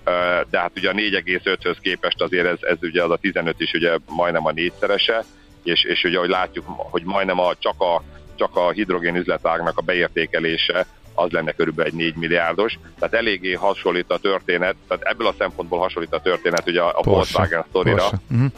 Uh, 0.06 0.14
de 0.50 0.60
hát 0.60 0.72
ugye 0.76 0.90
a 0.90 0.94
4,5-höz 0.94 1.78
képest 1.82 2.22
azért 2.22 2.46
ez, 2.46 2.58
ez 2.62 2.78
ugye 2.82 3.04
az 3.04 3.12
a 3.12 3.18
15 3.18 3.60
is 3.60 3.74
ugye 3.74 3.98
majdnem 4.08 4.46
a 4.46 4.52
négyszerese, 4.52 5.24
és, 5.64 5.84
és 5.84 6.04
ugye 6.04 6.18
ahogy 6.18 6.30
látjuk, 6.30 6.66
hogy 6.68 7.04
majdnem 7.04 7.40
a, 7.40 7.56
csak, 7.60 7.82
a, 7.82 8.04
csak 8.36 8.56
a 8.56 8.72
hidrogén 8.72 9.16
üzletágnak 9.16 9.78
a 9.78 9.82
beértékelése 9.82 10.86
az 11.14 11.32
lenne 11.32 11.52
körülbelül 11.52 11.92
egy 11.92 11.98
4 11.98 12.16
milliárdos. 12.16 12.80
Tehát 13.00 13.14
eléggé 13.14 13.54
hasonlít 13.54 14.12
a 14.12 14.18
történet, 14.18 14.76
tehát 14.88 15.04
ebből 15.04 15.28
a 15.28 15.36
szempontból 15.38 15.80
hasonlít 15.80 16.14
a 16.14 16.22
történet 16.22 16.68
ugye 16.68 16.82
a, 16.82 16.94
a 16.98 17.02
Volkswagen 17.04 17.66
sztorira. 17.70 18.06
Uh-huh 18.06 18.52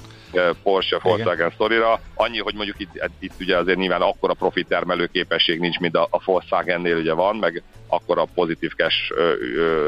Porsche 0.63 0.99
Volkswagen 1.01 1.51
sztorira. 1.51 1.99
Annyi, 2.13 2.39
hogy 2.39 2.55
mondjuk 2.55 2.79
itt, 2.79 3.09
itt 3.19 3.33
ugye 3.39 3.57
azért 3.57 3.77
nyilván 3.77 4.01
akkora 4.01 4.33
profit 4.33 4.67
termelő 4.67 5.05
képesség 5.05 5.59
nincs, 5.59 5.79
mint 5.79 5.95
a, 5.95 6.07
a 6.11 6.21
Volkswagennél 6.25 6.97
ugye 6.97 7.13
van, 7.13 7.35
meg 7.35 7.63
akkora 7.87 8.25
pozitív 8.33 8.71
cash 8.71 8.95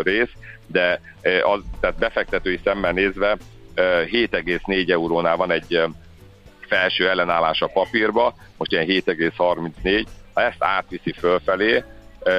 rész, 0.04 0.32
de 0.68 1.02
az, 1.42 1.60
tehát 1.80 1.98
befektetői 1.98 2.60
szemmel 2.64 2.92
nézve 2.92 3.38
7,4 3.76 4.90
eurónál 4.90 5.36
van 5.36 5.52
egy 5.52 5.82
felső 6.60 7.10
ellenállás 7.10 7.62
a 7.62 7.68
papírba, 7.68 8.36
most 8.58 8.72
ilyen 8.72 8.86
7,34, 8.86 10.06
ha 10.34 10.42
ezt 10.42 10.64
átviszi 10.64 11.12
fölfelé, 11.12 11.84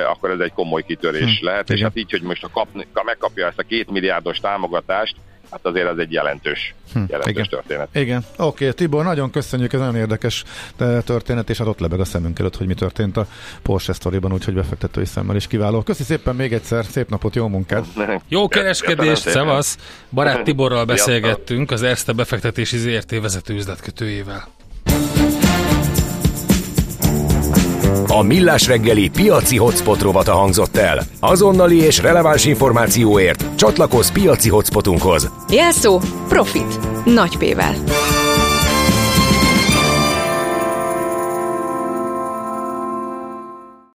akkor 0.08 0.30
ez 0.30 0.38
egy 0.38 0.52
komoly 0.52 0.82
kitörés 0.82 1.38
hm, 1.38 1.44
lehet, 1.44 1.70
és 1.70 1.80
hát 1.80 1.96
így, 1.96 2.10
hogy 2.10 2.22
most 2.22 2.44
a 2.44 2.48
kap, 2.48 2.68
megkapja 3.04 3.46
ezt 3.46 3.58
a 3.58 3.62
két 3.62 3.90
milliárdos 3.90 4.38
támogatást, 4.38 5.16
hát 5.50 5.60
azért 5.62 5.88
ez 5.88 5.96
egy 5.98 6.12
jelentős, 6.12 6.74
hm, 6.92 7.02
jelentős 7.08 7.32
igen. 7.32 7.46
történet. 7.48 7.88
Igen, 7.94 8.24
oké, 8.36 8.64
okay, 8.64 8.72
Tibor, 8.72 9.04
nagyon 9.04 9.30
köszönjük, 9.30 9.72
ez 9.72 9.80
nagyon 9.80 9.96
érdekes 9.96 10.44
eh, 10.76 11.02
történet, 11.02 11.50
és 11.50 11.58
hát 11.58 11.66
ott 11.66 11.78
lebeg 11.78 12.00
a 12.00 12.04
szemünk 12.04 12.38
előtt, 12.38 12.56
hogy 12.56 12.66
mi 12.66 12.74
történt 12.74 13.16
a 13.16 13.26
Porsche 13.62 13.92
sztoriban, 13.92 14.32
úgyhogy 14.32 14.54
befektetői 14.54 15.04
szemmel 15.04 15.36
is 15.36 15.46
kiváló. 15.46 15.82
Köszi 15.82 16.02
szépen 16.02 16.36
még 16.36 16.52
egyszer, 16.52 16.84
szép 16.84 17.08
napot, 17.08 17.34
jó 17.34 17.48
munkát! 17.48 17.84
Jó 18.28 18.48
kereskedést, 18.48 19.28
szevasz! 19.28 19.78
Barát 20.10 20.44
Tiborral 20.48 20.84
beszélgettünk, 20.84 21.70
az 21.70 21.82
Erste 21.82 22.12
befektetési 22.12 22.76
ZRT 22.76 23.20
vezető 23.20 23.54
üzletkötőjével. 23.54 24.57
A 28.10 28.22
Millás 28.22 28.66
reggeli 28.66 29.08
piaci 29.08 29.56
hotspot 29.56 30.02
rovata 30.02 30.32
hangzott 30.32 30.76
el. 30.76 31.02
Azonnali 31.20 31.76
és 31.76 31.98
releváns 31.98 32.44
információért 32.44 33.44
csatlakozz 33.56 34.10
piaci 34.10 34.48
hotspotunkhoz. 34.48 35.30
Jelszó 35.50 36.00
Profit. 36.28 36.78
Nagy 37.04 37.36
P-vel. 37.36 37.74